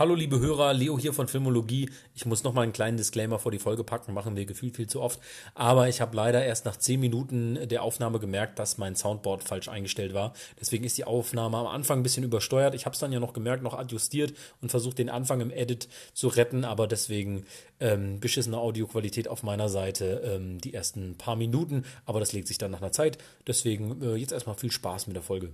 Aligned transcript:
Hallo 0.00 0.14
liebe 0.14 0.40
Hörer, 0.40 0.72
Leo 0.72 0.98
hier 0.98 1.12
von 1.12 1.28
Filmologie. 1.28 1.90
Ich 2.14 2.24
muss 2.24 2.42
noch 2.42 2.54
mal 2.54 2.62
einen 2.62 2.72
kleinen 2.72 2.96
Disclaimer 2.96 3.38
vor 3.38 3.52
die 3.52 3.58
Folge 3.58 3.84
packen, 3.84 4.14
machen 4.14 4.34
wir 4.34 4.46
gefühlt 4.46 4.76
viel 4.76 4.86
zu 4.86 5.02
oft. 5.02 5.20
Aber 5.54 5.90
ich 5.90 6.00
habe 6.00 6.16
leider 6.16 6.42
erst 6.42 6.64
nach 6.64 6.78
10 6.78 6.98
Minuten 6.98 7.68
der 7.68 7.82
Aufnahme 7.82 8.18
gemerkt, 8.18 8.58
dass 8.58 8.78
mein 8.78 8.96
Soundboard 8.96 9.44
falsch 9.44 9.68
eingestellt 9.68 10.14
war. 10.14 10.32
Deswegen 10.58 10.84
ist 10.84 10.96
die 10.96 11.04
Aufnahme 11.04 11.58
am 11.58 11.66
Anfang 11.66 12.00
ein 12.00 12.02
bisschen 12.02 12.24
übersteuert. 12.24 12.74
Ich 12.74 12.86
habe 12.86 12.94
es 12.94 12.98
dann 12.98 13.12
ja 13.12 13.20
noch 13.20 13.34
gemerkt, 13.34 13.62
noch 13.62 13.74
adjustiert 13.74 14.32
und 14.62 14.70
versucht 14.70 14.96
den 14.96 15.10
Anfang 15.10 15.42
im 15.42 15.50
Edit 15.50 15.86
zu 16.14 16.28
retten. 16.28 16.64
Aber 16.64 16.86
deswegen 16.86 17.44
ähm, 17.78 18.20
beschissene 18.20 18.56
Audioqualität 18.56 19.28
auf 19.28 19.42
meiner 19.42 19.68
Seite 19.68 20.22
ähm, 20.24 20.62
die 20.62 20.72
ersten 20.72 21.18
paar 21.18 21.36
Minuten. 21.36 21.84
Aber 22.06 22.20
das 22.20 22.32
legt 22.32 22.48
sich 22.48 22.56
dann 22.56 22.70
nach 22.70 22.80
einer 22.80 22.92
Zeit. 22.92 23.18
Deswegen 23.46 24.00
äh, 24.00 24.14
jetzt 24.14 24.32
erstmal 24.32 24.56
viel 24.56 24.72
Spaß 24.72 25.08
mit 25.08 25.16
der 25.16 25.22
Folge. 25.22 25.50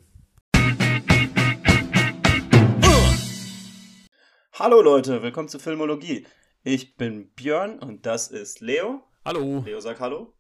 Hallo 4.59 4.81
Leute, 4.81 5.23
willkommen 5.23 5.51
zu 5.51 5.59
Filmologie. 5.59 6.27
Ich 6.63 6.97
bin 6.97 7.29
Björn 7.35 7.79
und 7.79 8.07
das 8.07 8.29
ist 8.29 8.63
Leo. 8.63 9.03
Hallo. 9.23 9.63
Leo 9.67 9.81
sagt 9.81 10.01
Hallo. 10.01 10.33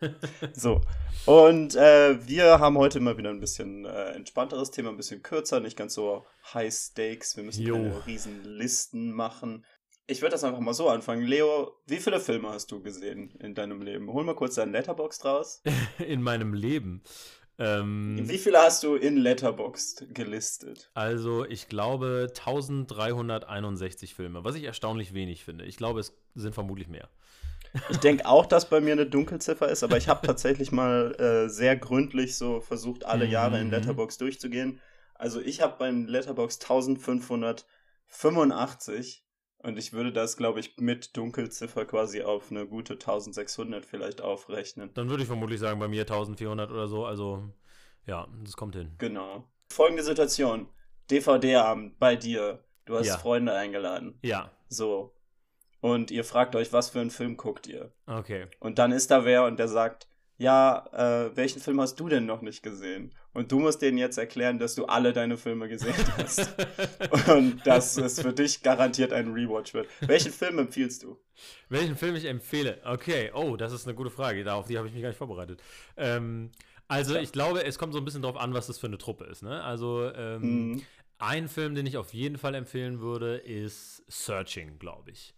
so, 0.52 0.80
und 1.26 1.76
äh, 1.76 2.26
wir 2.26 2.58
haben 2.58 2.76
heute 2.76 2.98
mal 2.98 3.16
wieder 3.16 3.30
ein 3.30 3.38
bisschen 3.38 3.84
äh, 3.84 4.14
entspannteres 4.14 4.72
Thema, 4.72 4.88
ein 4.88 4.96
bisschen 4.96 5.22
kürzer, 5.22 5.60
nicht 5.60 5.76
ganz 5.76 5.94
so 5.94 6.26
High 6.54 6.74
Stakes. 6.74 7.36
Wir 7.36 7.44
müssen 7.44 7.64
jo. 7.64 7.74
keine 7.76 8.04
riesen 8.04 8.42
Listen 8.42 9.12
machen. 9.12 9.64
Ich 10.08 10.22
würde 10.22 10.32
das 10.32 10.42
einfach 10.42 10.58
mal 10.58 10.74
so 10.74 10.88
anfangen. 10.88 11.22
Leo, 11.22 11.70
wie 11.86 11.98
viele 11.98 12.18
Filme 12.18 12.48
hast 12.48 12.72
du 12.72 12.82
gesehen 12.82 13.30
in 13.38 13.54
deinem 13.54 13.80
Leben? 13.80 14.12
Hol 14.12 14.24
mal 14.24 14.34
kurz 14.34 14.56
deinen 14.56 14.72
Letterbox 14.72 15.24
raus. 15.24 15.62
in 16.04 16.20
meinem 16.20 16.52
Leben. 16.52 17.04
Ähm, 17.58 18.28
Wie 18.28 18.38
viele 18.38 18.58
hast 18.58 18.82
du 18.82 18.96
in 18.96 19.16
Letterboxd 19.16 20.14
gelistet? 20.14 20.90
Also, 20.94 21.46
ich 21.46 21.68
glaube 21.68 22.26
1361 22.28 24.14
Filme, 24.14 24.44
was 24.44 24.56
ich 24.56 24.64
erstaunlich 24.64 25.14
wenig 25.14 25.42
finde. 25.44 25.64
Ich 25.64 25.78
glaube, 25.78 26.00
es 26.00 26.12
sind 26.34 26.54
vermutlich 26.54 26.88
mehr. 26.88 27.08
Ich 27.88 27.98
denke 27.98 28.26
auch, 28.30 28.46
dass 28.46 28.68
bei 28.68 28.80
mir 28.80 28.92
eine 28.92 29.06
Dunkelziffer 29.06 29.68
ist, 29.68 29.82
aber 29.82 29.96
ich 29.96 30.08
habe 30.08 30.24
tatsächlich 30.26 30.70
mal 30.70 31.14
äh, 31.18 31.48
sehr 31.48 31.76
gründlich 31.76 32.36
so 32.36 32.60
versucht, 32.60 33.06
alle 33.06 33.24
Jahre 33.26 33.58
in 33.58 33.68
mhm. 33.68 33.72
Letterbox 33.72 34.18
durchzugehen. 34.18 34.82
Also, 35.14 35.40
ich 35.40 35.62
habe 35.62 35.76
beim 35.78 36.06
Letterbox 36.06 36.60
1585 36.60 39.25
und 39.58 39.78
ich 39.78 39.92
würde 39.92 40.12
das, 40.12 40.36
glaube 40.36 40.60
ich, 40.60 40.76
mit 40.78 41.16
Dunkelziffer 41.16 41.84
quasi 41.84 42.22
auf 42.22 42.50
eine 42.50 42.66
gute 42.66 42.94
1600 42.94 43.84
vielleicht 43.84 44.20
aufrechnen. 44.20 44.90
Dann 44.94 45.08
würde 45.08 45.22
ich 45.22 45.28
vermutlich 45.28 45.60
sagen, 45.60 45.80
bei 45.80 45.88
mir 45.88 46.02
1400 46.02 46.70
oder 46.70 46.88
so. 46.88 47.04
Also, 47.04 47.42
ja, 48.06 48.28
das 48.42 48.56
kommt 48.56 48.76
hin. 48.76 48.94
Genau. 48.98 49.48
Folgende 49.68 50.02
Situation: 50.02 50.68
DVD-Abend 51.10 51.98
bei 51.98 52.16
dir. 52.16 52.64
Du 52.84 52.96
hast 52.96 53.06
ja. 53.06 53.18
Freunde 53.18 53.52
eingeladen. 53.52 54.18
Ja. 54.22 54.52
So. 54.68 55.12
Und 55.80 56.10
ihr 56.10 56.24
fragt 56.24 56.54
euch, 56.56 56.72
was 56.72 56.90
für 56.90 57.00
einen 57.00 57.10
Film 57.10 57.36
guckt 57.36 57.66
ihr? 57.66 57.92
Okay. 58.06 58.46
Und 58.60 58.78
dann 58.78 58.92
ist 58.92 59.10
da 59.10 59.24
wer 59.24 59.44
und 59.44 59.58
der 59.58 59.68
sagt, 59.68 60.08
ja, 60.38 60.86
äh, 60.92 61.34
welchen 61.34 61.60
Film 61.60 61.80
hast 61.80 61.98
du 61.98 62.08
denn 62.08 62.26
noch 62.26 62.42
nicht 62.42 62.62
gesehen? 62.62 63.14
Und 63.32 63.52
du 63.52 63.58
musst 63.58 63.82
denen 63.82 63.98
jetzt 63.98 64.18
erklären, 64.18 64.58
dass 64.58 64.74
du 64.74 64.84
alle 64.86 65.12
deine 65.12 65.36
Filme 65.36 65.68
gesehen 65.68 65.94
hast. 66.18 66.54
und 67.28 67.66
dass 67.66 67.96
es 67.96 68.20
für 68.20 68.32
dich 68.32 68.62
garantiert 68.62 69.12
ein 69.12 69.32
Rewatch 69.32 69.74
wird. 69.74 69.88
Welchen 70.00 70.32
Film 70.32 70.58
empfiehlst 70.58 71.02
du? 71.02 71.18
Welchen 71.68 71.96
Film 71.96 72.16
ich 72.16 72.24
empfehle? 72.24 72.80
Okay, 72.84 73.30
oh, 73.34 73.56
das 73.56 73.72
ist 73.72 73.86
eine 73.86 73.94
gute 73.94 74.10
Frage. 74.10 74.50
Auf 74.52 74.66
die 74.66 74.76
habe 74.78 74.88
ich 74.88 74.94
mich 74.94 75.02
gar 75.02 75.08
nicht 75.08 75.18
vorbereitet. 75.18 75.62
Ähm, 75.96 76.50
also, 76.88 77.14
ja. 77.14 77.20
ich 77.20 77.32
glaube, 77.32 77.64
es 77.64 77.78
kommt 77.78 77.92
so 77.92 77.98
ein 77.98 78.04
bisschen 78.04 78.22
drauf 78.22 78.36
an, 78.36 78.54
was 78.54 78.66
das 78.66 78.78
für 78.78 78.86
eine 78.86 78.98
Truppe 78.98 79.24
ist. 79.24 79.42
Ne? 79.42 79.62
Also, 79.62 80.10
ähm, 80.14 80.72
mhm. 80.72 80.82
ein 81.18 81.48
Film, 81.48 81.74
den 81.74 81.86
ich 81.86 81.96
auf 81.96 82.14
jeden 82.14 82.38
Fall 82.38 82.54
empfehlen 82.54 83.00
würde, 83.00 83.36
ist 83.36 84.02
Searching, 84.08 84.78
glaube 84.78 85.10
ich. 85.10 85.35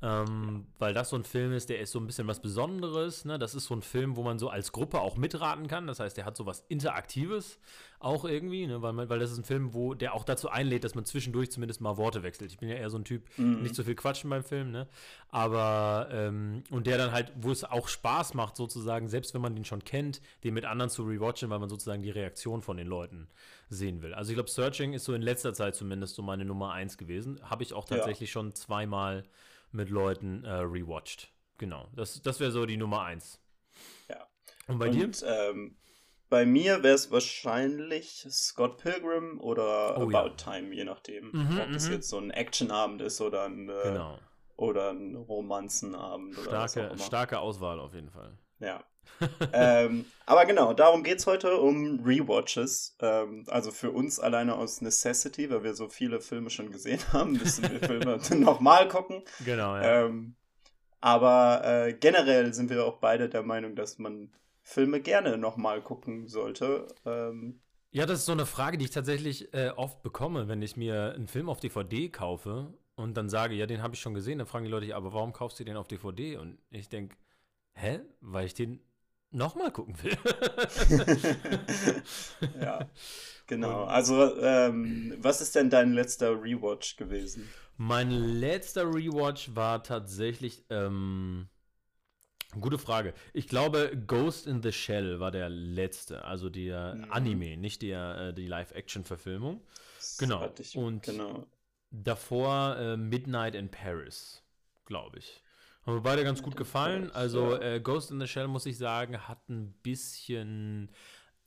Ähm, 0.00 0.66
weil 0.78 0.94
das 0.94 1.10
so 1.10 1.16
ein 1.16 1.24
Film 1.24 1.52
ist, 1.52 1.70
der 1.70 1.80
ist 1.80 1.90
so 1.90 1.98
ein 1.98 2.06
bisschen 2.06 2.28
was 2.28 2.40
Besonderes. 2.40 3.24
Ne? 3.24 3.36
Das 3.36 3.56
ist 3.56 3.64
so 3.64 3.74
ein 3.74 3.82
Film, 3.82 4.14
wo 4.14 4.22
man 4.22 4.38
so 4.38 4.48
als 4.48 4.70
Gruppe 4.70 5.00
auch 5.00 5.16
mitraten 5.16 5.66
kann. 5.66 5.88
Das 5.88 5.98
heißt, 5.98 6.16
der 6.16 6.24
hat 6.24 6.36
so 6.36 6.46
was 6.46 6.64
Interaktives 6.68 7.58
auch 7.98 8.24
irgendwie, 8.24 8.68
ne? 8.68 8.80
weil, 8.80 8.92
man, 8.92 9.08
weil 9.08 9.18
das 9.18 9.32
ist 9.32 9.38
ein 9.38 9.44
Film, 9.44 9.74
wo 9.74 9.94
der 9.94 10.14
auch 10.14 10.22
dazu 10.22 10.50
einlädt, 10.50 10.84
dass 10.84 10.94
man 10.94 11.04
zwischendurch 11.04 11.50
zumindest 11.50 11.80
mal 11.80 11.96
Worte 11.96 12.22
wechselt. 12.22 12.52
Ich 12.52 12.58
bin 12.58 12.68
ja 12.68 12.76
eher 12.76 12.90
so 12.90 12.98
ein 12.98 13.04
Typ, 13.04 13.24
mhm. 13.36 13.62
nicht 13.62 13.74
so 13.74 13.82
viel 13.82 13.96
quatschen 13.96 14.30
beim 14.30 14.44
Film, 14.44 14.70
ne? 14.70 14.86
Aber, 15.30 16.08
ähm, 16.12 16.62
und 16.70 16.86
der 16.86 16.96
dann 16.96 17.10
halt, 17.10 17.32
wo 17.34 17.50
es 17.50 17.64
auch 17.64 17.88
Spaß 17.88 18.34
macht, 18.34 18.56
sozusagen, 18.56 19.08
selbst 19.08 19.34
wenn 19.34 19.40
man 19.40 19.56
den 19.56 19.64
schon 19.64 19.82
kennt, 19.82 20.20
den 20.44 20.54
mit 20.54 20.64
anderen 20.64 20.90
zu 20.90 21.02
rewatchen, 21.02 21.50
weil 21.50 21.58
man 21.58 21.68
sozusagen 21.68 22.02
die 22.02 22.10
Reaktion 22.10 22.62
von 22.62 22.76
den 22.76 22.86
Leuten 22.86 23.26
sehen 23.68 24.00
will. 24.00 24.14
Also 24.14 24.30
ich 24.30 24.36
glaube, 24.36 24.48
Searching 24.48 24.92
ist 24.92 25.04
so 25.04 25.12
in 25.12 25.22
letzter 25.22 25.52
Zeit 25.52 25.74
zumindest 25.74 26.14
so 26.14 26.22
meine 26.22 26.44
Nummer 26.44 26.72
eins 26.72 26.98
gewesen. 26.98 27.40
Habe 27.42 27.64
ich 27.64 27.72
auch 27.72 27.84
tatsächlich 27.84 28.30
ja. 28.30 28.34
schon 28.34 28.54
zweimal 28.54 29.24
mit 29.72 29.90
Leuten 29.90 30.44
äh, 30.44 30.50
rewatcht. 30.50 31.32
Genau, 31.58 31.88
das, 31.94 32.22
das 32.22 32.40
wäre 32.40 32.50
so 32.50 32.66
die 32.66 32.76
Nummer 32.76 33.02
eins. 33.02 33.40
Ja. 34.08 34.26
Und 34.66 34.78
bei 34.78 34.88
Und, 34.88 35.22
dir? 35.22 35.26
Ähm, 35.26 35.76
bei 36.28 36.44
mir 36.44 36.82
wäre 36.82 36.94
es 36.94 37.10
wahrscheinlich 37.10 38.26
Scott 38.30 38.78
Pilgrim 38.78 39.40
oder 39.40 39.98
oh, 39.98 40.02
About 40.02 40.12
ja. 40.12 40.28
Time, 40.30 40.74
je 40.74 40.84
nachdem, 40.84 41.30
mhm, 41.32 41.60
ob 41.60 41.72
das 41.72 41.86
mhm. 41.86 41.94
jetzt 41.94 42.08
so 42.10 42.18
ein 42.18 42.30
Actionabend 42.30 43.00
ist 43.00 43.20
oder 43.20 43.44
ein, 43.44 43.68
äh, 43.68 43.82
genau. 43.82 44.18
oder 44.56 44.90
ein 44.90 45.16
Romanzenabend. 45.16 46.36
Starke, 46.36 46.92
starke 46.98 47.38
Auswahl 47.38 47.80
auf 47.80 47.94
jeden 47.94 48.10
Fall. 48.10 48.36
Ja. 48.60 48.84
ähm, 49.52 50.04
aber 50.26 50.44
genau, 50.44 50.74
darum 50.74 51.02
geht 51.02 51.18
es 51.18 51.26
heute 51.26 51.56
um 51.56 52.00
Rewatches. 52.04 52.96
Ähm, 53.00 53.44
also 53.48 53.70
für 53.70 53.90
uns 53.90 54.20
alleine 54.20 54.56
aus 54.56 54.80
Necessity, 54.80 55.50
weil 55.50 55.64
wir 55.64 55.74
so 55.74 55.88
viele 55.88 56.20
Filme 56.20 56.50
schon 56.50 56.70
gesehen 56.70 57.00
haben, 57.12 57.32
müssen 57.32 57.70
wir 57.70 57.80
Filme 57.80 58.20
nochmal 58.44 58.88
gucken. 58.88 59.22
Genau, 59.44 59.76
ja. 59.76 60.06
Ähm, 60.06 60.36
aber 61.00 61.62
äh, 61.64 61.92
generell 61.94 62.52
sind 62.52 62.70
wir 62.70 62.84
auch 62.84 62.98
beide 62.98 63.28
der 63.28 63.42
Meinung, 63.42 63.76
dass 63.76 63.98
man 63.98 64.32
Filme 64.62 65.00
gerne 65.00 65.38
nochmal 65.38 65.80
gucken 65.80 66.26
sollte. 66.26 66.88
Ähm, 67.06 67.60
ja, 67.90 68.04
das 68.04 68.20
ist 68.20 68.26
so 68.26 68.32
eine 68.32 68.46
Frage, 68.46 68.76
die 68.76 68.84
ich 68.84 68.90
tatsächlich 68.90 69.54
äh, 69.54 69.70
oft 69.70 70.02
bekomme, 70.02 70.48
wenn 70.48 70.60
ich 70.60 70.76
mir 70.76 71.14
einen 71.14 71.28
Film 71.28 71.48
auf 71.48 71.60
DVD 71.60 72.10
kaufe 72.10 72.74
und 72.96 73.16
dann 73.16 73.30
sage, 73.30 73.54
ja, 73.54 73.66
den 73.66 73.82
habe 73.82 73.94
ich 73.94 74.00
schon 74.00 74.12
gesehen, 74.12 74.38
dann 74.38 74.46
fragen 74.46 74.66
die 74.66 74.70
Leute, 74.70 74.94
aber 74.94 75.14
warum 75.14 75.32
kaufst 75.32 75.58
du 75.58 75.64
den 75.64 75.76
auf 75.76 75.88
DVD? 75.88 76.36
Und 76.36 76.58
ich 76.70 76.88
denke, 76.88 77.16
hä? 77.74 78.00
Weil 78.20 78.46
ich 78.46 78.54
den 78.54 78.80
nochmal 79.30 79.70
gucken 79.70 79.94
will. 80.02 80.16
ja, 82.60 82.88
genau. 83.46 83.84
Also, 83.84 84.40
ähm, 84.40 85.14
was 85.18 85.40
ist 85.40 85.54
denn 85.54 85.70
dein 85.70 85.92
letzter 85.92 86.42
Rewatch 86.42 86.96
gewesen? 86.96 87.48
Mein 87.76 88.10
letzter 88.10 88.84
Rewatch 88.84 89.54
war 89.54 89.82
tatsächlich, 89.82 90.64
ähm, 90.70 91.48
gute 92.60 92.78
Frage. 92.78 93.14
Ich 93.32 93.48
glaube, 93.48 93.92
Ghost 94.06 94.46
in 94.46 94.62
the 94.62 94.72
Shell 94.72 95.20
war 95.20 95.30
der 95.30 95.48
letzte, 95.48 96.24
also 96.24 96.48
der 96.48 96.94
mhm. 96.94 97.12
Anime, 97.12 97.56
nicht 97.56 97.82
der, 97.82 98.28
äh, 98.28 98.34
die 98.34 98.46
Live-Action-Verfilmung. 98.46 99.62
Genau. 100.18 100.52
Ich, 100.58 100.76
Und 100.76 101.04
genau. 101.04 101.46
davor 101.90 102.76
äh, 102.76 102.96
Midnight 102.96 103.54
in 103.54 103.70
Paris, 103.70 104.42
glaube 104.84 105.18
ich. 105.18 105.42
Haben 105.88 105.96
wir 105.96 106.02
beide 106.02 106.22
ganz 106.22 106.42
gut 106.42 106.54
gefallen. 106.54 107.10
Also 107.14 107.58
äh, 107.58 107.80
Ghost 107.80 108.10
in 108.10 108.20
the 108.20 108.26
Shell, 108.26 108.46
muss 108.46 108.66
ich 108.66 108.76
sagen, 108.76 109.26
hat 109.26 109.48
ein 109.48 109.72
bisschen 109.82 110.90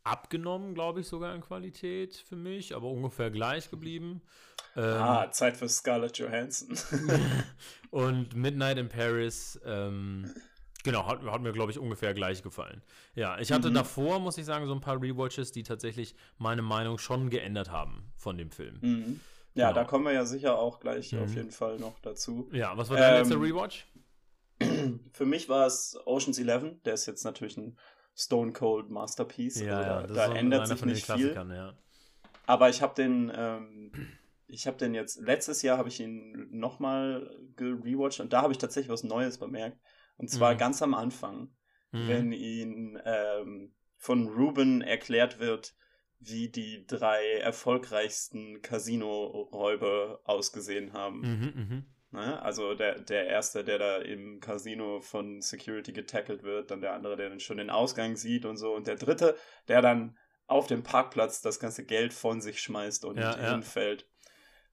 abgenommen, 0.04 0.74
glaube 0.74 1.02
ich, 1.02 1.08
sogar 1.08 1.36
in 1.36 1.42
Qualität 1.42 2.16
für 2.16 2.36
mich, 2.36 2.76
aber 2.76 2.88
ungefähr 2.88 3.30
gleich 3.30 3.70
geblieben. 3.70 4.24
Ähm, 4.76 4.84
ah, 4.84 5.30
Zeit 5.30 5.58
für 5.58 5.70
Scarlett 5.70 6.18
Johansson. 6.18 6.76
und 7.92 8.36
Midnight 8.36 8.80
in 8.80 8.90
Paris, 8.90 9.62
ähm, 9.64 10.34
genau, 10.84 11.06
hat, 11.06 11.22
hat 11.22 11.42
mir, 11.44 11.52
glaube 11.52 11.72
ich, 11.72 11.78
ungefähr 11.78 12.16
gleich 12.16 12.42
gefallen. 12.42 12.82
Ja, 13.14 13.38
ich 13.38 13.52
hatte 13.52 13.70
mhm. 13.70 13.76
davor, 13.76 14.18
muss 14.18 14.40
ich 14.40 14.46
sagen, 14.46 14.66
so 14.66 14.74
ein 14.74 14.82
paar 14.82 15.00
Rewatches, 15.00 15.52
die 15.52 15.62
tatsächlich 15.62 16.16
meine 16.40 16.64
Meinung 16.64 16.98
schon 16.98 17.30
geändert 17.30 17.70
haben 17.70 18.12
von 18.18 18.40
dem 18.40 18.50
Film. 18.50 18.80
Mhm. 18.82 19.20
Ja, 19.54 19.68
genau. 19.68 19.82
da 19.82 19.86
kommen 19.86 20.06
wir 20.06 20.14
ja 20.14 20.26
sicher 20.26 20.58
auch 20.58 20.80
gleich 20.80 21.12
mhm. 21.12 21.24
auf 21.24 21.36
jeden 21.36 21.52
Fall 21.52 21.78
noch 21.78 22.00
dazu. 22.00 22.50
Ja, 22.54 22.76
was 22.78 22.90
war 22.90 22.98
dein 22.98 23.14
ähm, 23.14 23.20
letzter 23.20 23.40
Rewatch? 23.40 23.86
Für 25.14 25.26
mich 25.26 25.50
war 25.50 25.66
es 25.66 25.98
Ocean's 26.06 26.40
Eleven, 26.40 26.82
der 26.84 26.94
ist 26.94 27.06
jetzt 27.06 27.24
natürlich 27.24 27.58
ein 27.58 27.78
Stone 28.16 28.54
Cold 28.54 28.90
Masterpiece. 28.90 29.62
Ja, 29.62 29.80
also 29.80 30.14
da, 30.14 30.22
ja, 30.22 30.28
da 30.28 30.28
so 30.28 30.34
ändert 30.34 30.68
sich 30.68 30.86
nicht 30.86 31.12
viel. 31.12 31.34
Ja. 31.34 31.74
Aber 32.46 32.70
ich 32.70 32.82
habe 32.82 32.94
den, 32.96 33.32
ähm, 33.34 33.92
ich 34.48 34.68
habe 34.68 34.78
den 34.78 34.94
jetzt 34.94 35.20
letztes 35.22 35.62
Jahr 35.62 35.78
habe 35.78 35.90
ich 35.90 36.00
ihn 36.00 36.48
nochmal 36.52 37.30
gerewatcht 37.56 38.20
und 38.20 38.34
da 38.34 38.42
habe 38.42 38.54
ich 38.54 38.60
tatsächlich 38.60 38.92
was 38.92 39.04
Neues 39.04 39.38
bemerkt. 39.38 39.80
Und 40.18 40.30
zwar 40.30 40.54
mhm. 40.54 40.58
ganz 40.58 40.82
am 40.82 40.94
Anfang, 40.94 41.50
mhm. 41.92 42.08
wenn 42.08 42.32
ihn 42.32 43.00
ähm, 43.06 43.74
von 43.98 44.28
Ruben 44.28 44.82
erklärt 44.82 45.40
wird, 45.40 45.76
wie 46.20 46.50
die 46.50 46.86
drei 46.86 47.24
erfolgreichsten 47.40 48.62
Casino-Räuber 48.62 50.22
ausgesehen 50.24 50.94
haben. 50.94 51.22
Mhm, 51.22 51.54
mh. 51.56 51.84
Ne? 52.12 52.42
Also 52.42 52.74
der, 52.74 53.00
der 53.00 53.28
Erste, 53.28 53.64
der 53.64 53.80
da 53.80 53.98
im 53.98 54.40
Casino 54.40 55.00
von 55.00 55.42
Security 55.42 55.94
getackelt 55.94 56.44
wird, 56.44 56.70
dann 56.70 56.82
der 56.82 56.94
andere, 56.94 57.16
der 57.16 57.30
dann 57.30 57.40
schon 57.40 57.58
den 57.58 57.70
Ausgang 57.70 58.18
sieht 58.18 58.46
und 58.46 58.58
so. 58.58 58.74
Und 58.74 58.88
der 58.88 58.96
Dritte, 58.96 59.36
der 59.68 59.82
dann 59.82 60.18
auf 60.48 60.68
dem 60.68 60.84
Parkplatz 60.84 61.42
das 61.42 61.60
ganze 61.60 61.86
Geld 61.86 62.14
von 62.14 62.42
sich 62.42 62.62
schmeißt 62.62 63.06
und 63.06 63.18
ja, 63.18 63.38
hinfällt. 63.38 64.06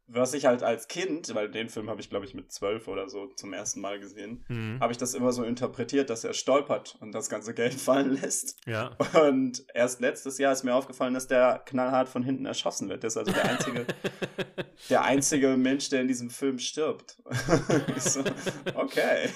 Was 0.08 0.32
ich 0.32 0.46
halt 0.46 0.62
als 0.62 0.88
Kind, 0.88 1.34
weil 1.34 1.50
den 1.50 1.68
Film 1.68 1.90
habe 1.90 2.00
ich, 2.00 2.08
glaube 2.08 2.24
ich, 2.24 2.34
mit 2.34 2.50
zwölf 2.50 2.88
oder 2.88 3.08
so 3.08 3.26
zum 3.36 3.52
ersten 3.52 3.80
Mal 3.80 4.00
gesehen, 4.00 4.44
mhm. 4.48 4.80
habe 4.80 4.90
ich 4.90 4.98
das 4.98 5.14
immer 5.14 5.32
so 5.32 5.44
interpretiert, 5.44 6.08
dass 6.08 6.24
er 6.24 6.32
stolpert 6.32 6.96
und 7.00 7.12
das 7.12 7.28
ganze 7.28 7.52
Geld 7.52 7.74
fallen 7.80 8.14
lässt. 8.20 8.56
Ja. 8.66 8.96
Und 9.22 9.64
erst 9.74 10.00
letztes 10.00 10.38
Jahr 10.38 10.52
ist 10.52 10.64
mir 10.64 10.74
aufgefallen, 10.74 11.14
dass 11.14 11.28
der 11.28 11.62
knallhart 11.66 12.08
von 12.08 12.22
hinten 12.22 12.46
erschossen 12.46 12.88
wird. 12.88 13.02
Der 13.02 13.08
ist 13.08 13.18
also 13.18 13.32
der 13.32 13.44
einzige, 13.44 13.86
der 14.90 15.04
einzige 15.04 15.56
Mensch, 15.56 15.90
der 15.90 16.00
in 16.00 16.08
diesem 16.08 16.30
Film 16.30 16.58
stirbt. 16.58 17.18
so, 17.98 18.24
okay. 18.74 19.28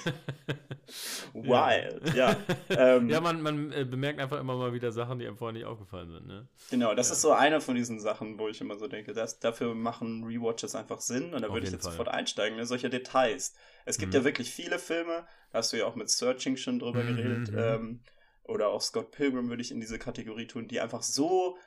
Wild, 1.33 2.13
ja. 2.15 2.23
Ja, 2.23 2.95
ähm, 2.95 3.09
ja 3.09 3.21
man, 3.21 3.41
man 3.41 3.71
äh, 3.71 3.85
bemerkt 3.85 4.19
einfach 4.19 4.39
immer 4.39 4.55
mal 4.55 4.73
wieder 4.73 4.91
Sachen, 4.91 5.19
die 5.19 5.27
einem 5.27 5.37
vorher 5.37 5.53
nicht 5.53 5.65
aufgefallen 5.65 6.11
sind. 6.11 6.27
Ne? 6.27 6.47
Genau, 6.69 6.93
das 6.95 7.09
ja. 7.09 7.13
ist 7.13 7.21
so 7.21 7.31
eine 7.31 7.61
von 7.61 7.75
diesen 7.75 7.99
Sachen, 7.99 8.39
wo 8.39 8.47
ich 8.47 8.59
immer 8.61 8.77
so 8.77 8.87
denke, 8.87 9.13
dass 9.13 9.39
dafür 9.39 9.75
machen 9.75 10.23
Rewatches 10.63 10.75
einfach 10.75 11.01
Sinn 11.01 11.33
und 11.33 11.41
da 11.41 11.51
würde 11.51 11.65
ich 11.65 11.71
jetzt 11.71 11.83
Fall. 11.83 11.91
sofort 11.91 12.09
einsteigen, 12.09 12.57
ne? 12.57 12.65
solche 12.65 12.89
Details. 12.89 13.53
Es 13.85 13.97
gibt 13.97 14.13
mhm. 14.13 14.19
ja 14.19 14.23
wirklich 14.23 14.51
viele 14.51 14.79
Filme, 14.79 15.25
da 15.51 15.59
hast 15.59 15.73
du 15.73 15.77
ja 15.77 15.85
auch 15.85 15.95
mit 15.95 16.09
Searching 16.09 16.57
schon 16.57 16.79
drüber 16.79 17.03
mhm, 17.03 17.15
geredet, 17.15 17.51
mhm. 17.51 17.57
ähm, 17.57 18.03
oder 18.43 18.69
auch 18.69 18.81
Scott 18.81 19.11
Pilgrim 19.11 19.49
würde 19.49 19.61
ich 19.61 19.71
in 19.71 19.79
diese 19.79 19.99
Kategorie 19.99 20.47
tun, 20.47 20.67
die 20.67 20.81
einfach 20.81 21.03
so 21.03 21.57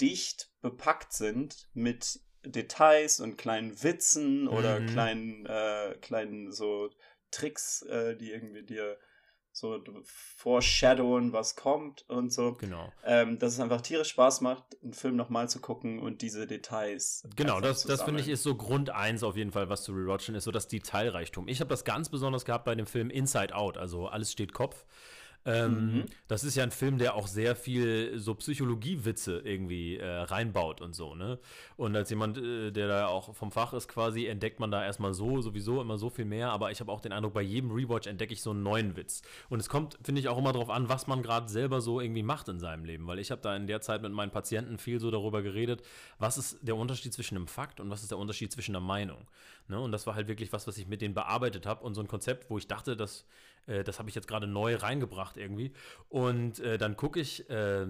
dicht 0.00 0.50
bepackt 0.60 1.12
sind 1.12 1.68
mit 1.74 2.20
Details 2.44 3.20
und 3.20 3.36
kleinen 3.36 3.82
Witzen 3.82 4.46
oder 4.48 4.80
mhm. 4.80 4.86
kleinen, 4.86 5.46
äh, 5.46 5.96
kleinen 6.00 6.52
so 6.52 6.90
Tricks, 7.30 7.82
äh, 7.82 8.16
die 8.16 8.30
irgendwie 8.30 8.62
dir 8.62 8.98
so 9.58 9.82
foreshadowen, 10.04 11.32
was 11.32 11.56
kommt 11.56 12.04
und 12.08 12.32
so. 12.32 12.54
Genau. 12.54 12.92
Ähm, 13.04 13.38
dass 13.38 13.54
es 13.54 13.60
einfach 13.60 13.80
tierisch 13.80 14.08
Spaß 14.08 14.40
macht, 14.40 14.64
einen 14.82 14.94
Film 14.94 15.16
nochmal 15.16 15.48
zu 15.48 15.60
gucken 15.60 15.98
und 15.98 16.22
diese 16.22 16.46
Details. 16.46 17.22
Genau, 17.36 17.60
das, 17.60 17.82
das 17.82 18.02
finde 18.02 18.20
ich 18.20 18.28
ist 18.28 18.42
so 18.42 18.54
Grund 18.54 18.90
eins 18.90 19.22
auf 19.22 19.36
jeden 19.36 19.52
Fall, 19.52 19.68
was 19.68 19.82
zu 19.82 19.92
rewatchen 19.92 20.34
ist, 20.34 20.44
so 20.44 20.50
das 20.50 20.68
Detailreichtum. 20.68 21.48
Ich 21.48 21.60
habe 21.60 21.68
das 21.68 21.84
ganz 21.84 22.08
besonders 22.08 22.44
gehabt 22.44 22.64
bei 22.64 22.74
dem 22.74 22.86
Film 22.86 23.10
Inside 23.10 23.54
Out, 23.54 23.76
also 23.76 24.06
alles 24.06 24.32
steht 24.32 24.52
Kopf. 24.52 24.84
Ähm, 25.48 25.92
mhm. 25.92 26.04
Das 26.26 26.44
ist 26.44 26.56
ja 26.56 26.62
ein 26.62 26.70
Film, 26.70 26.98
der 26.98 27.14
auch 27.14 27.26
sehr 27.26 27.56
viel 27.56 28.18
so 28.18 28.34
Psychologiewitze 28.34 29.40
irgendwie 29.44 29.96
äh, 29.96 30.06
reinbaut 30.06 30.82
und 30.82 30.94
so, 30.94 31.14
ne? 31.14 31.38
Und 31.76 31.96
als 31.96 32.10
jemand, 32.10 32.36
äh, 32.36 32.70
der 32.70 32.88
da 32.88 33.06
auch 33.06 33.34
vom 33.34 33.50
Fach 33.50 33.72
ist 33.72 33.88
quasi, 33.88 34.26
entdeckt 34.26 34.60
man 34.60 34.70
da 34.70 34.84
erstmal 34.84 35.14
so, 35.14 35.40
sowieso 35.40 35.80
immer 35.80 35.96
so 35.96 36.10
viel 36.10 36.26
mehr, 36.26 36.50
aber 36.50 36.70
ich 36.70 36.80
habe 36.80 36.92
auch 36.92 37.00
den 37.00 37.12
Eindruck, 37.12 37.32
bei 37.32 37.40
jedem 37.40 37.70
Rewatch 37.70 38.06
entdecke 38.06 38.34
ich 38.34 38.42
so 38.42 38.50
einen 38.50 38.62
neuen 38.62 38.94
Witz. 38.96 39.22
Und 39.48 39.60
es 39.60 39.70
kommt, 39.70 39.98
finde 40.02 40.20
ich, 40.20 40.28
auch 40.28 40.36
immer 40.36 40.52
darauf 40.52 40.68
an, 40.68 40.90
was 40.90 41.06
man 41.06 41.22
gerade 41.22 41.48
selber 41.48 41.80
so 41.80 42.00
irgendwie 42.00 42.22
macht 42.22 42.48
in 42.48 42.60
seinem 42.60 42.84
Leben, 42.84 43.06
weil 43.06 43.18
ich 43.18 43.30
habe 43.30 43.40
da 43.40 43.56
in 43.56 43.66
der 43.66 43.80
Zeit 43.80 44.02
mit 44.02 44.12
meinen 44.12 44.30
Patienten 44.30 44.76
viel 44.76 45.00
so 45.00 45.10
darüber 45.10 45.40
geredet, 45.40 45.82
was 46.18 46.36
ist 46.36 46.58
der 46.60 46.76
Unterschied 46.76 47.14
zwischen 47.14 47.36
einem 47.36 47.48
Fakt 47.48 47.80
und 47.80 47.88
was 47.88 48.02
ist 48.02 48.10
der 48.10 48.18
Unterschied 48.18 48.52
zwischen 48.52 48.76
einer 48.76 48.84
Meinung. 48.84 49.26
Ne? 49.68 49.80
Und 49.80 49.92
das 49.92 50.06
war 50.06 50.14
halt 50.14 50.28
wirklich 50.28 50.52
was, 50.52 50.66
was 50.66 50.76
ich 50.76 50.88
mit 50.88 51.00
denen 51.00 51.14
bearbeitet 51.14 51.64
habe 51.64 51.84
und 51.84 51.94
so 51.94 52.02
ein 52.02 52.08
Konzept, 52.08 52.50
wo 52.50 52.58
ich 52.58 52.66
dachte, 52.66 52.96
dass 52.96 53.24
äh, 53.68 53.84
das 53.84 53.98
habe 53.98 54.08
ich 54.08 54.14
jetzt 54.14 54.26
gerade 54.26 54.46
neu 54.46 54.74
reingebracht 54.74 55.36
irgendwie. 55.36 55.72
Und 56.08 56.58
äh, 56.60 56.78
dann 56.78 56.96
gucke 56.96 57.20
ich 57.20 57.48
äh, 57.50 57.86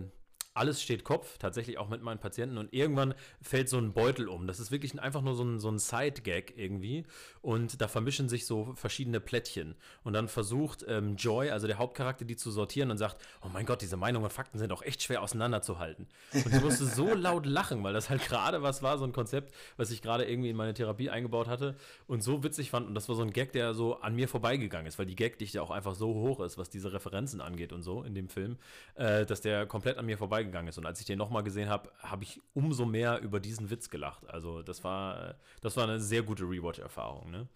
alles 0.59 0.83
steht 0.83 1.05
Kopf, 1.05 1.39
tatsächlich 1.39 1.79
auch 1.79 1.89
mit 1.89 2.03
meinen 2.03 2.19
Patienten. 2.19 2.59
Und 2.59 2.73
irgendwann 2.75 3.15
fällt 3.41 3.69
so 3.69 3.79
ein 3.79 3.93
Beutel 3.93 4.29
um. 4.29 4.47
Das 4.47 4.59
ist 4.59 4.71
wirklich 4.71 4.99
einfach 5.01 5.23
nur 5.23 5.35
so 5.35 5.45
ein, 5.45 5.61
so 5.61 5.71
ein 5.71 5.79
Side-Gag 5.79 6.55
irgendwie. 6.57 7.05
Und 7.43 7.81
da 7.81 7.87
vermischen 7.87 8.29
sich 8.29 8.45
so 8.45 8.75
verschiedene 8.75 9.21
Plättchen. 9.21 9.77
Und 10.03 10.15
dann 10.15 10.27
versucht 10.27 10.85
ähm, 10.89 11.17
Joy, 11.17 11.51
also 11.51 11.69
der 11.69 11.79
Hauptcharakter, 11.79 12.25
die 12.25 12.37
zu 12.37 12.51
sortieren 12.51 12.91
und 12.91 12.99
sagt: 12.99 13.17
Oh 13.43 13.49
mein 13.53 13.67
Gott, 13.67 13.83
diese 13.83 13.97
Meinungen 13.97 14.25
und 14.25 14.33
Fakten 14.33 14.59
sind 14.59 14.73
auch 14.73 14.83
echt 14.83 15.03
schwer 15.03 15.23
auseinanderzuhalten. 15.23 16.09
Und 16.33 16.53
ich 16.53 16.61
musste 16.61 16.87
so 16.87 17.15
laut 17.15 17.47
lachen, 17.47 17.85
weil 17.85 17.93
das 17.93 18.11
halt 18.11 18.25
gerade 18.25 18.61
was 18.61 18.83
war, 18.83 18.99
so 18.99 19.05
ein 19.05 19.13
Konzept, 19.13 19.55
was 19.77 19.93
ich 19.93 20.03
gerade 20.03 20.25
irgendwie 20.25 20.51
in 20.51 20.57
meine 20.57 20.75
Therapie 20.75 21.09
eingebaut 21.09 21.47
hatte 21.47 21.77
und 22.09 22.23
so 22.23 22.43
witzig 22.43 22.71
fand. 22.71 22.89
Und 22.89 22.95
das 22.95 23.09
war 23.09 23.15
so 23.15 23.23
ein 23.23 23.31
Gag, 23.31 23.53
der 23.53 23.75
so 23.75 24.01
an 24.01 24.17
mir 24.17 24.29
vorbeigegangen 24.29 24.87
ist, 24.87 24.99
weil 24.99 25.07
die 25.07 25.17
Gagdichte 25.17 25.63
auch 25.63 25.71
einfach 25.71 25.95
so 25.95 26.15
hoch 26.15 26.41
ist, 26.41 26.59
was 26.59 26.69
diese 26.69 26.93
Referenzen 26.93 27.41
angeht 27.41 27.73
und 27.73 27.83
so 27.83 28.03
in 28.03 28.15
dem 28.15 28.29
Film, 28.29 28.57
äh, 28.97 29.25
dass 29.25 29.41
der 29.41 29.67
komplett 29.67 29.99
an 29.99 30.07
mir 30.07 30.19
vorbeigegangen 30.19 30.48
vorbeigegangen 30.49 30.69
ist. 30.69 30.79
Und 30.79 30.87
als 30.87 31.01
ich 31.01 31.07
den 31.07 31.19
nochmal 31.19 31.43
gesehen 31.43 31.69
habe, 31.69 31.91
habe 32.01 32.25
ich 32.25 32.41
umso 32.55 32.85
mehr 32.87 33.21
über 33.21 33.41
diesen 33.41 33.71
Witz 33.71 33.91
gelacht. 33.91 34.29
Also 34.29 34.63
das 34.63 34.85
war, 34.85 35.37
das 35.61 35.77
war 35.77 35.85
eine 35.85 36.01
sehr 36.01 36.23
gute 36.23 36.45
Rewatch-Erfahrung. 36.45 37.31
Ne? 37.31 37.49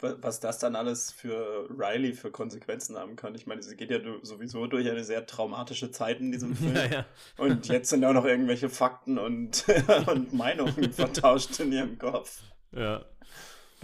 Was 0.00 0.40
das 0.40 0.58
dann 0.58 0.76
alles 0.76 1.12
für 1.12 1.66
Riley 1.70 2.12
für 2.12 2.30
Konsequenzen 2.30 2.96
haben 2.96 3.16
kann. 3.16 3.34
Ich 3.34 3.46
meine, 3.46 3.62
sie 3.62 3.76
geht 3.76 3.90
ja 3.90 3.98
sowieso 4.22 4.66
durch 4.66 4.90
eine 4.90 5.04
sehr 5.04 5.24
traumatische 5.24 5.90
Zeit 5.90 6.20
in 6.20 6.32
diesem 6.32 6.54
Film. 6.56 6.74
Ja, 6.74 6.86
ja. 6.86 7.06
Und 7.38 7.68
jetzt 7.68 7.90
sind 7.90 8.04
auch 8.04 8.12
noch 8.12 8.24
irgendwelche 8.24 8.68
Fakten 8.68 9.18
und, 9.18 9.64
und 10.06 10.34
Meinungen 10.34 10.92
vertauscht 10.92 11.58
in 11.60 11.72
ihrem 11.72 11.98
Kopf. 11.98 12.42
Ja 12.72 13.04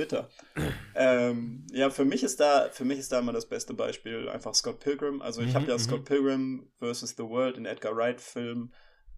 bitter. 0.00 0.30
ähm, 0.94 1.66
ja, 1.72 1.90
für 1.90 2.06
mich 2.06 2.22
ist 2.22 2.40
da, 2.40 2.70
für 2.70 2.86
mich 2.86 2.98
ist 2.98 3.12
da 3.12 3.18
immer 3.18 3.34
das 3.34 3.46
beste 3.46 3.74
Beispiel 3.74 4.30
einfach 4.30 4.54
Scott 4.54 4.80
Pilgrim. 4.80 5.20
Also 5.20 5.42
ich 5.42 5.48
mhm, 5.48 5.54
habe 5.54 5.66
ja 5.66 5.74
mhm. 5.74 5.78
Scott 5.78 6.04
Pilgrim 6.06 6.72
vs. 6.78 7.16
The 7.18 7.24
World, 7.24 7.58
in 7.58 7.66
Edgar 7.66 7.94
Wright 7.94 8.20
Film 8.20 8.72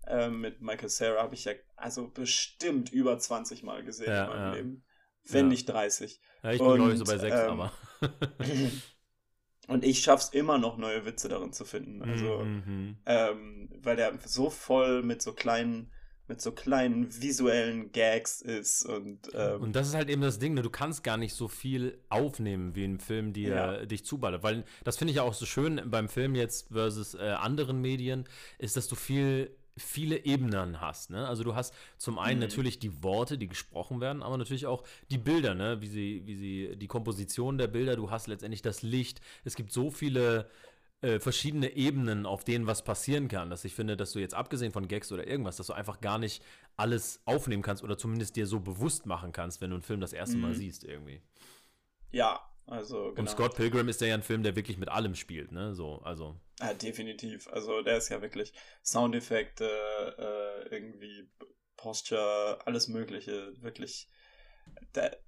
äh, 0.08 0.28
mit 0.28 0.60
Michael 0.60 0.88
Sarah, 0.88 1.22
habe 1.22 1.34
ich 1.34 1.44
ja 1.44 1.52
also 1.76 2.08
bestimmt 2.08 2.92
über 2.92 3.16
20 3.16 3.62
Mal 3.62 3.84
gesehen 3.84 4.10
ja, 4.10 4.24
in 4.24 4.30
meinem 4.30 4.40
ja. 4.40 4.52
Leben. 4.54 4.84
Wenn 5.24 5.44
ja. 5.46 5.50
nicht 5.50 5.68
30. 5.68 6.20
Ja, 6.42 6.50
ich 6.50 6.58
bin 6.58 6.74
glaube 6.74 6.92
ich 6.92 6.98
so 6.98 7.04
bei 7.04 7.18
6, 7.18 7.36
ähm, 7.36 7.50
aber. 7.50 7.72
und 9.68 9.84
ich 9.84 10.00
schaff's 10.00 10.30
immer 10.30 10.58
noch 10.58 10.78
neue 10.78 11.06
Witze 11.06 11.28
darin 11.28 11.52
zu 11.52 11.64
finden. 11.64 12.02
Also, 12.02 12.40
mhm, 12.40 12.62
mhm. 12.66 12.96
ähm, 13.06 13.70
weil 13.82 13.94
der 13.94 14.18
so 14.24 14.50
voll 14.50 15.04
mit 15.04 15.22
so 15.22 15.32
kleinen 15.32 15.92
mit 16.28 16.40
so 16.40 16.52
kleinen 16.52 17.20
visuellen 17.20 17.92
Gags 17.92 18.40
ist 18.40 18.84
und 18.86 19.28
ähm, 19.34 19.62
und 19.62 19.76
das 19.76 19.88
ist 19.88 19.94
halt 19.94 20.08
eben 20.08 20.22
das 20.22 20.38
Ding, 20.38 20.54
ne? 20.54 20.62
du 20.62 20.70
kannst 20.70 21.02
gar 21.04 21.16
nicht 21.16 21.34
so 21.34 21.48
viel 21.48 21.98
aufnehmen 22.08 22.74
wie 22.74 22.84
ein 22.84 23.00
Film, 23.00 23.32
die 23.32 23.42
ja. 23.42 23.84
dich 23.84 24.04
zuballert, 24.04 24.42
weil 24.42 24.64
das 24.84 24.96
finde 24.96 25.10
ich 25.10 25.16
ja 25.16 25.22
auch 25.22 25.34
so 25.34 25.46
schön 25.46 25.82
beim 25.86 26.08
Film 26.08 26.34
jetzt 26.34 26.68
versus 26.68 27.14
äh, 27.14 27.18
anderen 27.38 27.80
Medien, 27.80 28.24
ist, 28.58 28.76
dass 28.76 28.88
du 28.88 28.94
viel 28.94 29.50
viele 29.76 30.24
Ebenen 30.24 30.80
hast. 30.80 31.10
Ne? 31.10 31.26
Also 31.26 31.44
du 31.44 31.54
hast 31.54 31.74
zum 31.96 32.18
einen 32.18 32.40
mhm. 32.40 32.46
natürlich 32.46 32.78
die 32.78 33.02
Worte, 33.02 33.38
die 33.38 33.48
gesprochen 33.48 34.00
werden, 34.00 34.22
aber 34.22 34.36
natürlich 34.36 34.66
auch 34.66 34.84
die 35.10 35.18
Bilder, 35.18 35.54
ne? 35.54 35.80
wie 35.80 35.86
sie, 35.86 36.22
wie 36.26 36.36
sie, 36.36 36.76
die 36.76 36.88
Komposition 36.88 37.58
der 37.58 37.68
Bilder. 37.68 37.96
Du 37.96 38.10
hast 38.10 38.26
letztendlich 38.26 38.62
das 38.62 38.82
Licht. 38.82 39.20
Es 39.44 39.56
gibt 39.56 39.72
so 39.72 39.90
viele 39.90 40.48
äh, 41.02 41.18
verschiedene 41.18 41.74
Ebenen, 41.74 42.26
auf 42.26 42.44
denen 42.44 42.66
was 42.66 42.84
passieren 42.84 43.28
kann, 43.28 43.50
dass 43.50 43.64
ich 43.64 43.74
finde, 43.74 43.96
dass 43.96 44.12
du 44.12 44.20
jetzt 44.20 44.34
abgesehen 44.34 44.72
von 44.72 44.88
Gags 44.88 45.10
oder 45.12 45.26
irgendwas, 45.26 45.56
dass 45.56 45.66
du 45.66 45.72
einfach 45.72 46.00
gar 46.00 46.18
nicht 46.18 46.42
alles 46.76 47.20
aufnehmen 47.24 47.62
kannst 47.62 47.82
oder 47.82 47.98
zumindest 47.98 48.36
dir 48.36 48.46
so 48.46 48.60
bewusst 48.60 49.04
machen 49.04 49.32
kannst, 49.32 49.60
wenn 49.60 49.70
du 49.70 49.76
einen 49.76 49.82
Film 49.82 50.00
das 50.00 50.12
erste 50.12 50.36
mhm. 50.36 50.42
Mal 50.42 50.54
siehst 50.54 50.84
irgendwie. 50.84 51.20
Ja, 52.12 52.40
also 52.66 53.08
genau. 53.10 53.20
Und 53.20 53.30
Scott 53.30 53.56
Pilgrim 53.56 53.88
ist 53.88 54.00
ja 54.00 54.14
ein 54.14 54.22
Film, 54.22 54.42
der 54.42 54.54
wirklich 54.54 54.78
mit 54.78 54.88
allem 54.88 55.14
spielt, 55.14 55.50
ne? 55.52 55.74
So, 55.74 56.00
also. 56.04 56.36
Ja, 56.60 56.72
definitiv. 56.74 57.48
Also 57.48 57.82
der 57.82 57.96
ist 57.96 58.08
ja 58.08 58.22
wirklich 58.22 58.52
Soundeffekte, 58.84 59.68
äh, 60.18 60.74
irgendwie 60.74 61.28
Posture, 61.76 62.60
alles 62.64 62.88
Mögliche, 62.88 63.60
wirklich. 63.60 64.08
Der, 64.94 65.18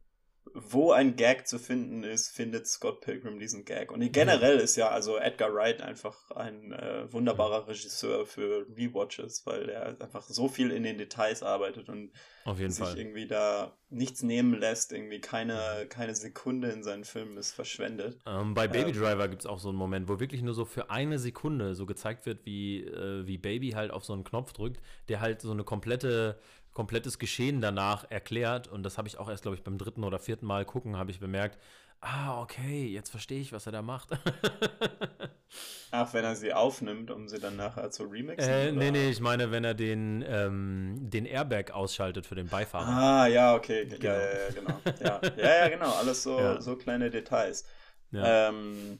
wo 0.52 0.92
ein 0.92 1.16
Gag 1.16 1.48
zu 1.48 1.58
finden 1.58 2.04
ist, 2.04 2.28
findet 2.28 2.66
Scott 2.66 3.00
Pilgrim 3.00 3.38
diesen 3.38 3.64
Gag. 3.64 3.90
Und 3.90 4.12
generell 4.12 4.58
ist 4.58 4.76
ja 4.76 4.88
also 4.88 5.16
Edgar 5.16 5.52
Wright 5.54 5.80
einfach 5.80 6.30
ein 6.32 6.72
äh, 6.72 7.12
wunderbarer 7.12 7.66
Regisseur 7.66 8.26
für 8.26 8.66
Rewatches, 8.76 9.46
weil 9.46 9.68
er 9.68 10.00
einfach 10.00 10.22
so 10.22 10.48
viel 10.48 10.70
in 10.70 10.82
den 10.82 10.98
Details 10.98 11.42
arbeitet 11.42 11.88
und 11.88 12.12
sich 12.44 12.78
Fall. 12.78 12.98
irgendwie 12.98 13.26
da 13.26 13.76
nichts 13.88 14.22
nehmen 14.22 14.54
lässt, 14.58 14.92
irgendwie 14.92 15.20
keine, 15.20 15.86
keine 15.88 16.14
Sekunde 16.14 16.68
in 16.68 16.82
seinen 16.82 17.04
Filmen 17.04 17.36
ist 17.38 17.52
verschwendet. 17.52 18.20
Ähm, 18.26 18.54
bei 18.54 18.68
Baby 18.68 18.90
ähm, 18.90 18.96
Driver 18.96 19.28
gibt 19.28 19.42
es 19.42 19.46
auch 19.46 19.58
so 19.58 19.70
einen 19.70 19.78
Moment, 19.78 20.08
wo 20.08 20.20
wirklich 20.20 20.42
nur 20.42 20.54
so 20.54 20.64
für 20.64 20.90
eine 20.90 21.18
Sekunde 21.18 21.74
so 21.74 21.86
gezeigt 21.86 22.26
wird, 22.26 22.44
wie, 22.44 22.84
äh, 22.84 23.26
wie 23.26 23.38
Baby 23.38 23.70
halt 23.70 23.90
auf 23.90 24.04
so 24.04 24.12
einen 24.12 24.24
Knopf 24.24 24.52
drückt, 24.52 24.80
der 25.08 25.20
halt 25.20 25.40
so 25.40 25.52
eine 25.52 25.64
komplette 25.64 26.38
komplettes 26.74 27.18
Geschehen 27.18 27.60
danach 27.60 28.10
erklärt. 28.10 28.68
Und 28.68 28.82
das 28.82 28.98
habe 28.98 29.08
ich 29.08 29.18
auch 29.18 29.30
erst, 29.30 29.42
glaube 29.42 29.56
ich, 29.56 29.64
beim 29.64 29.78
dritten 29.78 30.04
oder 30.04 30.18
vierten 30.18 30.46
Mal 30.46 30.64
gucken, 30.64 30.96
habe 30.96 31.10
ich 31.10 31.20
bemerkt, 31.20 31.58
ah, 32.00 32.40
okay, 32.42 32.86
jetzt 32.86 33.10
verstehe 33.10 33.40
ich, 33.40 33.52
was 33.52 33.66
er 33.66 33.72
da 33.72 33.82
macht. 33.82 34.10
Ach, 35.90 36.12
wenn 36.12 36.24
er 36.24 36.34
sie 36.34 36.52
aufnimmt, 36.52 37.10
um 37.10 37.28
sie 37.28 37.38
dann 37.38 37.56
nachher 37.56 37.90
zu 37.90 38.04
remixen? 38.04 38.50
Äh, 38.50 38.72
nee, 38.72 38.90
nee, 38.90 39.08
ich 39.08 39.20
meine, 39.20 39.50
wenn 39.52 39.64
er 39.64 39.74
den, 39.74 40.24
ähm, 40.26 40.96
den 40.98 41.24
Airbag 41.24 41.70
ausschaltet 41.70 42.26
für 42.26 42.34
den 42.34 42.48
Beifahrer. 42.48 42.88
Ah, 42.88 43.26
ja, 43.28 43.54
okay. 43.54 43.86
Genau. 43.86 44.04
Ja, 44.04 44.14
ja, 44.14 44.38
ja, 44.38 44.50
genau. 44.52 44.80
ja. 45.00 45.20
ja, 45.36 45.56
ja, 45.58 45.68
genau. 45.68 45.92
Alles 45.92 46.22
so, 46.24 46.38
ja. 46.40 46.60
so 46.60 46.76
kleine 46.76 47.10
Details. 47.10 47.64
Ähm, 48.12 48.98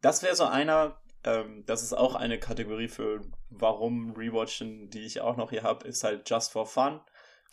das 0.00 0.22
wäre 0.22 0.34
so 0.34 0.44
einer, 0.44 1.00
ähm, 1.24 1.64
das 1.66 1.82
ist 1.82 1.92
auch 1.92 2.14
eine 2.14 2.38
Kategorie 2.38 2.88
für 2.88 3.20
warum 3.50 4.12
Rewatchen, 4.12 4.90
die 4.90 5.00
ich 5.00 5.20
auch 5.20 5.36
noch 5.36 5.50
hier 5.50 5.62
habe, 5.62 5.86
ist 5.86 6.04
halt 6.04 6.28
just 6.28 6.52
for 6.52 6.66
fun. 6.66 7.00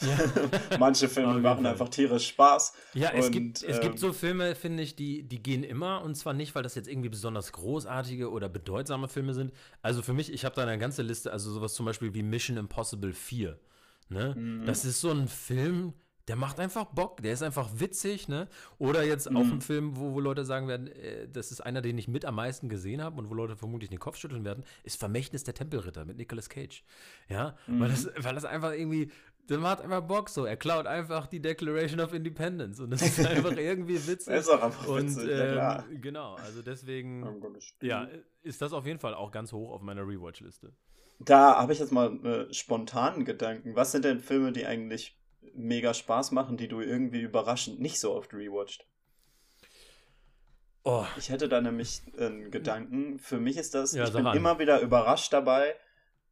Ja. 0.02 0.18
Manche 0.80 1.08
Filme 1.08 1.40
machen 1.40 1.66
einfach 1.66 1.90
tierisch 1.90 2.30
Spaß. 2.30 2.74
Ja, 2.94 3.12
es, 3.12 3.28
und, 3.28 3.32
gibt, 3.32 3.64
es 3.64 3.78
ähm, 3.78 3.82
gibt 3.84 4.00
so 4.00 4.14
Filme, 4.14 4.56
finde 4.56 4.84
ich, 4.84 4.96
die, 4.96 5.24
die 5.24 5.42
gehen 5.42 5.64
immer. 5.64 6.02
Und 6.02 6.16
zwar 6.16 6.34
nicht, 6.34 6.56
weil 6.56 6.64
das 6.64 6.76
jetzt 6.76 6.88
irgendwie 6.88 7.10
besonders 7.10 7.52
großartige 7.52 8.32
oder 8.32 8.50
bedeutsame 8.50 9.08
Filme 9.08 9.34
sind. 9.34 9.54
Also 9.82 10.02
für 10.02 10.14
mich, 10.14 10.34
ich 10.34 10.44
habe 10.44 10.56
da 10.56 10.64
eine 10.64 10.80
ganze 10.80 11.04
Liste, 11.04 11.32
also 11.32 11.52
sowas 11.52 11.74
zum 11.74 11.86
Beispiel 11.86 12.14
wie 12.14 12.24
Mission 12.24 12.58
Impossible 12.58 13.14
4. 13.14 13.60
Ne? 14.10 14.36
Mhm. 14.36 14.66
Das 14.66 14.86
ist 14.86 15.02
so 15.02 15.12
ein 15.12 15.28
Film, 15.28 15.94
Der 16.28 16.36
macht 16.36 16.60
einfach 16.60 16.86
Bock, 16.86 17.22
der 17.22 17.34
ist 17.34 17.42
einfach 17.42 17.70
witzig, 17.76 18.28
ne? 18.28 18.48
Oder 18.78 19.04
jetzt 19.04 19.30
mhm. 19.30 19.38
auf 19.38 19.44
einem 19.46 19.62
Film, 19.62 19.98
wo, 19.98 20.14
wo 20.14 20.20
Leute 20.20 20.46
sagen 20.46 20.68
werden, 20.68 20.88
äh, 20.88 21.28
das 21.28 21.52
ist 21.52 21.62
einer, 21.62 21.82
den 21.82 21.98
ich 21.98 22.08
mit 22.08 22.26
am 22.26 22.36
meisten 22.36 22.70
gesehen 22.70 23.02
habe 23.02 23.20
und 23.20 23.30
wo 23.30 23.34
Leute 23.34 23.56
vermutlich 23.56 23.90
den 23.90 24.00
Kopf 24.00 24.18
schütteln 24.18 24.46
werden, 24.46 24.64
ist 24.84 25.00
Vermächtnis 25.00 25.44
der 25.44 25.54
Tempelritter 25.54 26.06
mit 26.06 26.18
Nicolas 26.18 26.50
Cage. 26.50 26.84
Ja, 27.30 27.56
mhm. 27.68 27.80
weil, 27.80 27.90
das, 27.90 28.10
weil 28.18 28.36
das 28.36 28.46
einfach 28.46 28.74
irgendwie, 28.74 29.12
der 29.50 29.58
macht 29.58 29.82
einfach 29.82 30.02
Bock 30.02 30.30
so. 30.30 30.46
Er 30.46 30.58
klaut 30.58 30.88
einfach 30.88 31.28
die 31.28 31.42
Declaration 31.42 32.00
of 32.00 32.14
Independence 32.14 32.80
und 32.80 32.92
das 32.92 33.02
ist 33.02 33.26
einfach 33.26 33.56
irgendwie 33.58 33.96
witzig. 34.08 34.34
ist 34.34 34.50
auch 34.50 34.62
einfach 34.62 34.88
witzig, 34.96 35.24
und, 35.24 35.30
ähm, 35.30 35.56
ja, 35.56 35.86
Genau, 36.02 36.36
also 36.36 36.62
deswegen, 36.62 37.42
ja, 37.82 38.08
ist 38.44 38.62
das 38.62 38.74
auf 38.74 38.86
jeden 38.86 39.00
Fall 39.00 39.14
auch 39.14 39.32
ganz 39.32 39.52
hoch 39.52 39.72
auf 39.72 39.82
meiner 39.82 40.08
Rewatch-Liste. 40.08 40.74
Da 41.20 41.56
habe 41.56 41.74
ich 41.74 41.80
jetzt 41.80 41.92
mal 41.92 42.14
äh, 42.26 42.54
spontanen 42.54 43.26
Gedanken. 43.26 43.76
Was 43.76 43.92
sind 43.92 44.06
denn 44.06 44.20
Filme, 44.20 44.52
die 44.52 44.66
eigentlich 44.66 45.21
mega 45.54 45.94
Spaß 45.94 46.32
machen, 46.32 46.58
die 46.58 46.68
du 46.68 46.82
irgendwie 46.82 47.22
überraschend 47.22 47.80
nicht 47.80 48.00
so 48.00 48.14
oft 48.14 48.34
rewatcht? 48.34 48.86
Oh. 50.84 51.06
Ich 51.18 51.30
hätte 51.30 51.48
da 51.48 51.62
nämlich 51.62 52.02
einen 52.18 52.50
Gedanken. 52.50 53.20
Für 53.20 53.40
mich 53.40 53.58
ist 53.58 53.76
das, 53.76 53.94
ja, 53.94 54.06
ich 54.06 54.14
bin 54.14 54.26
an. 54.26 54.36
immer 54.36 54.60
wieder 54.60 54.80
überrascht 54.82 55.32
dabei, 55.32 55.76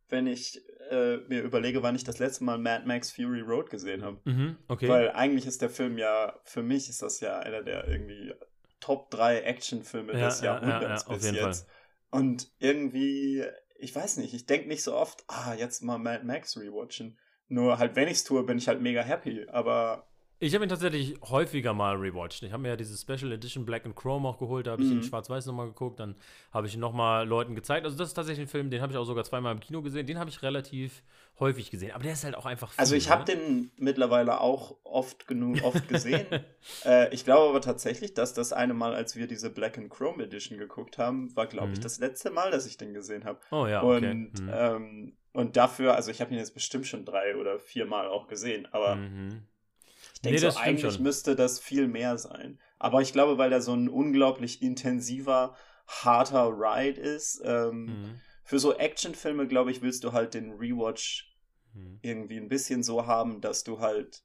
wenn 0.09 0.25
ich 0.25 0.61
äh, 0.89 1.17
mir 1.27 1.43
überlege, 1.43 1.83
wann 1.83 1.95
ich 1.95 2.03
das 2.03 2.17
letzte 2.17 2.43
Mal 2.43 2.57
Mad 2.57 2.85
Max 2.85 3.11
Fury 3.11 3.41
Road 3.41 3.69
gesehen 3.69 4.03
habe. 4.03 4.19
Mhm, 4.25 4.57
okay. 4.67 4.87
Weil 4.87 5.11
eigentlich 5.11 5.45
ist 5.45 5.61
der 5.61 5.69
Film 5.69 5.97
ja, 5.97 6.39
für 6.43 6.63
mich 6.63 6.89
ist 6.89 7.01
das 7.01 7.19
ja 7.19 7.39
einer 7.39 7.61
der 7.61 7.87
irgendwie 7.87 8.33
Top 8.79 9.11
3 9.11 9.41
Actionfilme 9.41 10.13
ja, 10.13 10.25
des 10.25 10.41
Jahrhunderts 10.41 11.05
ja, 11.07 11.13
bis 11.13 11.31
jetzt. 11.31 11.67
Fall. 11.67 12.21
Und 12.21 12.51
irgendwie, 12.57 13.45
ich 13.77 13.95
weiß 13.95 14.17
nicht, 14.17 14.33
ich 14.33 14.47
denke 14.47 14.67
nicht 14.67 14.83
so 14.83 14.95
oft, 14.95 15.23
ah, 15.27 15.53
jetzt 15.53 15.83
mal 15.83 15.99
Mad 15.99 16.25
Max 16.25 16.57
rewatchen. 16.57 17.19
Nur 17.49 17.79
halt, 17.79 17.95
wenn 17.95 18.07
ich 18.07 18.17
es 18.17 18.23
tue, 18.23 18.43
bin 18.43 18.57
ich 18.57 18.67
halt 18.67 18.81
mega 18.81 19.01
happy. 19.01 19.47
Aber 19.49 20.07
ich 20.41 20.55
habe 20.55 20.63
ihn 20.63 20.69
tatsächlich 20.69 21.19
häufiger 21.21 21.73
mal 21.73 21.97
rewatcht. 21.97 22.43
Ich 22.43 22.53
habe 22.53 22.63
mir 22.63 22.69
ja 22.69 22.75
diese 22.77 22.97
Special 22.97 23.29
Edition 23.33 23.65
Black 23.65 23.85
and 23.85 23.93
Chrome 23.93 24.25
auch 24.25 24.39
geholt, 24.39 24.67
da 24.67 24.71
habe 24.71 24.83
ich 24.83 24.89
mhm. 24.89 24.97
ihn 24.97 25.03
schwarz-weiß 25.03 25.45
nochmal 25.47 25.67
geguckt, 25.67 25.99
dann 25.99 26.15
habe 26.53 26.65
ich 26.65 26.75
ihn 26.75 26.79
nochmal 26.79 27.27
Leuten 27.27 27.55
gezeigt. 27.55 27.83
Also 27.83 27.97
das 27.97 28.09
ist 28.09 28.13
tatsächlich 28.13 28.47
ein 28.47 28.49
Film, 28.49 28.69
den 28.69 28.81
habe 28.81 28.93
ich 28.93 28.97
auch 28.97 29.03
sogar 29.03 29.25
zweimal 29.25 29.53
im 29.53 29.59
Kino 29.59 29.81
gesehen, 29.81 30.07
den 30.07 30.17
habe 30.17 30.29
ich 30.29 30.41
relativ 30.41 31.03
häufig 31.41 31.71
gesehen, 31.71 31.91
aber 31.91 32.03
der 32.03 32.13
ist 32.13 32.23
halt 32.23 32.35
auch 32.35 32.45
einfach 32.45 32.71
viel, 32.71 32.79
Also 32.79 32.95
ich 32.95 33.09
habe 33.09 33.29
ne? 33.29 33.37
den 33.37 33.71
mittlerweile 33.75 34.39
auch 34.39 34.77
oft 34.85 35.27
genug 35.27 35.61
oft 35.63 35.89
gesehen. 35.89 36.25
äh, 36.85 37.13
ich 37.13 37.25
glaube 37.25 37.49
aber 37.49 37.59
tatsächlich, 37.59 38.13
dass 38.13 38.33
das 38.33 38.53
eine 38.53 38.73
Mal, 38.73 38.95
als 38.95 39.17
wir 39.17 39.27
diese 39.27 39.49
Black 39.49 39.77
and 39.77 39.89
Chrome 39.89 40.23
Edition 40.23 40.57
geguckt 40.57 40.97
haben, 40.97 41.35
war 41.35 41.47
glaube 41.47 41.67
mhm. 41.67 41.73
ich 41.73 41.79
das 41.81 41.99
letzte 41.99 42.31
Mal, 42.31 42.49
dass 42.49 42.65
ich 42.65 42.77
den 42.77 42.93
gesehen 42.93 43.25
habe. 43.25 43.39
Oh 43.51 43.67
ja, 43.67 43.83
okay. 43.83 44.09
Und 44.09 44.39
mhm. 44.39 44.51
ähm, 44.53 45.13
und 45.39 45.57
dafür, 45.57 45.95
also 45.95 46.11
ich 46.11 46.21
habe 46.21 46.31
ihn 46.31 46.37
jetzt 46.37 46.53
bestimmt 46.53 46.85
schon 46.85 47.05
drei 47.05 47.35
oder 47.35 47.59
vier 47.59 47.85
Mal 47.85 48.07
auch 48.07 48.27
gesehen, 48.27 48.67
aber 48.71 48.95
mhm. 48.95 49.43
Ich 50.13 50.21
denke, 50.21 50.41
nee, 50.41 50.51
so, 50.51 50.59
eigentlich 50.59 50.93
schon. 50.95 51.03
müsste 51.03 51.35
das 51.37 51.61
viel 51.61 51.87
mehr 51.87 52.17
sein. 52.17 52.59
Aber 52.77 53.01
ich 53.01 53.13
glaube, 53.13 53.37
weil 53.37 53.53
er 53.53 53.61
so 53.61 53.73
ein 53.73 53.87
unglaublich 53.87 54.61
intensiver, 54.61 55.55
harter 55.87 56.49
Ride 56.49 56.99
ist, 56.99 57.41
ähm, 57.45 57.85
mhm. 57.85 58.21
für 58.43 58.59
so 58.59 58.75
Actionfilme, 58.75 59.47
glaube 59.47 59.71
ich, 59.71 59.81
willst 59.81 60.03
du 60.03 60.11
halt 60.11 60.33
den 60.33 60.51
Rewatch 60.51 61.33
mhm. 61.73 61.99
irgendwie 62.01 62.35
ein 62.35 62.49
bisschen 62.49 62.83
so 62.83 63.07
haben, 63.07 63.39
dass 63.39 63.63
du 63.63 63.79
halt 63.79 64.23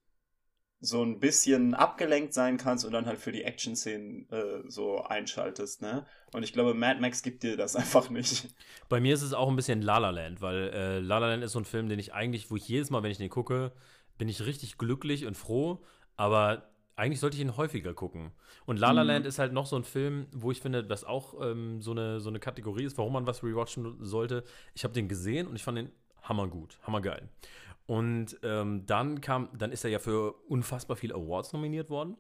so 0.85 1.03
ein 1.03 1.19
bisschen 1.19 1.75
abgelenkt 1.75 2.35
sein 2.35 2.59
kannst 2.59 2.85
und 2.85 2.93
dann 2.93 3.07
halt 3.07 3.19
für 3.19 3.33
die 3.33 3.43
Action-Szenen 3.43 4.29
äh, 4.31 4.69
so 4.69 5.03
einschaltest, 5.03 5.81
ne? 5.81 6.07
Und 6.33 6.43
ich 6.43 6.53
glaube, 6.53 6.75
Mad 6.75 7.01
Max 7.01 7.23
gibt 7.23 7.43
dir 7.43 7.57
das 7.57 7.75
einfach 7.77 8.11
nicht. 8.11 8.55
Bei 8.89 9.01
mir 9.01 9.15
ist 9.15 9.23
es 9.23 9.33
auch 9.33 9.49
ein 9.49 9.57
bisschen 9.57 9.81
La 9.81 9.99
La 9.99 10.11
Land, 10.11 10.43
weil 10.43 10.71
äh, 10.75 10.99
La 10.99 11.19
La 11.19 11.29
Land 11.29 11.43
ist 11.43 11.53
so 11.53 11.59
ein 11.59 11.65
Film, 11.65 11.89
den 11.89 11.99
ich 11.99 12.13
eigentlich, 12.13 12.51
wo 12.51 12.57
ich 12.57 12.69
jedes 12.69 12.91
Mal, 12.91 13.03
wenn 13.03 13.11
ich 13.11 13.19
den 13.19 13.31
gucke, 13.31 13.73
bin 14.19 14.29
ich 14.29 14.45
richtig 14.45 14.77
glücklich 14.77 15.27
und 15.27 15.37
froh, 15.37 15.83
aber 16.17 16.71
eigentlich 16.97 17.21
sollte 17.21 17.37
ich 17.37 17.43
ihn 17.43 17.57
häufiger 17.57 17.95
gucken. 17.95 18.33
Und 18.67 18.79
La 18.79 18.93
La 18.93 19.03
mhm. 19.03 19.09
Land 19.09 19.27
ist 19.27 19.39
halt 19.39 19.53
noch 19.53 19.67
so 19.67 19.77
ein 19.77 19.85
Film, 19.85 20.27
wo 20.33 20.51
ich 20.51 20.61
finde, 20.61 20.85
dass 20.85 21.05
auch 21.05 21.41
ähm, 21.41 21.81
so, 21.81 21.93
eine, 21.93 22.21
so 22.21 22.29
eine 22.29 22.41
Kategorie 22.41 22.85
ist, 22.85 22.99
warum 22.99 23.15
man 23.15 23.27
was 23.27 23.43
rewatchen 23.43 23.97
sollte. 24.01 24.45
Ich 24.75 24.85
habe 24.85 24.95
den 24.95 25.09
gesehen 25.09 25.47
und 25.47 25.57
ich 25.57 25.63
fand 25.63 25.79
den 25.79 25.91
hammergut, 26.23 26.79
hammergeil. 26.83 27.29
Und 27.87 28.39
ähm, 28.43 28.87
dann 28.87 29.21
kam, 29.21 29.49
dann 29.57 29.71
ist 29.71 29.85
er 29.85 29.91
ja 29.91 29.99
für 29.99 30.33
unfassbar 30.49 30.97
viele 30.97 31.15
Awards 31.15 31.53
nominiert 31.53 31.91
worden. 31.91 32.17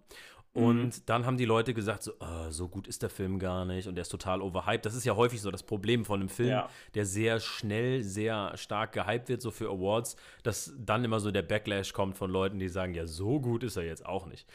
Und 0.54 0.84
mhm. 0.84 1.02
dann 1.06 1.26
haben 1.26 1.36
die 1.36 1.46
Leute 1.46 1.74
gesagt, 1.74 2.04
so, 2.04 2.12
oh, 2.20 2.50
so 2.50 2.68
gut 2.68 2.86
ist 2.86 3.02
der 3.02 3.10
Film 3.10 3.40
gar 3.40 3.64
nicht 3.64 3.88
und 3.88 3.96
der 3.96 4.02
ist 4.02 4.08
total 4.08 4.40
overhyped. 4.40 4.86
Das 4.86 4.94
ist 4.94 5.04
ja 5.04 5.16
häufig 5.16 5.40
so 5.40 5.50
das 5.50 5.64
Problem 5.64 6.04
von 6.04 6.20
einem 6.20 6.28
Film, 6.28 6.50
ja. 6.50 6.68
der 6.94 7.06
sehr 7.06 7.40
schnell, 7.40 8.04
sehr 8.04 8.56
stark 8.56 8.92
gehypt 8.92 9.28
wird, 9.28 9.42
so 9.42 9.50
für 9.50 9.68
Awards, 9.68 10.14
dass 10.44 10.72
dann 10.78 11.04
immer 11.04 11.18
so 11.18 11.32
der 11.32 11.42
Backlash 11.42 11.92
kommt 11.92 12.16
von 12.16 12.30
Leuten, 12.30 12.60
die 12.60 12.68
sagen, 12.68 12.94
ja, 12.94 13.04
so 13.04 13.40
gut 13.40 13.64
ist 13.64 13.76
er 13.76 13.82
jetzt 13.82 14.06
auch 14.06 14.26
nicht. 14.26 14.46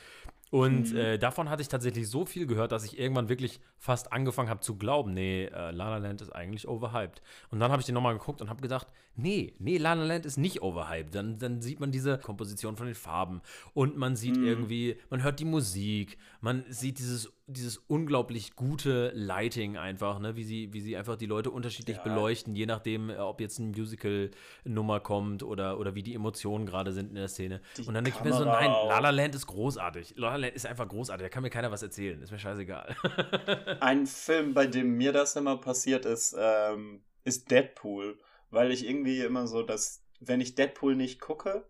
Und 0.51 0.93
mhm. 0.93 0.97
äh, 0.97 1.17
davon 1.17 1.49
hatte 1.49 1.61
ich 1.61 1.67
tatsächlich 1.67 2.09
so 2.09 2.25
viel 2.25 2.47
gehört, 2.47 2.71
dass 2.71 2.83
ich 2.83 2.97
irgendwann 2.97 3.29
wirklich 3.29 3.59
fast 3.77 4.11
angefangen 4.13 4.49
habe 4.49 4.61
zu 4.61 4.77
glauben, 4.77 5.13
nee, 5.13 5.45
äh, 5.45 5.71
La 5.71 5.89
La 5.89 5.97
Land 5.97 6.21
ist 6.21 6.31
eigentlich 6.31 6.67
overhyped. 6.67 7.21
Und 7.51 7.59
dann 7.59 7.71
habe 7.71 7.81
ich 7.81 7.85
den 7.85 7.93
nochmal 7.93 8.17
geguckt 8.17 8.41
und 8.41 8.49
habe 8.49 8.61
gedacht, 8.61 8.87
nee, 9.21 9.53
nee, 9.59 9.77
La 9.77 9.93
La 9.93 10.05
Land 10.05 10.25
ist 10.25 10.37
nicht 10.37 10.61
overhyped. 10.61 11.13
Dann, 11.13 11.37
dann 11.37 11.61
sieht 11.61 11.79
man 11.79 11.91
diese 11.91 12.17
Komposition 12.17 12.77
von 12.77 12.85
den 12.85 12.95
Farben 12.95 13.41
und 13.73 13.97
man 13.97 14.15
sieht 14.15 14.37
mhm. 14.37 14.45
irgendwie, 14.45 14.97
man 15.09 15.23
hört 15.23 15.39
die 15.39 15.45
Musik, 15.45 16.17
man 16.41 16.63
sieht 16.69 16.99
dieses 16.99 17.31
dieses 17.53 17.77
unglaublich 17.87 18.55
gute 18.55 19.11
Lighting 19.15 19.77
einfach, 19.77 20.19
ne? 20.19 20.35
wie, 20.35 20.43
sie, 20.43 20.71
wie 20.73 20.81
sie 20.81 20.95
einfach 20.95 21.15
die 21.15 21.25
Leute 21.25 21.51
unterschiedlich 21.51 21.97
ja. 21.97 22.03
beleuchten, 22.03 22.55
je 22.55 22.65
nachdem, 22.65 23.09
äh, 23.09 23.17
ob 23.17 23.41
jetzt 23.41 23.59
ein 23.59 23.71
Musical-Nummer 23.71 24.99
kommt 24.99 25.43
oder, 25.43 25.79
oder 25.79 25.95
wie 25.95 26.03
die 26.03 26.13
Emotionen 26.13 26.65
gerade 26.65 26.91
sind 26.91 27.09
in 27.09 27.15
der 27.15 27.27
Szene. 27.27 27.61
Die 27.77 27.83
und 27.83 27.93
dann 27.93 28.03
denke 28.03 28.19
ich 28.19 28.25
mir 28.25 28.33
so, 28.33 28.45
nein, 28.45 28.69
La 28.69 28.99
La 28.99 29.09
Land 29.09 29.35
ist 29.35 29.47
großartig. 29.47 30.13
La 30.17 30.29
La 30.29 30.35
Land 30.37 30.55
ist 30.55 30.65
einfach 30.65 30.87
großartig, 30.87 31.25
da 31.25 31.29
kann 31.29 31.43
mir 31.43 31.49
keiner 31.49 31.71
was 31.71 31.81
erzählen, 31.81 32.21
ist 32.21 32.31
mir 32.31 32.39
scheißegal. 32.39 32.95
ein 33.81 34.05
Film, 34.05 34.53
bei 34.53 34.67
dem 34.67 34.97
mir 34.97 35.11
das 35.11 35.35
immer 35.35 35.57
passiert 35.57 36.05
ist, 36.05 36.35
ähm, 36.37 37.01
ist 37.23 37.49
Deadpool, 37.49 38.17
weil 38.49 38.71
ich 38.71 38.87
irgendwie 38.87 39.21
immer 39.21 39.47
so, 39.47 39.63
dass, 39.63 40.03
wenn 40.19 40.41
ich 40.41 40.55
Deadpool 40.55 40.95
nicht 40.95 41.19
gucke, 41.19 41.65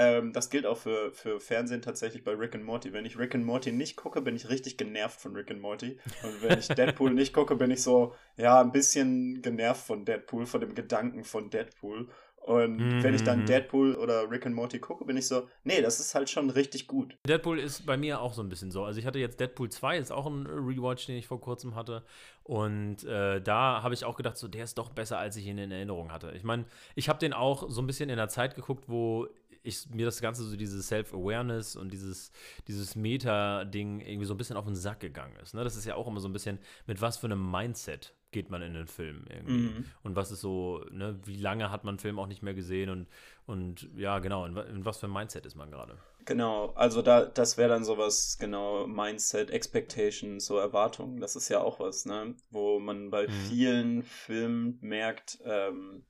ähm, 0.00 0.32
das 0.32 0.48
gilt 0.48 0.64
auch 0.64 0.78
für, 0.78 1.12
für 1.12 1.40
Fernsehen 1.40 1.82
tatsächlich 1.82 2.24
bei 2.24 2.32
Rick 2.32 2.54
and 2.54 2.64
Morty. 2.64 2.94
Wenn 2.94 3.04
ich 3.04 3.18
Rick 3.18 3.34
and 3.34 3.44
Morty 3.44 3.70
nicht 3.70 3.96
gucke, 3.96 4.22
bin 4.22 4.34
ich 4.34 4.48
richtig 4.48 4.78
genervt 4.78 5.20
von 5.20 5.36
Rick 5.36 5.50
and 5.50 5.60
Morty. 5.60 5.98
Und 6.22 6.42
wenn 6.42 6.58
ich 6.58 6.68
Deadpool 6.68 7.12
nicht 7.12 7.34
gucke, 7.34 7.54
bin 7.54 7.70
ich 7.70 7.82
so, 7.82 8.14
ja, 8.38 8.62
ein 8.62 8.72
bisschen 8.72 9.42
genervt 9.42 9.86
von 9.86 10.06
Deadpool, 10.06 10.46
von 10.46 10.62
dem 10.62 10.74
Gedanken 10.74 11.22
von 11.22 11.50
Deadpool. 11.50 12.08
Und 12.40 12.78
mhm. 12.78 13.02
wenn 13.02 13.14
ich 13.14 13.22
dann 13.22 13.40
mhm. 13.40 13.46
Deadpool 13.46 13.94
oder 13.94 14.30
Rick 14.30 14.46
and 14.46 14.54
Morty 14.54 14.78
gucke, 14.78 15.04
bin 15.04 15.16
ich 15.16 15.26
so, 15.26 15.46
nee, 15.62 15.82
das 15.82 16.00
ist 16.00 16.14
halt 16.14 16.30
schon 16.30 16.48
richtig 16.48 16.86
gut. 16.86 17.16
Deadpool 17.28 17.58
ist 17.58 17.84
bei 17.84 17.96
mir 17.96 18.20
auch 18.20 18.32
so 18.32 18.42
ein 18.42 18.48
bisschen 18.48 18.70
so. 18.70 18.82
Also 18.82 18.98
ich 18.98 19.06
hatte 19.06 19.18
jetzt 19.18 19.38
Deadpool 19.40 19.68
2, 19.68 19.98
ist 19.98 20.10
auch 20.10 20.26
ein 20.26 20.46
Rewatch, 20.46 21.06
den 21.06 21.16
ich 21.16 21.26
vor 21.26 21.40
kurzem 21.40 21.74
hatte. 21.74 22.02
Und 22.42 23.04
äh, 23.04 23.42
da 23.42 23.82
habe 23.82 23.92
ich 23.92 24.04
auch 24.04 24.16
gedacht, 24.16 24.38
so, 24.38 24.48
der 24.48 24.64
ist 24.64 24.78
doch 24.78 24.88
besser, 24.88 25.18
als 25.18 25.36
ich 25.36 25.46
ihn 25.46 25.58
in 25.58 25.70
Erinnerung 25.70 26.10
hatte. 26.10 26.32
Ich 26.34 26.42
meine, 26.42 26.64
ich 26.94 27.08
habe 27.08 27.18
den 27.18 27.34
auch 27.34 27.68
so 27.68 27.82
ein 27.82 27.86
bisschen 27.86 28.08
in 28.08 28.16
der 28.16 28.28
Zeit 28.28 28.54
geguckt, 28.54 28.84
wo 28.88 29.28
ich, 29.62 29.90
mir 29.90 30.06
das 30.06 30.20
Ganze 30.22 30.42
so 30.42 30.56
diese 30.56 30.82
Self-Awareness 30.82 31.76
und 31.76 31.92
dieses, 31.92 32.32
dieses 32.66 32.96
Meta-Ding 32.96 34.00
irgendwie 34.00 34.24
so 34.24 34.32
ein 34.34 34.38
bisschen 34.38 34.56
auf 34.56 34.64
den 34.64 34.74
Sack 34.74 35.00
gegangen 35.00 35.36
ist. 35.42 35.54
Ne? 35.54 35.62
Das 35.62 35.76
ist 35.76 35.84
ja 35.84 35.94
auch 35.94 36.06
immer 36.06 36.20
so 36.20 36.28
ein 36.28 36.32
bisschen, 36.32 36.58
mit 36.86 37.02
was 37.02 37.18
für 37.18 37.26
einem 37.26 37.50
Mindset 37.50 38.14
geht 38.30 38.50
man 38.50 38.62
in 38.62 38.74
den 38.74 38.86
Film 38.86 39.24
irgendwie. 39.28 39.52
Mhm. 39.52 39.84
Und 40.02 40.16
was 40.16 40.30
ist 40.30 40.40
so, 40.40 40.84
ne, 40.90 41.18
wie 41.24 41.36
lange 41.36 41.70
hat 41.70 41.84
man 41.84 41.92
einen 41.92 41.98
Film 41.98 42.18
auch 42.18 42.26
nicht 42.26 42.42
mehr 42.42 42.54
gesehen 42.54 42.90
und, 42.90 43.08
und 43.46 43.88
ja, 43.96 44.18
genau, 44.20 44.46
in, 44.46 44.56
in 44.56 44.84
was 44.84 44.98
für 44.98 45.06
einem 45.06 45.14
Mindset 45.14 45.46
ist 45.46 45.56
man 45.56 45.70
gerade. 45.70 45.98
Genau, 46.26 46.72
also 46.74 47.02
da, 47.02 47.24
das 47.24 47.56
wäre 47.56 47.70
dann 47.70 47.84
sowas, 47.84 48.36
genau, 48.38 48.86
Mindset, 48.86 49.50
Expectations, 49.50 50.44
so 50.44 50.58
Erwartungen, 50.58 51.20
das 51.20 51.34
ist 51.34 51.48
ja 51.48 51.60
auch 51.60 51.80
was, 51.80 52.04
ne, 52.04 52.34
wo 52.50 52.78
man 52.78 53.10
bei 53.10 53.26
mhm. 53.26 53.32
vielen 53.48 54.02
Filmen 54.02 54.78
merkt, 54.80 55.38
ähm, 55.44 56.04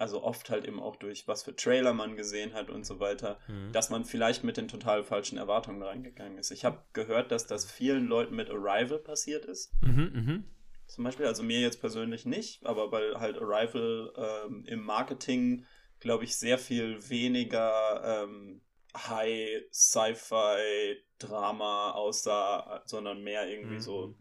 also 0.00 0.24
oft 0.24 0.48
halt 0.48 0.64
eben 0.66 0.80
auch 0.80 0.96
durch 0.96 1.28
was 1.28 1.42
für 1.42 1.54
Trailer 1.54 1.92
man 1.92 2.16
gesehen 2.16 2.54
hat 2.54 2.70
und 2.70 2.86
so 2.86 3.00
weiter, 3.00 3.38
mhm. 3.48 3.70
dass 3.72 3.90
man 3.90 4.04
vielleicht 4.04 4.44
mit 4.44 4.56
den 4.56 4.66
total 4.66 5.04
falschen 5.04 5.36
Erwartungen 5.36 5.82
reingegangen 5.82 6.38
ist. 6.38 6.50
Ich 6.50 6.64
habe 6.64 6.78
gehört, 6.94 7.30
dass 7.30 7.46
das 7.46 7.70
vielen 7.70 8.06
Leuten 8.06 8.34
mit 8.34 8.50
Arrival 8.50 8.98
passiert 8.98 9.44
ist. 9.44 9.72
Mhm, 9.82 10.10
mh. 10.14 10.42
Zum 10.90 11.04
Beispiel, 11.04 11.26
also 11.26 11.42
mir 11.42 11.60
jetzt 11.60 11.80
persönlich 11.80 12.26
nicht, 12.26 12.64
aber 12.64 12.92
weil 12.92 13.18
halt 13.18 13.38
Arrival 13.38 14.12
ähm, 14.16 14.64
im 14.66 14.82
Marketing, 14.82 15.64
glaube 15.98 16.24
ich, 16.24 16.36
sehr 16.36 16.58
viel 16.58 17.08
weniger 17.08 18.24
ähm, 18.24 18.60
High 18.96 19.62
Sci-Fi 19.72 20.96
Drama 21.18 21.92
aussah, 21.92 22.82
sondern 22.84 23.22
mehr 23.22 23.48
irgendwie 23.48 23.74
mhm. 23.74 23.80
so 23.80 24.14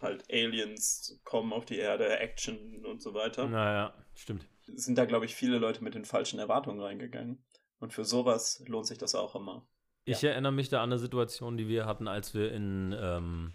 halt 0.00 0.24
Aliens 0.30 1.20
kommen 1.24 1.52
auf 1.52 1.64
die 1.64 1.78
Erde, 1.78 2.18
Action 2.18 2.84
und 2.84 3.00
so 3.00 3.14
weiter. 3.14 3.46
Naja, 3.46 3.94
stimmt 4.14 4.46
sind 4.66 4.98
da, 4.98 5.04
glaube 5.04 5.24
ich, 5.24 5.34
viele 5.34 5.58
Leute 5.58 5.82
mit 5.82 5.94
den 5.94 6.04
falschen 6.04 6.38
Erwartungen 6.38 6.80
reingegangen. 6.80 7.42
Und 7.78 7.92
für 7.92 8.04
sowas 8.04 8.62
lohnt 8.66 8.86
sich 8.86 8.98
das 8.98 9.14
auch 9.14 9.34
immer. 9.34 9.66
Ich 10.04 10.22
ja. 10.22 10.30
erinnere 10.30 10.52
mich 10.52 10.68
da 10.68 10.82
an 10.82 10.90
eine 10.90 10.98
Situation, 10.98 11.56
die 11.56 11.68
wir 11.68 11.86
hatten, 11.86 12.08
als 12.08 12.34
wir 12.34 12.52
in 12.52 12.94
ähm, 12.98 13.54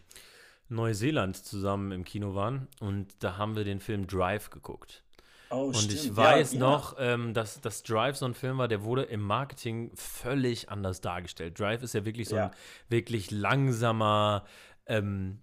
Neuseeland 0.69 1.36
zusammen 1.36 1.91
im 1.91 2.03
Kino 2.03 2.36
waren. 2.36 2.67
Und 2.79 3.07
da 3.19 3.38
haben 3.38 3.55
wir 3.55 3.63
den 3.63 3.79
Film 3.79 4.07
Drive 4.07 4.50
geguckt. 4.50 5.03
Oh, 5.50 5.67
und 5.67 5.75
stimmt. 5.75 5.93
ich 5.93 6.15
weiß 6.15 6.53
ja, 6.53 6.59
noch, 6.59 6.97
ja. 6.97 7.13
Ähm, 7.13 7.33
dass, 7.33 7.62
dass 7.62 7.83
Drive 7.83 8.17
so 8.17 8.25
ein 8.25 8.33
Film 8.33 8.57
war, 8.57 8.67
der 8.67 8.83
wurde 8.83 9.03
im 9.03 9.21
Marketing 9.21 9.91
völlig 9.95 10.69
anders 10.69 11.01
dargestellt. 11.01 11.59
Drive 11.59 11.83
ist 11.83 11.93
ja 11.93 12.05
wirklich 12.05 12.27
so 12.27 12.36
ja. 12.36 12.47
ein 12.47 12.51
wirklich 12.89 13.31
langsamer, 13.31 14.45
ähm, 14.88 15.39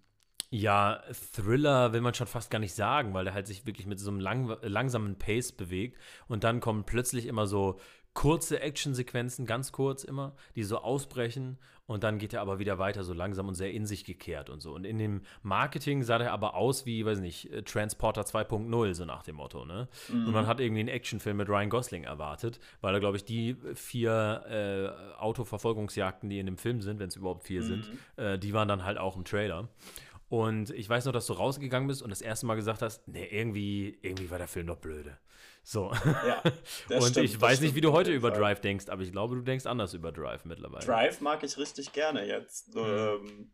ja, 0.51 1.03
Thriller 1.35 1.93
will 1.93 2.01
man 2.01 2.15
schon 2.15 2.27
fast 2.27 2.51
gar 2.51 2.59
nicht 2.59 2.75
sagen, 2.75 3.15
weil 3.15 3.25
der 3.25 3.35
halt 3.35 3.47
sich 3.47 3.67
wirklich 3.67 3.87
mit 3.87 3.99
so 3.99 4.11
einem 4.11 4.21
lang, 4.21 4.57
langsamen 4.63 5.17
Pace 5.19 5.53
bewegt 5.53 5.99
und 6.29 6.45
dann 6.45 6.61
kommen 6.61 6.85
plötzlich 6.85 7.27
immer 7.27 7.47
so 7.47 7.81
kurze 8.15 8.61
Actionsequenzen, 8.61 9.45
ganz 9.45 9.73
kurz 9.73 10.05
immer, 10.05 10.35
die 10.55 10.63
so 10.63 10.79
ausbrechen 10.79 11.59
und 11.87 12.03
dann 12.03 12.19
geht 12.19 12.33
er 12.33 12.41
aber 12.41 12.59
wieder 12.59 12.79
weiter 12.79 13.05
so 13.05 13.13
langsam 13.13 13.49
und 13.49 13.55
sehr 13.55 13.73
in 13.73 13.85
sich 13.85 14.05
gekehrt 14.05 14.49
und 14.49 14.63
so. 14.63 14.73
Und 14.73 14.85
in 14.85 14.97
dem 14.97 15.21
Marketing 15.43 16.03
sah 16.03 16.17
der 16.17 16.33
aber 16.33 16.55
aus 16.55 16.87
wie, 16.87 17.05
weiß 17.05 17.19
nicht, 17.19 17.53
äh, 17.53 17.63
Transporter 17.63 18.23
2.0, 18.23 18.95
so 18.95 19.05
nach 19.05 19.23
dem 19.23 19.37
Motto, 19.37 19.67
ne? 19.67 19.89
Mhm. 20.09 20.27
Und 20.27 20.33
man 20.33 20.47
hat 20.47 20.61
irgendwie 20.61 20.81
einen 20.81 20.89
Actionfilm 20.89 21.37
mit 21.37 21.49
Ryan 21.49 21.69
Gosling 21.69 22.05
erwartet, 22.05 22.59
weil 22.81 22.95
er, 22.95 23.01
glaube 23.01 23.19
ich, 23.19 23.25
die 23.25 23.57
vier 23.75 24.45
äh, 24.49 25.19
Autoverfolgungsjagden, 25.21 26.31
die 26.31 26.39
in 26.39 26.47
dem 26.47 26.57
Film 26.57 26.81
sind, 26.81 27.01
wenn 27.01 27.09
es 27.09 27.17
überhaupt 27.17 27.45
vier 27.45 27.63
mhm. 27.63 27.67
sind, 27.67 27.91
äh, 28.17 28.39
die 28.39 28.55
waren 28.55 28.69
dann 28.69 28.85
halt 28.85 28.97
auch 28.97 29.17
im 29.17 29.25
Trailer. 29.25 29.69
Und 30.31 30.71
ich 30.71 30.89
weiß 30.89 31.05
noch, 31.05 31.13
dass 31.13 31.27
du 31.27 31.35
rausgegangen 31.35 31.87
bist 31.87 32.03
und 32.03 32.09
das 32.09 32.23
erste 32.23 32.47
Mal 32.47 32.55
gesagt 32.55 32.81
hast, 32.81 33.07
nee, 33.09 33.29
irgendwie, 33.31 33.99
irgendwie 34.01 34.31
war 34.31 34.39
der 34.39 34.49
Film 34.49 34.69
doch 34.69 34.79
blöde. 34.79 35.19
So. 35.65 35.91
Ja, 36.05 36.43
und 36.97 37.03
stimmt, 37.09 37.25
ich 37.25 37.41
weiß 37.41 37.63
nicht, 37.63 37.75
wie 37.75 37.81
du 37.81 37.93
heute 37.93 38.13
über. 38.13 38.31
Drive 38.31 38.61
denkst, 38.61 38.89
aber 38.89 39.03
ich 39.03 39.13
glaube, 39.13 39.35
du 39.37 39.43
denkst 39.43 39.65
anders 39.65 39.95
über 39.95 40.13
Drive 40.13 40.45
mittlerweile. 40.45 40.85
Drive 40.85 41.21
mag 41.21 41.43
ich 41.43 41.57
richtig 41.57 41.93
gerne 41.93 42.27
jetzt. 42.27 42.75
Mhm. 42.75 42.83
Ähm, 42.85 43.51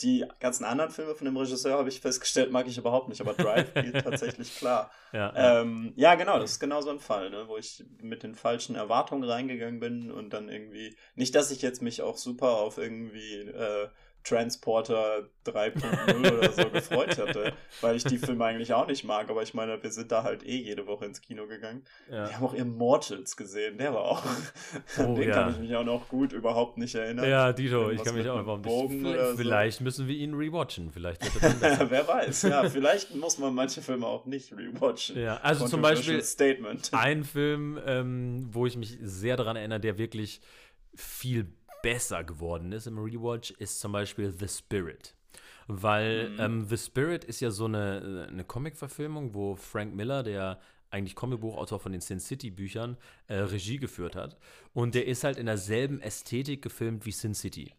die 0.00 0.24
ganzen 0.40 0.64
anderen 0.64 0.90
Filme 0.90 1.14
von 1.14 1.24
dem 1.26 1.36
Regisseur 1.36 1.78
habe 1.78 1.88
ich 1.88 2.00
festgestellt, 2.00 2.50
mag 2.50 2.66
ich 2.66 2.78
überhaupt 2.78 3.08
nicht, 3.08 3.20
aber 3.20 3.34
Drive 3.34 3.72
geht 3.74 4.02
tatsächlich 4.02 4.56
klar. 4.56 4.90
Ja, 5.12 5.32
ja. 5.34 5.60
Ähm, 5.60 5.92
ja, 5.96 6.14
genau, 6.16 6.38
das 6.38 6.52
ist 6.52 6.60
genau 6.60 6.80
so 6.80 6.90
ein 6.90 6.98
Fall, 6.98 7.30
ne, 7.30 7.44
wo 7.46 7.56
ich 7.56 7.84
mit 8.00 8.22
den 8.22 8.34
falschen 8.34 8.74
Erwartungen 8.74 9.22
reingegangen 9.22 9.78
bin 9.78 10.10
und 10.10 10.30
dann 10.30 10.48
irgendwie, 10.48 10.96
nicht, 11.14 11.34
dass 11.34 11.50
ich 11.50 11.62
jetzt 11.62 11.82
mich 11.82 12.02
auch 12.02 12.16
super 12.16 12.56
auf 12.56 12.78
irgendwie 12.78 13.40
äh, 13.40 13.88
Transporter 14.24 15.28
3.0 15.46 16.38
oder 16.38 16.52
so 16.52 16.70
gefreut 16.70 17.18
hatte, 17.18 17.52
weil 17.80 17.96
ich 17.96 18.04
die 18.04 18.18
Filme 18.18 18.44
eigentlich 18.44 18.72
auch 18.72 18.86
nicht 18.86 19.04
mag, 19.04 19.28
aber 19.28 19.42
ich 19.42 19.54
meine, 19.54 19.82
wir 19.82 19.90
sind 19.90 20.12
da 20.12 20.22
halt 20.22 20.46
eh 20.46 20.56
jede 20.56 20.86
Woche 20.86 21.06
ins 21.06 21.20
Kino 21.20 21.46
gegangen. 21.46 21.82
Ja. 22.08 22.28
Wir 22.28 22.36
haben 22.36 22.46
auch 22.46 22.54
Immortals 22.54 23.36
gesehen, 23.36 23.78
der 23.78 23.94
war 23.94 24.02
auch, 24.02 24.22
oh, 24.98 25.14
den 25.14 25.28
ja. 25.28 25.34
kann 25.34 25.50
ich 25.52 25.58
mich 25.58 25.74
auch 25.74 25.84
noch 25.84 26.08
gut 26.08 26.32
überhaupt 26.32 26.78
nicht 26.78 26.94
erinnern. 26.94 27.28
Ja, 27.28 27.52
Dito, 27.52 27.90
ich 27.90 28.02
kann 28.04 28.14
mich 28.14 28.28
auch 28.28 28.40
überhaupt 28.40 28.64
nicht. 28.90 29.02
Vielleicht, 29.02 29.36
vielleicht 29.36 29.78
so. 29.78 29.84
müssen 29.84 30.08
wir 30.08 30.14
ihn 30.14 30.34
rewatchen, 30.34 30.92
vielleicht 30.92 31.22
er 31.42 31.90
Wer 31.90 32.06
weiß, 32.06 32.42
ja, 32.42 32.68
vielleicht 32.68 33.14
muss 33.14 33.38
man 33.38 33.54
manche 33.54 33.82
Filme 33.82 34.06
auch 34.06 34.26
nicht 34.26 34.52
rewatchen. 34.52 35.20
Ja, 35.20 35.38
also 35.38 35.66
zum 35.66 35.82
Beispiel 35.82 36.22
Statement. 36.22 36.90
ein 36.92 37.24
Film, 37.24 37.78
ähm, 37.84 38.48
wo 38.50 38.66
ich 38.66 38.76
mich 38.76 38.98
sehr 39.02 39.36
daran 39.36 39.56
erinnere, 39.56 39.80
der 39.80 39.98
wirklich 39.98 40.40
viel 40.94 41.52
besser 41.82 42.24
geworden 42.24 42.72
ist 42.72 42.86
im 42.86 42.98
Rewatch, 42.98 43.50
ist 43.52 43.80
zum 43.80 43.92
Beispiel 43.92 44.32
The 44.32 44.48
Spirit. 44.48 45.14
Weil 45.66 46.30
mhm. 46.30 46.40
ähm, 46.40 46.64
The 46.68 46.78
Spirit 46.78 47.24
ist 47.24 47.40
ja 47.40 47.50
so 47.50 47.66
eine, 47.66 48.28
eine 48.30 48.44
Comic-Verfilmung, 48.44 49.34
wo 49.34 49.56
Frank 49.56 49.94
Miller, 49.94 50.22
der 50.22 50.60
eigentlich 50.90 51.14
Comicbuchautor 51.14 51.80
von 51.80 51.92
den 51.92 52.00
Sin 52.00 52.20
City-Büchern, 52.20 52.96
äh, 53.26 53.36
Regie 53.36 53.78
geführt 53.78 54.14
hat. 54.14 54.36
Und 54.74 54.94
der 54.94 55.06
ist 55.06 55.24
halt 55.24 55.38
in 55.38 55.46
derselben 55.46 56.00
Ästhetik 56.00 56.62
gefilmt 56.62 57.06
wie 57.06 57.12
Sin 57.12 57.34
City. 57.34 57.74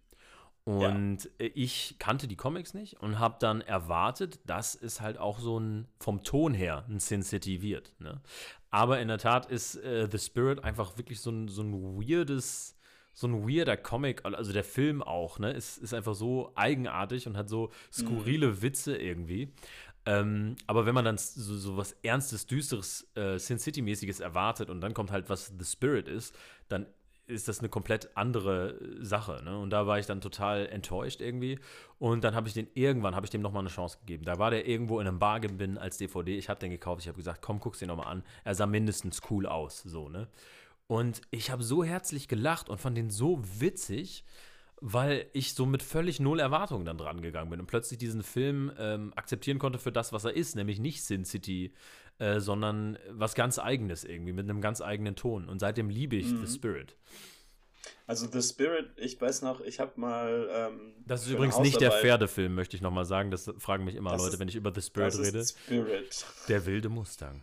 Und 0.65 1.29
ja. 1.39 1.49
ich 1.53 1.97
kannte 1.99 2.27
die 2.27 2.37
Comics 2.37 2.73
nicht 2.73 3.01
und 3.01 3.19
habe 3.19 3.35
dann 3.39 3.59
erwartet, 3.61 4.39
dass 4.45 4.75
es 4.75 5.01
halt 5.01 5.17
auch 5.17 5.39
so 5.39 5.59
ein, 5.59 5.87
vom 5.99 6.23
Ton 6.23 6.53
her 6.53 6.85
ein 6.87 6.99
Sin 6.99 7.21
City 7.21 7.61
wird. 7.61 7.93
Ne? 7.99 8.21
Aber 8.71 8.99
in 9.01 9.09
der 9.09 9.17
Tat 9.17 9.45
ist 9.51 9.75
äh, 9.75 10.07
The 10.09 10.17
Spirit 10.17 10.63
einfach 10.63 10.97
wirklich 10.97 11.19
so 11.19 11.31
ein, 11.31 11.49
so 11.49 11.63
ein 11.63 11.73
weirdes 11.73 12.77
so 13.13 13.27
ein 13.27 13.47
weirder 13.47 13.77
Comic, 13.77 14.25
also 14.25 14.51
der 14.51 14.63
Film 14.63 15.01
auch, 15.01 15.39
ne, 15.39 15.51
ist, 15.51 15.77
ist 15.77 15.93
einfach 15.93 16.15
so 16.15 16.51
eigenartig 16.55 17.27
und 17.27 17.37
hat 17.37 17.49
so 17.49 17.71
skurrile 17.91 18.47
mhm. 18.47 18.61
Witze 18.61 18.97
irgendwie. 18.97 19.53
Ähm, 20.05 20.55
aber 20.67 20.85
wenn 20.85 20.95
man 20.95 21.05
dann 21.05 21.17
so, 21.17 21.55
so 21.55 21.77
was 21.77 21.93
Ernstes, 22.03 22.45
Düsteres, 22.45 23.07
äh, 23.15 23.37
Sin 23.37 23.59
City-mäßiges 23.59 24.19
erwartet 24.19 24.69
und 24.69 24.81
dann 24.81 24.93
kommt 24.93 25.11
halt, 25.11 25.29
was 25.29 25.53
The 25.57 25.65
Spirit 25.65 26.07
ist, 26.07 26.35
dann 26.67 26.87
ist 27.25 27.47
das 27.47 27.59
eine 27.59 27.69
komplett 27.69 28.09
andere 28.15 28.77
Sache. 28.99 29.41
Ne? 29.45 29.57
Und 29.57 29.69
da 29.69 29.87
war 29.87 29.97
ich 29.97 30.05
dann 30.05 30.19
total 30.19 30.67
enttäuscht 30.67 31.21
irgendwie. 31.21 31.57
Und 31.99 32.23
dann 32.25 32.35
habe 32.35 32.49
ich 32.49 32.53
den 32.53 32.67
irgendwann, 32.73 33.15
habe 33.15 33.25
ich 33.25 33.29
dem 33.29 33.41
nochmal 33.41 33.61
eine 33.61 33.69
Chance 33.69 33.99
gegeben. 33.99 34.25
Da 34.25 34.39
war 34.39 34.51
der 34.51 34.67
irgendwo 34.67 34.99
in 34.99 35.07
einem 35.07 35.19
Bargain-Bin 35.19 35.77
als 35.77 35.97
DVD. 35.97 36.37
Ich 36.37 36.49
habe 36.49 36.59
den 36.59 36.71
gekauft. 36.71 37.01
Ich 37.01 37.07
habe 37.07 37.17
gesagt, 37.17 37.41
komm, 37.41 37.61
guck's 37.61 37.79
dir 37.79 37.87
nochmal 37.87 38.07
an. 38.07 38.23
Er 38.43 38.55
sah 38.55 38.65
mindestens 38.65 39.21
cool 39.29 39.45
aus. 39.45 39.83
So, 39.83 40.09
ne? 40.09 40.27
Und 40.87 41.21
ich 41.31 41.49
habe 41.49 41.63
so 41.63 41.83
herzlich 41.83 42.27
gelacht 42.27 42.69
und 42.69 42.79
fand 42.79 42.97
den 42.97 43.09
so 43.09 43.41
witzig, 43.59 44.25
weil 44.81 45.27
ich 45.31 45.53
so 45.53 45.65
mit 45.65 45.81
völlig 45.81 46.19
null 46.19 46.39
Erwartungen 46.39 46.85
dann 46.85 46.97
dran 46.97 47.21
gegangen 47.21 47.49
bin 47.49 47.61
und 47.61 47.67
plötzlich 47.67 47.97
diesen 47.99 48.21
Film 48.21 48.71
ähm, 48.77 49.13
akzeptieren 49.15 49.57
konnte 49.57 49.79
für 49.79 49.93
das, 49.93 50.11
was 50.11 50.25
er 50.25 50.35
ist, 50.35 50.55
nämlich 50.55 50.79
nicht 50.79 51.03
Sin 51.03 51.23
City, 51.23 51.73
äh, 52.19 52.41
sondern 52.41 52.99
was 53.09 53.33
ganz 53.33 53.59
Eigenes 53.59 54.03
irgendwie, 54.03 54.33
mit 54.33 54.49
einem 54.49 54.59
ganz 54.59 54.81
eigenen 54.81 55.15
Ton. 55.15 55.47
Und 55.47 55.59
seitdem 55.59 55.89
liebe 55.89 56.17
ich 56.17 56.27
mhm. 56.27 56.45
The 56.45 56.53
Spirit. 56.53 56.97
Also 58.07 58.27
The 58.29 58.41
Spirit, 58.41 58.91
ich 58.97 59.19
weiß 59.19 59.41
noch, 59.43 59.61
ich 59.61 59.79
habe 59.79 59.93
mal. 59.95 60.49
Ähm, 60.51 60.93
das 61.05 61.25
ist 61.25 61.31
übrigens 61.31 61.59
nicht 61.59 61.79
der 61.79 61.91
Pferdefilm, 61.91 62.53
möchte 62.53 62.75
ich 62.75 62.81
nochmal 62.81 63.05
sagen. 63.05 63.31
Das 63.31 63.49
fragen 63.57 63.85
mich 63.85 63.95
immer 63.95 64.11
das 64.11 64.21
Leute, 64.21 64.33
ist, 64.33 64.39
wenn 64.39 64.47
ich 64.49 64.55
über 64.55 64.73
The 64.73 64.81
Spirit 64.81 65.17
rede. 65.17 65.45
Spirit. 65.45 66.25
Der 66.49 66.65
wilde 66.65 66.89
Mustang. 66.89 67.41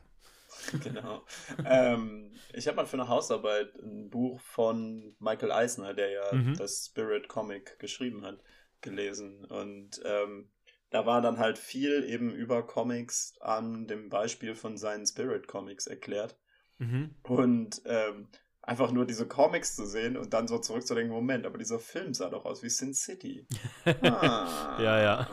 genau. 0.84 1.24
ähm, 1.64 2.32
ich 2.52 2.66
habe 2.66 2.76
mal 2.76 2.86
für 2.86 2.96
eine 2.96 3.08
Hausarbeit 3.08 3.74
ein 3.76 4.10
Buch 4.10 4.40
von 4.40 5.14
Michael 5.18 5.52
Eisner, 5.52 5.94
der 5.94 6.10
ja 6.10 6.32
mhm. 6.32 6.56
das 6.56 6.86
Spirit 6.86 7.28
Comic 7.28 7.78
geschrieben 7.78 8.24
hat, 8.24 8.38
gelesen. 8.80 9.44
Und 9.44 10.00
ähm, 10.04 10.50
da 10.90 11.06
war 11.06 11.22
dann 11.22 11.38
halt 11.38 11.58
viel 11.58 12.04
eben 12.04 12.32
über 12.34 12.66
Comics 12.66 13.34
an 13.40 13.86
dem 13.86 14.08
Beispiel 14.08 14.54
von 14.54 14.76
seinen 14.76 15.06
Spirit 15.06 15.46
Comics 15.46 15.86
erklärt. 15.86 16.36
Mhm. 16.78 17.14
Und 17.22 17.82
ähm, 17.84 18.28
einfach 18.62 18.90
nur 18.92 19.06
diese 19.06 19.26
Comics 19.26 19.74
zu 19.74 19.86
sehen 19.86 20.16
und 20.16 20.32
dann 20.32 20.48
so 20.48 20.58
zurückzudenken, 20.58 21.12
Moment, 21.12 21.46
aber 21.46 21.58
dieser 21.58 21.78
Film 21.78 22.14
sah 22.14 22.28
doch 22.28 22.44
aus 22.44 22.62
wie 22.62 22.70
Sin 22.70 22.94
City. 22.94 23.46
Ah. 24.02 24.78
ja, 24.80 25.00
ja. 25.00 25.28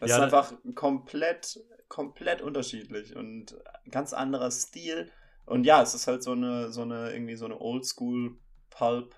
Das 0.00 0.10
ja, 0.10 0.16
ist 0.16 0.22
einfach 0.22 0.52
komplett 0.74 1.58
komplett 1.88 2.42
unterschiedlich 2.42 3.16
und 3.16 3.56
ganz 3.90 4.12
anderer 4.12 4.50
Stil. 4.50 5.10
Und 5.46 5.64
ja, 5.64 5.82
es 5.82 5.94
ist 5.94 6.06
halt 6.06 6.22
so 6.22 6.32
eine, 6.32 6.70
so 6.72 6.82
eine, 6.82 7.12
irgendwie 7.12 7.36
so 7.36 7.46
eine 7.46 7.60
Oldschool 7.60 8.36
Pulp 8.70 9.14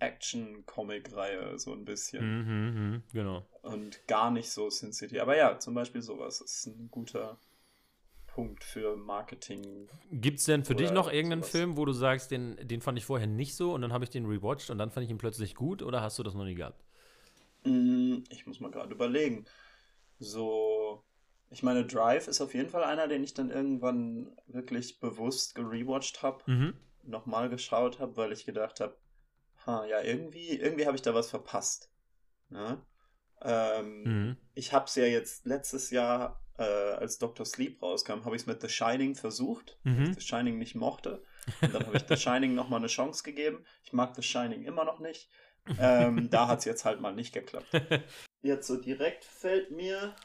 Action-Comic-Reihe, 0.00 1.58
so 1.58 1.72
ein 1.72 1.84
bisschen. 1.84 2.24
Mhm, 2.24 2.90
mh, 2.92 3.02
genau. 3.12 3.46
Und 3.62 4.06
gar 4.06 4.30
nicht 4.30 4.50
so 4.50 4.70
Sin 4.70 4.92
City. 4.92 5.20
Aber 5.20 5.36
ja, 5.36 5.58
zum 5.58 5.74
Beispiel 5.74 6.02
sowas 6.02 6.40
ist 6.40 6.66
ein 6.66 6.90
guter 6.90 7.38
Punkt 8.26 8.64
für 8.64 8.96
Marketing. 8.96 9.88
Gibt 10.10 10.38
es 10.38 10.44
denn 10.46 10.64
für 10.64 10.74
dich 10.74 10.90
noch 10.90 11.12
irgendeinen 11.12 11.42
sowas. 11.42 11.50
Film, 11.50 11.76
wo 11.76 11.84
du 11.84 11.92
sagst, 11.92 12.30
den, 12.30 12.56
den 12.66 12.80
fand 12.80 12.98
ich 12.98 13.04
vorher 13.04 13.26
nicht 13.26 13.56
so 13.56 13.74
und 13.74 13.82
dann 13.82 13.92
habe 13.92 14.04
ich 14.04 14.10
den 14.10 14.26
rewatcht 14.26 14.70
und 14.70 14.78
dann 14.78 14.90
fand 14.90 15.04
ich 15.04 15.10
ihn 15.10 15.18
plötzlich 15.18 15.54
gut 15.54 15.82
oder 15.82 16.00
hast 16.00 16.18
du 16.18 16.22
das 16.22 16.34
noch 16.34 16.44
nie 16.44 16.54
gehabt? 16.54 16.82
Mm, 17.64 18.18
ich 18.30 18.46
muss 18.46 18.60
mal 18.60 18.70
gerade 18.70 18.94
überlegen. 18.94 19.46
So 20.18 20.79
ich 21.50 21.64
meine, 21.64 21.84
Drive 21.84 22.28
ist 22.28 22.40
auf 22.40 22.54
jeden 22.54 22.70
Fall 22.70 22.84
einer, 22.84 23.08
den 23.08 23.24
ich 23.24 23.34
dann 23.34 23.50
irgendwann 23.50 24.36
wirklich 24.46 25.00
bewusst 25.00 25.56
gerewatcht 25.56 26.22
habe, 26.22 26.48
mhm. 26.50 26.74
nochmal 27.02 27.50
geschaut 27.50 27.98
habe, 27.98 28.16
weil 28.16 28.32
ich 28.32 28.46
gedacht 28.46 28.78
habe, 28.80 28.96
ha, 29.66 29.84
ja, 29.84 30.00
irgendwie, 30.00 30.50
irgendwie 30.50 30.86
habe 30.86 30.96
ich 30.96 31.02
da 31.02 31.12
was 31.12 31.28
verpasst. 31.28 31.90
Ne? 32.50 32.80
Ähm, 33.42 34.02
mhm. 34.02 34.36
Ich 34.54 34.72
habe 34.72 34.84
es 34.84 34.94
ja 34.94 35.06
jetzt 35.06 35.44
letztes 35.44 35.90
Jahr, 35.90 36.40
äh, 36.56 36.62
als 36.62 37.18
Dr. 37.18 37.44
Sleep 37.44 37.82
rauskam, 37.82 38.24
habe 38.24 38.36
ich 38.36 38.42
es 38.42 38.46
mit 38.46 38.60
The 38.60 38.68
Shining 38.68 39.16
versucht, 39.16 39.78
mhm. 39.82 39.98
weil 39.98 40.10
ich 40.10 40.14
The 40.14 40.26
Shining 40.26 40.56
nicht 40.56 40.76
mochte. 40.76 41.24
Und 41.62 41.74
dann 41.74 41.84
habe 41.84 41.96
ich 41.96 42.04
The 42.06 42.16
Shining 42.22 42.54
nochmal 42.54 42.78
eine 42.78 42.88
Chance 42.88 43.24
gegeben. 43.24 43.64
Ich 43.82 43.92
mag 43.92 44.14
The 44.14 44.22
Shining 44.22 44.64
immer 44.64 44.84
noch 44.84 45.00
nicht. 45.00 45.28
Ähm, 45.78 46.30
da 46.30 46.48
hat 46.48 46.60
es 46.60 46.64
jetzt 46.64 46.84
halt 46.84 47.00
mal 47.00 47.14
nicht 47.14 47.32
geklappt. 47.32 47.68
Jetzt 48.42 48.66
so 48.66 48.76
direkt 48.76 49.24
fällt 49.24 49.70
mir 49.70 50.16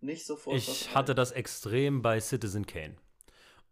nicht 0.00 0.26
sofort. 0.26 0.56
Ich 0.56 0.94
hatte 0.94 1.14
das 1.14 1.32
extrem 1.32 2.02
bei 2.02 2.20
Citizen 2.20 2.66
Kane. 2.66 2.96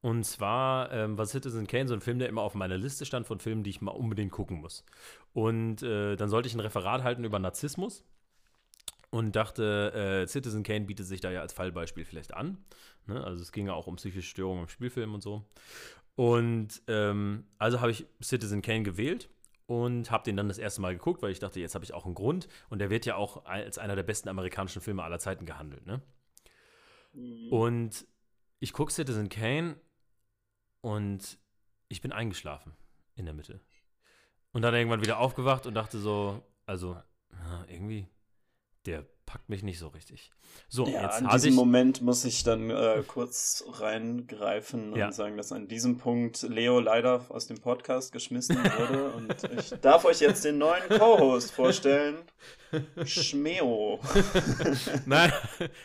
Und 0.01 0.25
zwar 0.25 0.93
ähm, 0.93 1.19
war 1.19 1.27
Citizen 1.27 1.67
Kane 1.67 1.89
so 1.89 1.95
ein 1.95 2.01
Film, 2.01 2.19
der 2.19 2.29
immer 2.29 2.43
auf 2.43 2.55
meiner 2.55 2.77
Liste 2.77 3.07
stand 3.07 3.27
von 3.27 3.41
Filmen, 3.41 3.65
die 3.65 3.71
ich 3.71 3.81
mal 3.81 3.93
unbedingt 3.93 4.33
gucken 4.33 4.61
muss. 4.61 4.85
Und 5.33 5.83
äh, 5.83 6.17
dann 6.17 6.29
sollte 6.29 6.49
ich 6.49 6.55
ein 6.55 6.61
Referat 6.61 7.03
halten 7.03 7.25
über 7.25 7.39
Narzissmus 7.39 8.05
und 9.11 9.35
dachte, 9.35 9.93
äh, 10.25 10.27
Citizen 10.29 10.62
Kane 10.62 10.85
bietet 10.85 11.07
sich 11.07 11.21
da 11.21 11.31
ja 11.31 11.41
als 11.41 11.53
Fallbeispiel 11.53 12.05
vielleicht 12.05 12.35
an. 12.35 12.59
Ne? 13.07 13.23
Also 13.25 13.43
es 13.43 13.53
ging 13.53 13.67
ja 13.67 13.73
auch 13.73 13.87
um 13.87 13.97
psychische 13.97 14.29
Störungen 14.29 14.65
im 14.65 14.69
Spielfilm 14.69 15.15
und 15.15 15.23
so. 15.23 15.45
Und 16.15 16.83
ähm, 16.89 17.45
also 17.59 17.81
habe 17.81 17.91
ich 17.91 18.07
Citizen 18.23 18.62
Kane 18.62 18.83
gewählt 18.83 19.29
und 19.67 20.11
habe 20.11 20.25
den 20.25 20.37
dann 20.37 20.49
das 20.49 20.59
erste 20.59 20.81
Mal 20.81 20.95
geguckt, 20.95 21.23
weil 21.23 21.33
ich 21.33 21.39
dachte, 21.39 21.61
jetzt 21.61 21.75
habe 21.75 21.85
ich 21.85 21.93
auch 21.93 22.07
einen 22.07 22.15
Grund. 22.15 22.49
Und 22.71 22.79
der 22.79 22.91
wird 22.91 23.07
ja 23.07 23.17
auch 23.17 23.45
als 23.45 23.79
einer 23.79 23.97
der 23.97 24.03
besten 24.03 24.29
amerikanischen 24.29 24.81
Filme 24.81 25.03
aller 25.03 25.19
Zeiten 25.19 25.47
gehandelt. 25.47 25.87
Ne? 25.87 26.01
Mhm. 27.17 27.53
Und 27.53 28.07
ich 28.61 28.73
gucke 28.73 28.93
Citizen 28.93 29.29
Kane 29.29 29.81
und 30.81 31.39
ich 31.89 32.01
bin 32.01 32.13
eingeschlafen 32.13 32.73
in 33.15 33.25
der 33.25 33.35
Mitte. 33.35 33.61
Und 34.53 34.63
dann 34.63 34.75
irgendwann 34.75 35.03
wieder 35.03 35.19
aufgewacht 35.19 35.67
und 35.67 35.75
dachte 35.75 35.99
so, 35.99 36.43
also 36.65 37.01
irgendwie, 37.69 38.09
der 38.87 39.07
packt 39.27 39.49
mich 39.49 39.62
nicht 39.62 39.79
so 39.79 39.89
richtig. 39.89 40.31
So, 40.69 40.87
ja, 40.87 41.03
jetzt 41.03 41.23
an 41.23 41.29
diesem 41.29 41.51
ich, 41.51 41.57
Moment 41.57 42.01
muss 42.01 42.25
ich 42.25 42.43
dann 42.45 42.71
äh, 42.71 43.03
kurz 43.07 43.65
reingreifen 43.73 44.93
und 44.93 44.99
ja. 44.99 45.12
sagen, 45.12 45.37
dass 45.37 45.53
an 45.53 45.69
diesem 45.69 45.99
Punkt 45.99 46.43
Leo 46.43 46.81
leider 46.81 47.27
aus 47.29 47.47
dem 47.47 47.61
Podcast 47.61 48.12
geschmissen 48.12 48.57
wurde 48.57 49.11
und 49.17 49.35
ich 49.59 49.71
darf 49.81 50.05
euch 50.05 50.21
jetzt 50.21 50.45
den 50.45 50.59
neuen 50.59 50.89
Co-Host 50.89 51.53
vorstellen. 51.53 52.17
Schmeo. 53.05 54.01
Nein, 55.07 55.33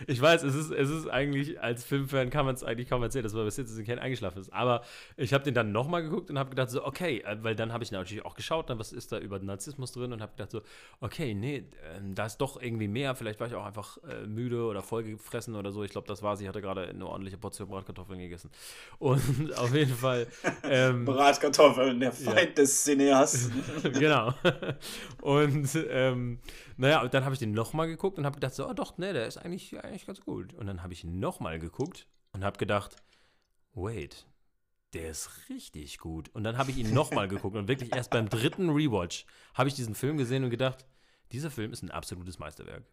ich 0.07 0.19
weiß, 0.19 0.43
es 0.43 0.55
ist, 0.55 0.71
es 0.71 0.89
ist 0.89 1.07
eigentlich, 1.07 1.61
als 1.61 1.83
Filmfan 1.83 2.29
kann 2.29 2.45
man 2.45 2.55
es 2.55 2.63
eigentlich 2.63 2.89
kaum 2.89 3.03
erzählen, 3.03 3.23
dass 3.23 3.33
man 3.33 3.45
bis 3.45 3.55
Citizen 3.55 3.85
Kane 3.85 4.01
eingeschlafen 4.01 4.41
ist. 4.41 4.51
Aber 4.51 4.83
ich 5.15 5.33
habe 5.33 5.43
den 5.43 5.53
dann 5.53 5.71
nochmal 5.71 6.03
geguckt 6.03 6.29
und 6.29 6.39
habe 6.39 6.49
gedacht, 6.49 6.69
so, 6.69 6.85
okay, 6.85 7.19
äh, 7.25 7.37
weil 7.43 7.55
dann 7.55 7.71
habe 7.71 7.83
ich 7.83 7.91
natürlich 7.91 8.25
auch 8.25 8.35
geschaut, 8.35 8.69
dann 8.69 8.79
was 8.79 8.91
ist 8.91 9.11
da 9.11 9.19
über 9.19 9.39
Narzissmus 9.39 9.91
drin 9.91 10.11
und 10.13 10.21
habe 10.21 10.31
gedacht, 10.31 10.51
so, 10.51 10.61
okay, 10.99 11.33
nee, 11.33 11.57
äh, 11.57 11.63
da 12.13 12.25
ist 12.25 12.37
doch 12.37 12.61
irgendwie 12.61 12.87
mehr. 12.87 13.15
Vielleicht 13.15 13.30
war 13.39 13.47
ich 13.47 13.55
auch 13.55 13.65
einfach 13.65 13.97
äh, 14.03 14.25
müde 14.25 14.65
oder 14.65 14.81
vollgefressen 14.81 15.55
oder 15.55 15.71
so. 15.71 15.83
Ich 15.83 15.91
glaube, 15.91 16.07
das 16.07 16.21
war 16.21 16.35
sie. 16.37 16.43
Ich 16.43 16.49
hatte 16.49 16.61
gerade 16.61 16.87
eine 16.87 17.05
ordentliche 17.05 17.37
Portion 17.37 17.69
Bratkartoffeln 17.69 18.19
gegessen. 18.19 18.51
Und 18.99 19.53
auf 19.57 19.73
jeden 19.73 19.95
Fall. 19.95 20.27
Ähm, 20.63 21.05
Bratkartoffeln, 21.05 21.99
der 21.99 22.11
Feind 22.11 22.49
ja. 22.49 22.55
des 22.55 22.83
Cineasten. 22.83 23.63
genau. 23.93 24.33
Und 25.21 25.69
ähm, 25.89 26.39
naja, 26.77 27.07
dann 27.07 27.23
habe 27.23 27.33
ich 27.33 27.39
den 27.39 27.51
nochmal 27.51 27.87
geguckt 27.87 28.17
und 28.17 28.25
habe 28.25 28.35
gedacht, 28.35 28.55
so, 28.55 28.67
oh 28.67 28.73
doch, 28.73 28.97
ne, 28.97 29.13
der 29.13 29.27
ist 29.27 29.37
eigentlich, 29.37 29.77
eigentlich 29.83 30.05
ganz 30.05 30.21
gut. 30.21 30.53
Und 30.53 30.67
dann 30.67 30.83
habe 30.83 30.93
ich 30.93 31.03
nochmal 31.03 31.59
geguckt 31.59 32.07
und 32.33 32.43
habe 32.43 32.57
gedacht, 32.57 32.95
wait, 33.73 34.25
der 34.93 35.09
ist 35.09 35.29
richtig 35.49 35.99
gut. 35.99 36.29
Und 36.33 36.43
dann 36.43 36.57
habe 36.57 36.71
ich 36.71 36.77
ihn 36.77 36.93
nochmal 36.93 37.27
geguckt 37.27 37.55
und 37.55 37.67
wirklich 37.67 37.95
erst 37.95 38.11
beim 38.11 38.29
dritten 38.29 38.69
Rewatch 38.69 39.25
habe 39.53 39.69
ich 39.69 39.75
diesen 39.75 39.95
Film 39.95 40.17
gesehen 40.17 40.43
und 40.43 40.49
gedacht, 40.49 40.85
dieser 41.31 41.51
Film 41.51 41.71
ist 41.71 41.81
ein 41.81 41.91
absolutes 41.91 42.39
Meisterwerk. 42.39 42.83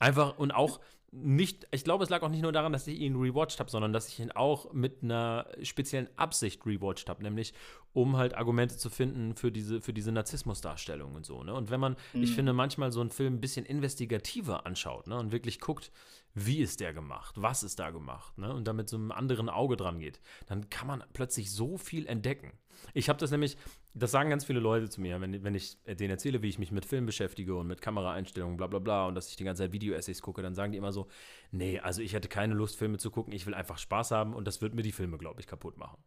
Einfach 0.00 0.36
und 0.38 0.50
auch 0.50 0.80
nicht, 1.12 1.66
ich 1.72 1.82
glaube, 1.82 2.04
es 2.04 2.10
lag 2.10 2.22
auch 2.22 2.28
nicht 2.28 2.42
nur 2.42 2.52
daran, 2.52 2.72
dass 2.72 2.86
ich 2.86 3.00
ihn 3.00 3.16
rewatcht 3.16 3.58
habe, 3.58 3.70
sondern 3.70 3.92
dass 3.92 4.08
ich 4.08 4.20
ihn 4.20 4.30
auch 4.30 4.72
mit 4.72 5.02
einer 5.02 5.46
speziellen 5.62 6.08
Absicht 6.16 6.64
rewatcht 6.64 7.08
habe, 7.08 7.22
nämlich 7.22 7.52
um 7.92 8.16
halt 8.16 8.34
Argumente 8.34 8.76
zu 8.76 8.90
finden 8.90 9.34
für 9.34 9.50
diese, 9.50 9.80
für 9.80 9.92
diese 9.92 10.12
Narzissmusdarstellung 10.12 11.16
und 11.16 11.26
so. 11.26 11.42
Ne? 11.42 11.52
Und 11.52 11.70
wenn 11.70 11.80
man, 11.80 11.96
mhm. 12.12 12.22
ich 12.22 12.32
finde, 12.32 12.52
manchmal 12.52 12.92
so 12.92 13.00
einen 13.00 13.10
Film 13.10 13.34
ein 13.34 13.40
bisschen 13.40 13.66
investigativer 13.66 14.66
anschaut 14.66 15.08
ne? 15.08 15.18
und 15.18 15.32
wirklich 15.32 15.58
guckt, 15.58 15.90
wie 16.34 16.60
ist 16.60 16.78
der 16.78 16.92
gemacht, 16.92 17.34
was 17.36 17.64
ist 17.64 17.80
da 17.80 17.90
gemacht, 17.90 18.38
ne? 18.38 18.54
und 18.54 18.68
damit 18.68 18.88
so 18.88 18.96
einem 18.96 19.10
anderen 19.10 19.48
Auge 19.48 19.76
dran 19.76 19.98
geht, 19.98 20.20
dann 20.46 20.70
kann 20.70 20.86
man 20.86 21.02
plötzlich 21.12 21.50
so 21.50 21.76
viel 21.76 22.06
entdecken. 22.06 22.52
Ich 22.94 23.08
habe 23.08 23.18
das 23.18 23.32
nämlich, 23.32 23.56
das 23.94 24.10
sagen 24.12 24.30
ganz 24.30 24.44
viele 24.44 24.60
Leute 24.60 24.88
zu 24.88 25.00
mir, 25.00 25.20
wenn, 25.20 25.42
wenn 25.42 25.54
ich 25.54 25.82
denen 25.84 26.10
erzähle, 26.10 26.42
wie 26.42 26.48
ich 26.48 26.58
mich 26.58 26.70
mit 26.70 26.84
Film 26.84 27.06
beschäftige 27.06 27.56
und 27.56 27.66
mit 27.66 27.80
Kameraeinstellungen, 27.82 28.56
bla 28.56 28.66
bla 28.66 28.78
bla, 28.78 29.06
und 29.06 29.14
dass 29.14 29.28
ich 29.28 29.36
die 29.36 29.44
ganze 29.44 29.64
Zeit 29.64 29.72
Video-Essays 29.72 30.22
gucke, 30.22 30.42
dann 30.42 30.54
sagen 30.54 30.72
die 30.72 30.78
immer 30.78 30.92
so, 30.92 31.08
nee, 31.50 31.80
also 31.80 32.00
ich 32.00 32.12
hätte 32.12 32.28
keine 32.28 32.54
Lust, 32.54 32.76
Filme 32.76 32.98
zu 32.98 33.10
gucken, 33.10 33.32
ich 33.32 33.46
will 33.46 33.54
einfach 33.54 33.78
Spaß 33.78 34.12
haben 34.12 34.34
und 34.34 34.46
das 34.46 34.62
wird 34.62 34.74
mir 34.74 34.82
die 34.82 34.92
Filme, 34.92 35.18
glaube 35.18 35.40
ich, 35.40 35.46
kaputt 35.46 35.76
machen. 35.76 35.98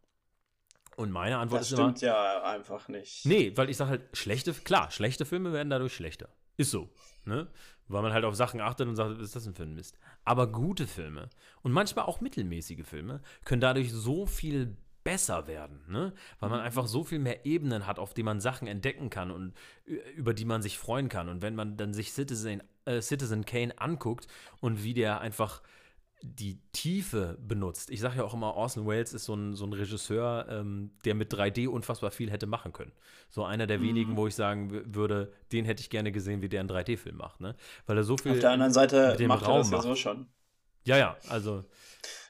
Und 0.95 1.11
meine 1.11 1.37
Antwort 1.37 1.61
das 1.61 1.71
ist 1.71 1.77
immer. 1.77 1.91
Das 1.91 1.99
stimmt 1.99 2.11
ja 2.11 2.43
einfach 2.43 2.87
nicht. 2.87 3.25
Nee, 3.25 3.51
weil 3.55 3.69
ich 3.69 3.77
sage 3.77 3.89
halt, 3.89 4.15
schlechte, 4.15 4.53
klar, 4.53 4.91
schlechte 4.91 5.25
Filme 5.25 5.51
werden 5.51 5.69
dadurch 5.69 5.95
schlechter. 5.95 6.29
Ist 6.55 6.71
so. 6.71 6.89
Ne? 7.25 7.47
Weil 7.87 8.01
man 8.01 8.13
halt 8.13 8.25
auf 8.25 8.35
Sachen 8.35 8.61
achtet 8.61 8.87
und 8.87 8.95
sagt, 8.95 9.17
was 9.17 9.23
ist 9.23 9.35
das 9.35 9.43
denn 9.45 9.55
für 9.55 9.63
ein 9.63 9.73
Mist? 9.73 9.97
Aber 10.23 10.51
gute 10.51 10.87
Filme 10.87 11.29
und 11.63 11.71
manchmal 11.71 12.05
auch 12.05 12.21
mittelmäßige 12.21 12.85
Filme 12.85 13.21
können 13.43 13.61
dadurch 13.61 13.91
so 13.91 14.25
viel 14.25 14.77
besser 15.03 15.47
werden, 15.47 15.81
ne? 15.87 16.13
Weil 16.39 16.49
man 16.49 16.59
mhm. 16.59 16.65
einfach 16.65 16.87
so 16.87 17.03
viel 17.03 17.19
mehr 17.19 17.45
Ebenen 17.45 17.85
hat, 17.85 17.99
auf 17.99 18.13
die 18.13 18.23
man 18.23 18.39
Sachen 18.39 18.67
entdecken 18.67 19.09
kann 19.09 19.31
und 19.31 19.53
über 20.15 20.33
die 20.33 20.45
man 20.45 20.61
sich 20.61 20.77
freuen 20.77 21.09
kann. 21.09 21.29
Und 21.29 21.41
wenn 21.41 21.55
man 21.55 21.77
dann 21.77 21.93
sich 21.93 22.13
Citizen, 22.13 22.63
äh, 22.85 23.01
Citizen 23.01 23.45
Kane 23.45 23.79
anguckt 23.79 24.27
und 24.61 24.83
wie 24.83 24.93
der 24.93 25.21
einfach 25.21 25.61
die 26.25 26.61
Tiefe 26.71 27.37
benutzt. 27.45 27.89
Ich 27.91 27.99
sage 27.99 28.17
ja 28.17 28.23
auch 28.23 28.33
immer, 28.33 28.55
Orson 28.55 28.87
Welles 28.87 29.13
ist 29.13 29.25
so 29.25 29.35
ein, 29.35 29.55
so 29.55 29.65
ein 29.65 29.73
Regisseur, 29.73 30.47
ähm, 30.49 30.91
der 31.03 31.15
mit 31.15 31.33
3D 31.33 31.67
unfassbar 31.67 32.11
viel 32.11 32.31
hätte 32.31 32.47
machen 32.47 32.71
können. 32.71 32.93
So 33.29 33.43
einer 33.43 33.67
der 33.67 33.79
mhm. 33.79 33.83
wenigen, 33.83 34.15
wo 34.15 34.25
ich 34.27 34.35
sagen 34.35 34.95
würde, 34.95 35.33
den 35.51 35.65
hätte 35.65 35.81
ich 35.81 35.89
gerne 35.89 36.13
gesehen, 36.13 36.41
wie 36.41 36.47
der 36.47 36.61
einen 36.61 36.69
3D-Film 36.69 37.17
macht. 37.17 37.41
Ne? 37.41 37.55
Weil 37.87 37.97
er 37.97 38.03
so 38.03 38.15
viel. 38.15 38.31
Auf 38.31 38.39
der 38.39 38.51
anderen 38.51 38.71
Seite 38.71 39.17
macht 39.27 39.45
er 39.45 39.57
das 39.57 39.71
ja 39.71 39.81
so 39.81 39.95
schon. 39.95 40.27
Ja, 40.85 40.97
ja, 40.97 41.17
also 41.29 41.65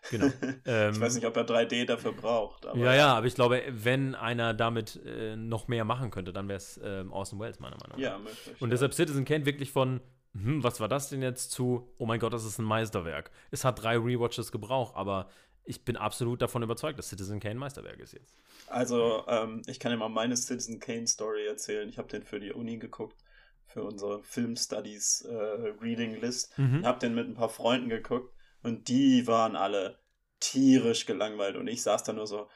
Genau. 0.10 0.28
Ähm, 0.66 0.94
ich 0.94 1.00
weiß 1.00 1.16
nicht, 1.16 1.26
ob 1.26 1.36
er 1.36 1.46
3D 1.46 1.86
dafür 1.86 2.14
braucht. 2.14 2.66
ja, 2.76 2.96
ja, 2.96 3.14
aber 3.16 3.26
ich 3.26 3.36
glaube, 3.36 3.62
wenn 3.70 4.16
einer 4.16 4.54
damit 4.54 5.00
äh, 5.06 5.36
noch 5.36 5.68
mehr 5.68 5.84
machen 5.84 6.10
könnte, 6.10 6.32
dann 6.32 6.48
wäre 6.48 6.58
es 6.58 6.80
ähm, 6.82 7.12
Orson 7.12 7.40
Welles, 7.40 7.60
meiner 7.60 7.76
Meinung 7.78 7.92
nach. 7.92 7.98
Ja, 7.98 8.18
möglich. 8.18 8.62
Und 8.62 8.70
deshalb 8.70 8.94
Citizen 8.94 9.26
kennt 9.26 9.46
wirklich 9.46 9.72
von, 9.72 10.00
hm, 10.34 10.64
was 10.64 10.80
war 10.80 10.88
das 10.88 11.10
denn 11.10 11.22
jetzt 11.22 11.52
zu, 11.52 11.94
oh 11.98 12.06
mein 12.06 12.20
Gott, 12.20 12.34
das 12.34 12.46
ist 12.46 12.60
ein 12.60 12.66
Meisterwerk. 12.66 13.32
Es 13.52 13.66
hat 13.66 13.82
drei 13.84 13.98
Rewatches 13.98 14.52
gebraucht, 14.52 14.96
aber 14.96 15.30
ich 15.66 15.84
bin 15.84 15.98
absolut 15.98 16.42
davon 16.42 16.64
überzeugt, 16.64 16.98
dass 16.98 17.10
Citizen 17.10 17.40
Kane 17.40 17.56
ein 17.56 17.58
Meisterwerk 17.58 18.00
ist 18.00 18.14
jetzt. 18.14 18.38
Also, 18.68 19.26
ähm, 19.28 19.62
ich 19.66 19.80
kann 19.80 19.92
dir 19.92 19.98
mal 19.98 20.10
meine 20.10 20.36
Citizen 20.38 20.80
Kane 20.80 21.08
Story 21.08 21.46
erzählen. 21.46 21.90
Ich 21.90 21.98
habe 21.98 22.08
den 22.08 22.24
für 22.24 22.40
die 22.40 22.54
Uni 22.54 22.78
geguckt, 22.78 23.18
für 23.66 23.84
unsere 23.84 24.24
Film 24.24 24.56
Studies 24.56 25.22
äh, 25.22 25.36
Reading 25.82 26.20
List. 26.22 26.58
Mhm. 26.58 26.80
Ich 26.80 26.86
habe 26.86 27.00
den 27.00 27.16
mit 27.16 27.28
ein 27.28 27.36
paar 27.36 27.50
Freunden 27.50 27.90
geguckt 27.90 28.34
und 28.64 28.88
die 28.88 29.28
waren 29.28 29.56
alle 29.56 30.00
tierisch 30.40 31.06
gelangweilt 31.06 31.56
und 31.56 31.68
ich 31.68 31.82
saß 31.82 32.04
da 32.04 32.14
nur 32.14 32.28
so, 32.28 32.48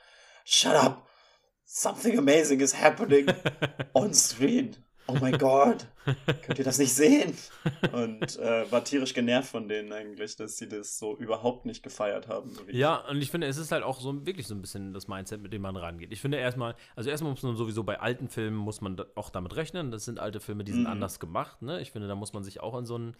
shut 0.45 0.73
up, 0.73 1.07
something 1.65 2.17
amazing 2.17 2.59
is 2.59 2.75
happening 2.75 3.27
on 3.93 4.13
screen. 4.13 4.75
Oh 5.09 5.15
mein 5.21 5.37
Gott, 5.37 5.87
könnt 6.45 6.59
ihr 6.59 6.65
das 6.65 6.79
nicht 6.79 6.93
sehen? 6.93 7.33
Und 7.93 8.37
äh, 8.39 8.69
war 8.69 8.83
tierisch 8.83 9.13
genervt 9.13 9.49
von 9.49 9.69
denen 9.69 9.93
eigentlich, 9.93 10.35
dass 10.35 10.57
sie 10.57 10.67
das 10.67 10.99
so 10.99 11.15
überhaupt 11.15 11.65
nicht 11.65 11.81
gefeiert 11.81 12.27
haben. 12.27 12.53
So 12.53 12.63
ja, 12.69 13.07
und 13.07 13.21
ich 13.21 13.31
finde, 13.31 13.47
es 13.47 13.55
ist 13.55 13.71
halt 13.71 13.83
auch 13.83 14.01
so 14.01 14.25
wirklich 14.25 14.47
so 14.47 14.53
ein 14.53 14.61
bisschen 14.61 14.93
das 14.93 15.07
Mindset, 15.07 15.41
mit 15.41 15.53
dem 15.53 15.61
man 15.61 15.77
rangeht. 15.77 16.11
Ich 16.11 16.19
finde 16.19 16.39
erstmal, 16.39 16.75
also 16.97 17.09
erstmal 17.09 17.31
muss 17.31 17.41
man 17.41 17.55
sowieso 17.55 17.85
bei 17.85 18.01
alten 18.01 18.27
Filmen 18.27 18.57
muss 18.57 18.81
man 18.81 19.01
auch 19.15 19.29
damit 19.29 19.55
rechnen. 19.55 19.91
Das 19.91 20.03
sind 20.03 20.19
alte 20.19 20.41
Filme, 20.41 20.65
die 20.65 20.73
sind 20.73 20.81
mhm. 20.81 20.87
anders 20.87 21.21
gemacht. 21.21 21.61
Ne? 21.61 21.79
Ich 21.79 21.91
finde, 21.91 22.09
da 22.09 22.15
muss 22.15 22.33
man 22.33 22.43
sich 22.43 22.59
auch 22.59 22.73
an 22.73 22.85
so 22.85 22.95
einen 22.95 23.15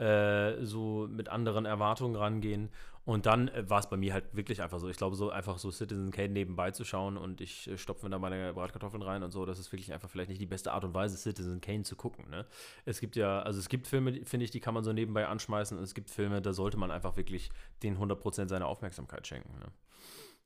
äh, 0.00 0.64
so 0.64 1.06
mit 1.10 1.28
anderen 1.28 1.66
Erwartungen 1.66 2.16
rangehen. 2.16 2.70
Und 3.04 3.26
dann 3.26 3.48
äh, 3.48 3.68
war 3.68 3.80
es 3.80 3.88
bei 3.88 3.96
mir 3.96 4.14
halt 4.14 4.34
wirklich 4.34 4.62
einfach 4.62 4.78
so. 4.78 4.88
Ich 4.88 4.96
glaube, 4.96 5.14
so 5.14 5.30
einfach 5.30 5.58
so 5.58 5.70
Citizen 5.70 6.10
Kane 6.10 6.30
nebenbei 6.30 6.70
zu 6.70 6.84
schauen 6.84 7.18
und 7.18 7.40
ich 7.40 7.68
äh, 7.68 7.76
stopfe 7.76 8.06
mir 8.06 8.10
da 8.10 8.18
meine 8.18 8.54
Bratkartoffeln 8.54 9.02
rein 9.02 9.22
und 9.22 9.30
so, 9.30 9.44
das 9.44 9.58
ist 9.58 9.72
wirklich 9.72 9.92
einfach 9.92 10.08
vielleicht 10.08 10.30
nicht 10.30 10.40
die 10.40 10.46
beste 10.46 10.72
Art 10.72 10.84
und 10.84 10.94
Weise, 10.94 11.18
Citizen 11.18 11.60
Kane 11.60 11.82
zu 11.82 11.96
gucken. 11.96 12.30
Ne? 12.30 12.46
Es 12.84 13.00
gibt 13.00 13.16
ja, 13.16 13.42
also 13.42 13.58
es 13.58 13.68
gibt 13.68 13.86
Filme, 13.86 14.24
finde 14.24 14.44
ich, 14.44 14.50
die 14.50 14.60
kann 14.60 14.74
man 14.74 14.84
so 14.84 14.92
nebenbei 14.92 15.26
anschmeißen 15.26 15.76
und 15.76 15.84
es 15.84 15.94
gibt 15.94 16.08
Filme, 16.08 16.40
da 16.40 16.52
sollte 16.52 16.78
man 16.78 16.90
einfach 16.90 17.16
wirklich 17.16 17.50
den 17.82 17.98
100% 17.98 18.48
seiner 18.48 18.66
Aufmerksamkeit 18.66 19.26
schenken. 19.26 19.58
Ne? 19.58 19.66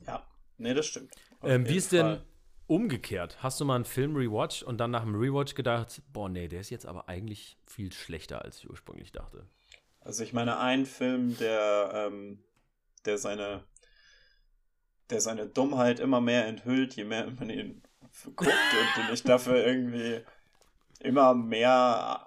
Ja, 0.07 0.27
nee, 0.59 0.75
das 0.75 0.87
stimmt. 0.87 1.15
Ähm, 1.43 1.69
wie 1.69 1.77
ist 1.77 1.93
denn 1.93 2.19
umgekehrt? 2.67 3.43
Hast 3.43 3.61
du 3.61 3.65
mal 3.65 3.77
einen 3.77 3.85
Film 3.85 4.17
rewatcht 4.17 4.63
und 4.63 4.79
dann 4.79 4.91
nach 4.91 5.05
dem 5.05 5.15
Rewatch 5.15 5.55
gedacht, 5.55 6.03
boah, 6.13 6.29
nee, 6.29 6.49
der 6.49 6.61
ist 6.61 6.71
jetzt 6.71 6.87
aber 6.87 7.09
eigentlich 7.09 7.59
viel 7.67 7.93
schlechter, 7.93 8.43
als 8.43 8.59
ich 8.59 8.71
ursprünglich 8.71 9.13
dachte? 9.13 9.47
Also 10.01 10.23
ich 10.23 10.33
meine, 10.33 10.59
ein 10.59 10.87
Film, 10.87 11.37
der, 11.39 12.11
ähm, 12.11 12.43
der 13.05 13.19
seine 13.19 13.65
der 15.11 15.21
seine 15.21 15.47
Dummheit 15.47 16.01
immer 16.01 16.21
mehr 16.21 16.47
enthüllt, 16.47 16.95
je 16.95 17.05
mehr 17.05 17.31
man 17.31 17.51
ihn 17.51 17.83
guckt 18.37 18.51
und 18.51 19.05
den 19.05 19.15
ich 19.15 19.23
dafür 19.23 19.65
irgendwie 19.65 20.21
immer 21.01 21.35
mehr 21.35 22.25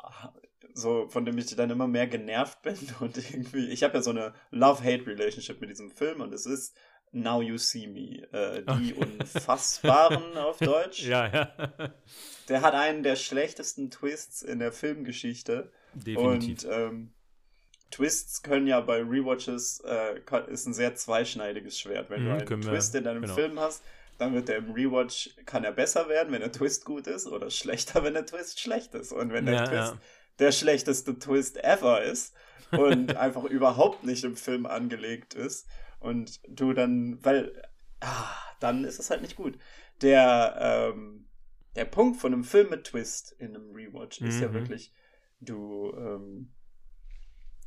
so, 0.74 1.08
von 1.10 1.26
dem 1.26 1.38
ich 1.38 1.56
dann 1.56 1.72
immer 1.72 1.88
mehr 1.88 2.08
genervt 2.08 2.62
bin 2.62 2.78
und 3.00 3.18
irgendwie, 3.18 3.70
ich 3.70 3.84
habe 3.84 3.96
ja 3.96 4.02
so 4.02 4.12
eine 4.12 4.34
Love-Hate-Relationship 4.52 5.60
mit 5.60 5.70
diesem 5.70 5.90
Film 5.90 6.22
und 6.22 6.34
es 6.34 6.46
ist 6.46 6.76
Now 7.12 7.42
You 7.42 7.58
See 7.58 7.88
Me, 7.88 8.28
äh, 8.32 8.64
die 8.64 8.94
okay. 8.94 9.06
Unfassbaren 9.20 10.38
auf 10.38 10.58
Deutsch. 10.60 11.04
Ja, 11.04 11.28
ja. 11.28 11.52
Der 12.50 12.62
hat 12.62 12.74
einen 12.74 13.04
der 13.04 13.16
schlechtesten 13.16 13.90
Twists 13.90 14.42
in 14.42 14.60
der 14.60 14.72
Filmgeschichte. 14.72 15.72
Definitiv. 15.94 16.64
Und 16.66 16.72
ähm, 16.72 17.14
Twists 17.92 18.44
können 18.44 18.68
ja 18.68 18.82
bei 18.82 19.02
Rewatches, 19.02 19.82
äh, 19.86 20.20
ist 20.48 20.68
ein 20.68 20.74
sehr 20.74 20.96
zweischneidiges 20.96 21.80
Schwert. 21.80 22.10
Wenn 22.10 22.24
mhm, 22.24 22.40
du 22.40 22.54
einen 22.54 22.62
Twist 22.62 22.94
wir, 22.94 23.00
in 23.00 23.04
deinem 23.06 23.22
genau. 23.22 23.36
Film 23.36 23.60
hast, 23.60 23.84
dann 24.18 24.34
wird 24.34 24.50
der 24.50 24.58
im 24.58 24.72
Rewatch, 24.72 25.30
kann 25.46 25.64
er 25.64 25.72
besser 25.72 26.10
werden, 26.10 26.34
wenn 26.34 26.42
der 26.42 26.52
Twist 26.52 26.86
gut 26.86 27.08
ist, 27.08 27.28
oder 27.28 27.50
schlechter, 27.50 28.04
wenn 28.04 28.14
der 28.14 28.26
Twist 28.26 28.60
schlecht 28.60 28.94
ist. 28.96 29.12
Und 29.12 29.32
wenn 29.32 29.46
der 29.46 29.56
ja, 29.56 29.64
Twist 29.66 29.94
ja. 29.94 30.00
der 30.40 30.52
schlechteste 30.52 31.18
Twist 31.18 31.64
ever 31.64 32.04
ist 32.04 32.34
und 32.72 33.16
einfach 33.18 33.46
überhaupt 33.46 34.04
nicht 34.04 34.24
im 34.24 34.36
Film 34.36 34.66
angelegt 34.66 35.34
ist 35.34 35.68
und 36.00 36.40
du 36.48 36.74
dann, 36.74 37.24
weil, 37.24 37.62
ah, 38.00 38.32
dann 38.60 38.84
ist 38.84 39.00
es 39.00 39.10
halt 39.10 39.22
nicht 39.22 39.36
gut. 39.36 39.58
Der, 40.02 40.94
ähm, 40.94 41.28
der 41.76 41.86
Punkt 41.86 42.20
von 42.20 42.34
einem 42.34 42.44
Film 42.44 42.70
mit 42.70 42.86
Twist 42.86 43.34
in 43.40 43.56
einem 43.56 43.72
Rewatch 43.72 44.22
mhm. 44.22 44.28
ist 44.28 44.42
ja 44.42 44.50
mhm. 44.50 44.54
wirklich, 44.54 44.94
du, 45.40 45.94
ähm, 45.96 46.54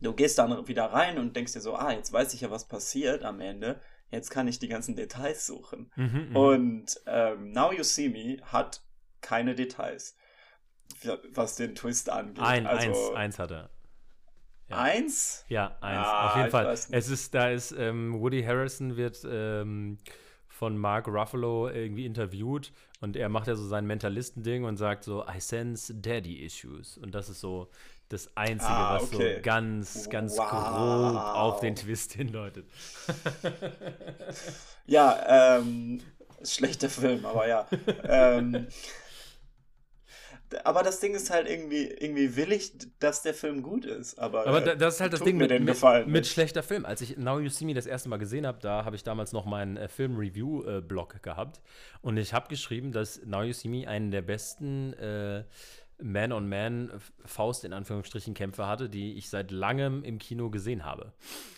du 0.00 0.12
gehst 0.14 0.38
dann 0.38 0.66
wieder 0.68 0.86
rein 0.86 1.18
und 1.18 1.36
denkst 1.36 1.52
dir 1.52 1.60
so, 1.60 1.74
ah, 1.74 1.92
jetzt 1.92 2.12
weiß 2.12 2.34
ich 2.34 2.42
ja, 2.42 2.50
was 2.50 2.68
passiert 2.68 3.24
am 3.24 3.40
Ende. 3.40 3.80
jetzt 4.10 4.30
kann 4.30 4.48
ich 4.48 4.58
die 4.58 4.68
ganzen 4.68 4.96
Details 4.96 5.46
suchen. 5.46 5.90
Mhm, 5.96 6.28
mhm. 6.30 6.36
und 6.36 7.00
ähm, 7.06 7.52
Now 7.52 7.72
You 7.72 7.84
See 7.84 8.08
Me 8.08 8.38
hat 8.44 8.82
keine 9.20 9.54
Details, 9.54 10.16
was 11.32 11.56
den 11.56 11.74
Twist 11.74 12.10
angeht. 12.10 12.42
Ein, 12.42 12.66
also, 12.66 12.88
eins, 12.88 13.16
eins 13.16 13.38
hat 13.38 13.50
er. 13.50 13.70
Ja. 14.70 14.76
Eins? 14.76 15.44
Ja, 15.48 15.76
eins. 15.80 16.06
Ah, 16.06 16.28
auf 16.28 16.36
jeden 16.36 16.50
Fall. 16.50 16.72
Es 16.72 17.08
ist, 17.08 17.34
da 17.34 17.50
ist, 17.50 17.72
ähm, 17.72 18.20
Woody 18.20 18.42
Harrison 18.42 18.96
wird 18.96 19.26
ähm, 19.28 19.98
von 20.46 20.78
Mark 20.78 21.08
Ruffalo 21.08 21.68
irgendwie 21.68 22.06
interviewt 22.06 22.72
und 23.00 23.16
er 23.16 23.28
macht 23.28 23.48
ja 23.48 23.56
so 23.56 23.66
sein 23.66 23.86
Mentalisten-Ding 23.86 24.64
und 24.64 24.76
sagt 24.76 25.04
so, 25.04 25.24
I 25.24 25.40
sense 25.40 25.94
Daddy 25.94 26.44
Issues. 26.44 26.98
Und 26.98 27.14
das 27.14 27.28
ist 27.28 27.40
so 27.40 27.70
das 28.10 28.36
Einzige, 28.36 28.70
ah, 28.70 28.96
was 28.96 29.12
okay. 29.12 29.36
so 29.36 29.42
ganz, 29.42 30.10
ganz 30.10 30.36
wow. 30.36 30.50
grob 30.50 31.16
auf 31.16 31.60
den 31.60 31.74
Twist 31.76 32.12
hindeutet. 32.12 32.66
ja, 34.86 35.58
ähm, 35.58 36.00
schlechter 36.44 36.90
Film, 36.90 37.24
aber 37.24 37.48
ja. 37.48 37.66
ähm, 38.04 38.66
aber 40.64 40.82
das 40.82 41.00
Ding 41.00 41.14
ist 41.14 41.30
halt 41.30 41.48
irgendwie, 41.48 41.84
irgendwie 41.86 42.36
will 42.36 42.52
ich, 42.52 42.72
dass 42.98 43.22
der 43.22 43.34
Film 43.34 43.62
gut 43.62 43.84
ist. 43.84 44.18
Aber, 44.18 44.46
aber 44.46 44.60
das 44.60 44.94
ist 44.94 45.00
halt 45.00 45.12
das 45.12 45.20
Ding 45.20 45.36
mit, 45.36 45.50
mit, 45.50 46.06
mit, 46.06 46.26
schlechter 46.26 46.62
Film. 46.62 46.84
Als 46.84 47.00
ich 47.00 47.16
Now 47.16 47.38
You 47.38 47.48
See 47.48 47.64
Me 47.64 47.74
das 47.74 47.86
erste 47.86 48.08
Mal 48.08 48.18
gesehen 48.18 48.46
habe, 48.46 48.58
da 48.60 48.84
habe 48.84 48.96
ich 48.96 49.04
damals 49.04 49.32
noch 49.32 49.44
meinen 49.44 49.76
äh, 49.76 49.88
Film-Review-Blog 49.88 51.14
äh, 51.14 51.18
gehabt. 51.20 51.60
Und 52.02 52.16
ich 52.16 52.32
habe 52.34 52.48
geschrieben, 52.48 52.92
dass 52.92 53.24
Now 53.24 53.42
You 53.42 53.52
See 53.52 53.68
Me 53.68 53.86
einen 53.88 54.10
der 54.10 54.22
besten 54.22 54.92
äh, 54.94 55.44
Man-on-Man-Faust 56.02 57.64
in 57.64 57.72
Anführungsstrichen 57.72 58.34
Kämpfe 58.34 58.66
hatte, 58.66 58.88
die 58.88 59.14
ich 59.14 59.28
seit 59.28 59.50
langem 59.50 60.02
im 60.02 60.18
Kino 60.18 60.50
gesehen 60.50 60.84
habe. 60.84 61.12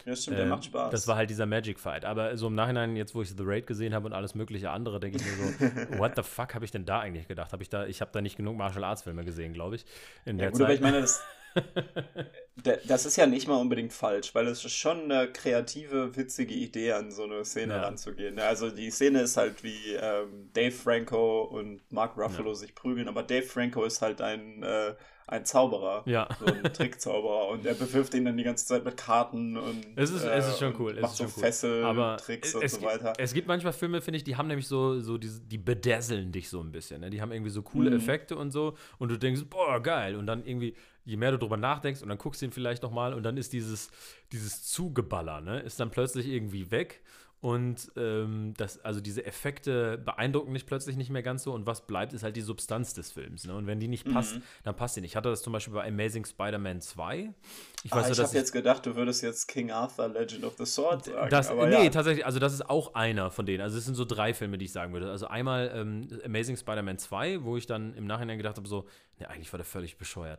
Ja, 0.04 0.16
stimmt, 0.16 0.38
der 0.38 0.46
äh, 0.46 0.48
macht 0.48 0.64
Spaß. 0.64 0.90
Das 0.90 1.08
war 1.08 1.16
halt 1.16 1.30
dieser 1.30 1.46
Magic 1.46 1.78
Fight. 1.78 2.04
Aber 2.04 2.36
so 2.36 2.48
im 2.48 2.54
Nachhinein, 2.54 2.96
jetzt 2.96 3.14
wo 3.14 3.22
ich 3.22 3.28
The 3.30 3.42
Raid 3.42 3.66
gesehen 3.66 3.94
habe 3.94 4.06
und 4.06 4.12
alles 4.12 4.34
mögliche 4.34 4.70
andere, 4.70 5.00
denke 5.00 5.18
ich 5.18 5.24
mir 5.24 5.32
so, 5.36 5.98
what 5.98 6.12
the 6.16 6.22
fuck 6.22 6.54
habe 6.54 6.64
ich 6.64 6.70
denn 6.70 6.84
da 6.84 7.00
eigentlich 7.00 7.28
gedacht? 7.28 7.52
Hab 7.52 7.60
ich 7.60 7.68
da, 7.68 7.86
ich 7.86 8.00
habe 8.00 8.10
da 8.12 8.20
nicht 8.20 8.36
genug 8.36 8.56
Martial 8.56 8.84
Arts 8.84 9.02
Filme 9.02 9.24
gesehen, 9.24 9.52
glaube 9.54 9.76
ich. 9.76 9.84
In 10.24 10.38
ja, 10.38 10.46
gut, 10.46 10.56
Zeit. 10.56 10.64
aber 10.64 10.74
ich 10.74 10.80
meine, 10.80 11.00
das, 11.00 11.22
das 12.86 13.06
ist 13.06 13.16
ja 13.16 13.26
nicht 13.26 13.48
mal 13.48 13.56
unbedingt 13.60 13.92
falsch, 13.92 14.34
weil 14.34 14.46
es 14.46 14.64
ist 14.64 14.74
schon 14.74 15.10
eine 15.10 15.30
kreative, 15.30 16.16
witzige 16.16 16.54
Idee, 16.54 16.92
an 16.92 17.10
so 17.10 17.24
eine 17.24 17.44
Szene 17.44 17.74
ja. 17.74 17.82
ranzugehen. 17.82 18.38
Also 18.38 18.70
die 18.70 18.90
Szene 18.90 19.22
ist 19.22 19.36
halt 19.36 19.62
wie 19.62 19.94
ähm, 19.94 20.50
Dave 20.52 20.72
Franco 20.72 21.42
und 21.42 21.80
Mark 21.90 22.16
Ruffalo 22.16 22.50
ja. 22.50 22.54
sich 22.54 22.74
prügeln, 22.74 23.08
aber 23.08 23.22
Dave 23.22 23.46
Franco 23.46 23.84
ist 23.84 24.02
halt 24.02 24.20
ein, 24.20 24.62
äh, 24.62 24.94
ein 25.26 25.44
Zauberer, 25.44 26.02
ja. 26.06 26.28
so 26.38 26.46
ein 26.46 26.62
Trickzauberer 26.64 27.48
und 27.48 27.64
er 27.66 27.74
bewirft 27.74 28.14
ihn 28.14 28.24
dann 28.24 28.36
die 28.36 28.44
ganze 28.44 28.66
Zeit 28.66 28.84
mit 28.84 28.96
Karten 28.96 29.56
und 29.56 29.84
es 29.96 30.10
ist, 30.10 30.24
äh, 30.24 30.30
es 30.30 30.48
ist 30.48 30.58
schon 30.58 30.74
cool. 30.78 30.96
Es 30.96 31.02
macht 31.02 31.16
so 31.16 31.24
cool. 31.24 31.30
Fesseln, 31.30 31.84
aber 31.84 32.16
Tricks 32.18 32.54
und 32.54 32.68
so 32.68 32.82
weiter. 32.82 33.12
Es 33.18 33.32
gibt 33.32 33.48
manchmal 33.48 33.72
Filme, 33.72 34.00
finde 34.00 34.18
ich, 34.18 34.24
die 34.24 34.36
haben 34.36 34.48
nämlich 34.48 34.66
so, 34.66 35.00
so 35.00 35.18
die, 35.18 35.30
die 35.46 35.58
bedasseln 35.58 36.32
dich 36.32 36.48
so 36.48 36.60
ein 36.60 36.72
bisschen. 36.72 37.00
Ne? 37.00 37.10
Die 37.10 37.20
haben 37.20 37.32
irgendwie 37.32 37.50
so 37.50 37.62
coole 37.62 37.90
mhm. 37.90 37.96
Effekte 37.96 38.36
und 38.36 38.50
so 38.50 38.76
und 38.98 39.10
du 39.10 39.18
denkst, 39.18 39.42
boah, 39.48 39.80
geil. 39.80 40.16
Und 40.16 40.26
dann 40.26 40.44
irgendwie 40.44 40.74
je 41.04 41.16
mehr 41.16 41.32
du 41.32 41.38
drüber 41.38 41.56
nachdenkst 41.56 42.02
und 42.02 42.08
dann 42.08 42.18
guckst 42.18 42.42
du 42.42 42.46
ihn 42.46 42.52
vielleicht 42.52 42.82
nochmal 42.82 43.14
und 43.14 43.22
dann 43.22 43.36
ist 43.36 43.52
dieses, 43.52 43.90
dieses 44.30 44.62
Zugeballer, 44.64 45.40
ne, 45.40 45.60
ist 45.60 45.80
dann 45.80 45.90
plötzlich 45.90 46.28
irgendwie 46.28 46.70
weg 46.70 47.02
und 47.42 47.90
ähm, 47.96 48.54
das, 48.56 48.84
also 48.84 49.00
diese 49.00 49.26
Effekte 49.26 49.98
beeindrucken 49.98 50.54
dich 50.54 50.64
plötzlich 50.64 50.96
nicht 50.96 51.10
mehr 51.10 51.24
ganz 51.24 51.42
so 51.42 51.52
und 51.52 51.66
was 51.66 51.88
bleibt, 51.88 52.12
ist 52.12 52.22
halt 52.22 52.36
die 52.36 52.40
Substanz 52.40 52.94
des 52.94 53.10
Films. 53.10 53.48
Ne? 53.48 53.56
Und 53.56 53.66
wenn 53.66 53.80
die 53.80 53.88
nicht 53.88 54.04
passt, 54.10 54.36
mhm. 54.36 54.42
dann 54.62 54.76
passt 54.76 54.94
die 54.94 55.00
nicht. 55.00 55.10
Ich 55.10 55.16
hatte 55.16 55.28
das 55.28 55.42
zum 55.42 55.52
Beispiel 55.52 55.74
bei 55.74 55.84
Amazing 55.88 56.24
Spider-Man 56.24 56.80
2. 56.80 57.34
Ich, 57.82 57.92
ah, 57.92 58.08
ich 58.08 58.16
habe 58.16 58.36
jetzt 58.36 58.52
gedacht, 58.52 58.86
du 58.86 58.94
würdest 58.94 59.24
jetzt 59.24 59.48
King 59.48 59.72
Arthur 59.72 60.06
Legend 60.10 60.44
of 60.44 60.54
the 60.56 60.64
Sword 60.64 61.06
sagen. 61.06 61.30
Das, 61.30 61.52
nee, 61.52 61.84
ja. 61.84 61.90
tatsächlich, 61.90 62.24
also 62.24 62.38
das 62.38 62.52
ist 62.52 62.70
auch 62.70 62.94
einer 62.94 63.32
von 63.32 63.44
denen. 63.44 63.60
Also 63.60 63.76
es 63.76 63.86
sind 63.86 63.96
so 63.96 64.04
drei 64.04 64.34
Filme, 64.34 64.56
die 64.56 64.66
ich 64.66 64.72
sagen 64.72 64.92
würde. 64.92 65.10
Also 65.10 65.26
einmal 65.26 65.72
ähm, 65.74 66.06
Amazing 66.24 66.56
Spider-Man 66.56 66.98
2, 66.98 67.42
wo 67.42 67.56
ich 67.56 67.66
dann 67.66 67.92
im 67.94 68.06
Nachhinein 68.06 68.38
gedacht 68.38 68.56
habe, 68.56 68.68
so, 68.68 68.86
ne, 69.18 69.28
eigentlich 69.28 69.52
war 69.52 69.58
der 69.58 69.66
völlig 69.66 69.96
bescheuert. 69.98 70.38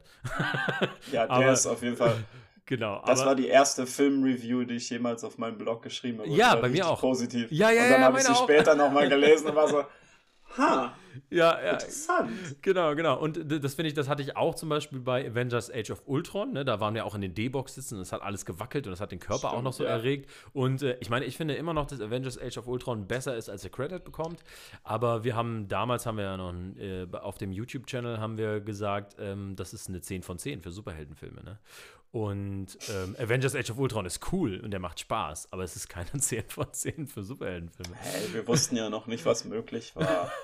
ja, 1.12 1.28
der 1.28 1.32
Aber, 1.32 1.52
ist 1.52 1.66
auf 1.66 1.84
jeden 1.84 1.98
Fall 1.98 2.16
Genau. 2.66 3.04
Das 3.06 3.26
war 3.26 3.36
die 3.36 3.48
erste 3.48 3.86
Filmreview, 3.86 4.64
die 4.64 4.76
ich 4.76 4.90
jemals 4.90 5.24
auf 5.24 5.38
meinem 5.38 5.58
Blog 5.58 5.82
geschrieben 5.82 6.20
habe. 6.20 6.30
Ja, 6.30 6.56
bei 6.56 6.70
mir 6.70 6.88
auch. 6.88 7.02
Positiv. 7.02 7.52
Ja, 7.52 7.72
ja, 7.72 7.84
und 7.84 7.90
dann 7.90 8.02
ja, 8.02 8.08
habe 8.08 8.18
ich 8.20 8.24
sie 8.24 8.36
später 8.36 8.76
nochmal 8.76 9.10
gelesen 9.10 9.50
und 9.50 9.56
war 9.56 9.68
so, 9.68 9.84
ha. 10.58 10.96
Ja, 11.30 11.62
ja. 11.64 11.72
Interessant. 11.74 12.32
Genau, 12.62 12.96
genau. 12.96 13.20
Und 13.20 13.38
das 13.64 13.76
finde 13.76 13.88
ich, 13.90 13.94
das 13.94 14.08
hatte 14.08 14.22
ich 14.22 14.36
auch 14.38 14.56
zum 14.56 14.70
Beispiel 14.70 15.00
bei 15.00 15.28
Avengers 15.28 15.72
Age 15.72 15.92
of 15.92 16.04
Ultron. 16.06 16.54
Ne? 16.54 16.66
Da 16.66 16.80
waren 16.80 16.96
wir 16.96 17.06
auch 17.06 17.16
in 17.16 17.22
den 17.22 17.34
D-Box 17.36 17.76
sitzen 17.76 17.96
und 17.96 18.02
es 18.02 18.12
hat 18.12 18.22
alles 18.22 18.46
gewackelt 18.46 18.88
und 18.88 18.92
das 18.92 19.02
hat 19.02 19.12
den 19.12 19.20
Körper 19.20 19.50
Stimmt, 19.50 19.54
auch 19.54 19.62
noch 19.62 19.74
so 19.74 19.84
ja. 19.84 19.92
erregt. 19.92 20.30
Und 20.54 20.82
äh, 20.82 20.98
ich 21.02 21.10
meine, 21.10 21.26
ich 21.26 21.38
finde 21.38 21.56
immer 21.56 21.74
noch, 21.74 21.86
dass 21.86 22.02
Avengers 22.02 22.40
Age 22.40 22.58
of 22.58 22.68
Ultron 22.68 23.08
besser 23.08 23.36
ist, 23.36 23.50
als 23.50 23.64
er 23.64 23.70
Credit 23.70 24.04
bekommt. 24.04 24.44
Aber 24.84 25.24
wir 25.24 25.36
haben, 25.36 25.68
damals 25.68 26.06
haben 26.06 26.18
wir 26.18 26.24
ja 26.24 26.38
noch 26.38 26.54
äh, 26.78 27.06
auf 27.12 27.38
dem 27.38 27.52
YouTube-Channel 27.52 28.20
haben 28.20 28.38
wir 28.38 28.62
gesagt, 28.62 29.16
ähm, 29.20 29.56
das 29.56 29.74
ist 29.74 29.90
eine 29.90 30.02
10 30.02 30.24
von 30.24 30.40
10 30.40 30.62
für 30.62 30.72
Superheldenfilme. 30.72 31.44
Ne? 31.44 31.60
Und 32.14 32.78
ähm, 32.90 33.16
Avengers 33.18 33.56
Age 33.56 33.72
of 33.72 33.80
Ultron 33.80 34.06
ist 34.06 34.32
cool 34.32 34.60
und 34.60 34.70
der 34.70 34.80
macht 34.80 35.00
Spaß, 35.00 35.48
aber 35.52 35.64
es 35.64 35.76
ist 35.76 35.90
keine 35.90 36.12
10 36.20 36.44
von 36.48 36.72
10 36.72 37.08
für 37.08 37.24
Superheldenfilme. 37.24 37.96
Hey, 37.96 38.32
wir 38.34 38.48
wussten 38.48 38.76
ja 38.76 38.88
noch 38.92 39.08
nicht, 39.08 39.26
was 39.26 39.44
möglich 39.46 39.96
war. 39.96 40.32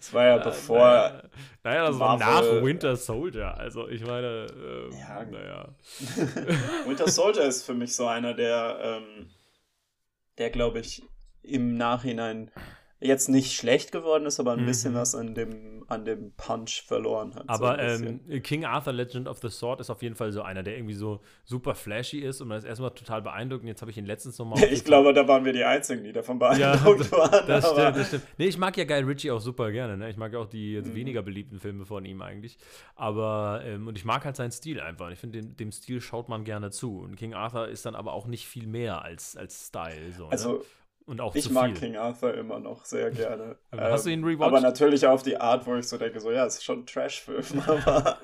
Es 0.00 0.14
war 0.14 0.24
ja 0.24 0.38
bevor. 0.38 1.24
Naja, 1.62 1.88
das 1.88 1.98
war 1.98 2.16
nach 2.16 2.42
Winter 2.62 2.96
Soldier. 2.96 3.58
Also, 3.58 3.86
ich 3.86 4.02
meine, 4.02 4.46
ähm, 4.50 4.92
ja, 4.92 5.24
naja. 5.24 5.74
Winter 6.86 7.10
Soldier 7.10 7.42
ist 7.42 7.64
für 7.64 7.74
mich 7.74 7.94
so 7.94 8.06
einer, 8.06 8.32
der, 8.32 8.78
ähm, 8.80 9.28
der 10.38 10.48
glaube 10.48 10.78
ich, 10.78 11.02
im 11.42 11.74
Nachhinein 11.76 12.50
jetzt 13.00 13.28
nicht 13.28 13.54
schlecht 13.54 13.92
geworden 13.92 14.26
ist, 14.26 14.40
aber 14.40 14.52
ein 14.52 14.62
mhm. 14.62 14.66
bisschen 14.66 14.94
was 14.94 15.14
an 15.14 15.34
dem, 15.34 15.84
an 15.86 16.04
dem 16.04 16.32
Punch 16.32 16.82
verloren 16.84 17.32
hat. 17.34 17.48
Aber 17.48 17.76
so 17.96 18.04
ähm, 18.04 18.42
King 18.42 18.64
Arthur 18.64 18.92
Legend 18.92 19.28
of 19.28 19.38
the 19.40 19.48
Sword 19.48 19.80
ist 19.80 19.88
auf 19.90 20.02
jeden 20.02 20.16
Fall 20.16 20.32
so 20.32 20.42
einer, 20.42 20.64
der 20.64 20.76
irgendwie 20.76 20.94
so 20.94 21.20
super 21.44 21.76
flashy 21.76 22.18
ist 22.18 22.40
und 22.40 22.48
man 22.48 22.58
ist 22.58 22.64
erstmal 22.64 22.90
total 22.90 23.22
beeindruckt. 23.22 23.62
Und 23.62 23.68
jetzt 23.68 23.82
habe 23.82 23.92
ich 23.92 23.98
ihn 23.98 24.06
letztens 24.06 24.36
nochmal. 24.38 24.62
ich 24.70 24.84
glaube, 24.84 25.12
da 25.12 25.28
waren 25.28 25.44
wir 25.44 25.52
die 25.52 25.62
Einzigen, 25.62 26.02
die 26.02 26.12
davon 26.12 26.40
beeindruckt 26.40 27.04
ja, 27.12 27.12
waren. 27.12 27.46
Das 27.46 27.70
stimmt, 27.70 27.96
das 27.96 28.08
stimmt. 28.08 28.24
Nee, 28.36 28.46
ich 28.46 28.58
mag 28.58 28.76
ja 28.76 28.84
Guy 28.84 29.02
Ritchie 29.02 29.30
auch 29.30 29.40
super 29.40 29.70
gerne. 29.70 29.96
Ne? 29.96 30.10
Ich 30.10 30.16
mag 30.16 30.32
ja 30.32 30.40
auch 30.40 30.48
die 30.48 30.80
mhm. 30.80 30.94
weniger 30.94 31.22
beliebten 31.22 31.60
Filme 31.60 31.86
von 31.86 32.04
ihm 32.04 32.20
eigentlich. 32.20 32.58
Aber, 32.96 33.62
ähm, 33.64 33.86
und 33.86 33.96
ich 33.96 34.04
mag 34.04 34.24
halt 34.24 34.34
seinen 34.34 34.50
Stil 34.50 34.80
einfach. 34.80 35.10
Ich 35.10 35.20
finde, 35.20 35.40
dem, 35.40 35.56
dem, 35.56 35.70
Stil 35.70 36.00
schaut 36.00 36.28
man 36.28 36.42
gerne 36.42 36.70
zu. 36.70 36.98
Und 36.98 37.14
King 37.14 37.34
Arthur 37.34 37.68
ist 37.68 37.86
dann 37.86 37.94
aber 37.94 38.12
auch 38.12 38.26
nicht 38.26 38.48
viel 38.48 38.66
mehr 38.66 39.02
als, 39.02 39.36
als 39.36 39.68
Style. 39.68 40.12
So, 40.16 40.24
ne? 40.24 40.32
also, 40.32 40.52
ne? 40.54 40.60
Und 41.08 41.22
auch 41.22 41.34
ich 41.34 41.48
mag 41.48 41.74
King 41.74 41.96
Arthur 41.96 42.34
immer 42.34 42.60
noch 42.60 42.84
sehr 42.84 43.10
gerne. 43.10 43.56
Hast 43.72 44.04
du 44.04 44.10
ihn 44.10 44.22
rewatcht? 44.22 44.46
Aber 44.46 44.60
natürlich 44.60 45.06
auf 45.06 45.22
die 45.22 45.38
Art, 45.38 45.66
wo 45.66 45.74
ich 45.74 45.88
so 45.88 45.96
denke, 45.96 46.20
so 46.20 46.30
ja, 46.30 46.44
es 46.44 46.56
ist 46.56 46.64
schon 46.64 46.80
ein 46.80 46.86
Trash-Film, 46.86 47.62
aber. 47.66 48.18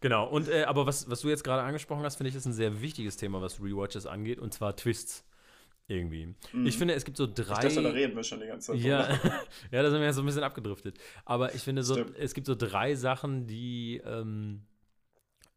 genau, 0.00 0.28
und 0.28 0.48
äh, 0.48 0.64
aber 0.64 0.86
was, 0.86 1.08
was 1.08 1.20
du 1.20 1.28
jetzt 1.28 1.44
gerade 1.44 1.62
angesprochen 1.62 2.02
hast, 2.02 2.16
finde 2.16 2.30
ich, 2.30 2.34
ist 2.34 2.46
ein 2.46 2.52
sehr 2.52 2.82
wichtiges 2.82 3.16
Thema, 3.16 3.40
was 3.40 3.60
Rewatches 3.60 4.06
angeht, 4.06 4.40
und 4.40 4.52
zwar 4.52 4.74
Twists. 4.74 5.24
Irgendwie. 5.86 6.34
Mhm. 6.52 6.66
Ich 6.66 6.78
finde, 6.78 6.94
es 6.94 7.04
gibt 7.04 7.16
so 7.16 7.26
drei. 7.26 7.66
Ich 7.66 7.74
dachte, 7.74 7.82
da 7.82 7.90
reden 7.90 8.14
wir 8.14 8.22
schon 8.22 8.40
die 8.40 8.46
ganze 8.46 8.72
Zeit. 8.72 8.80
Ja, 8.80 9.08
ja 9.72 9.82
da 9.82 9.90
sind 9.90 9.98
wir 9.98 10.06
ja 10.06 10.12
so 10.12 10.22
ein 10.22 10.26
bisschen 10.26 10.44
abgedriftet. 10.44 10.98
Aber 11.24 11.54
ich 11.54 11.62
finde, 11.62 11.82
so, 11.82 11.96
es 12.16 12.34
gibt 12.34 12.46
so 12.46 12.54
drei 12.54 12.94
Sachen, 12.94 13.46
die. 13.46 14.00
Ähm, 14.04 14.62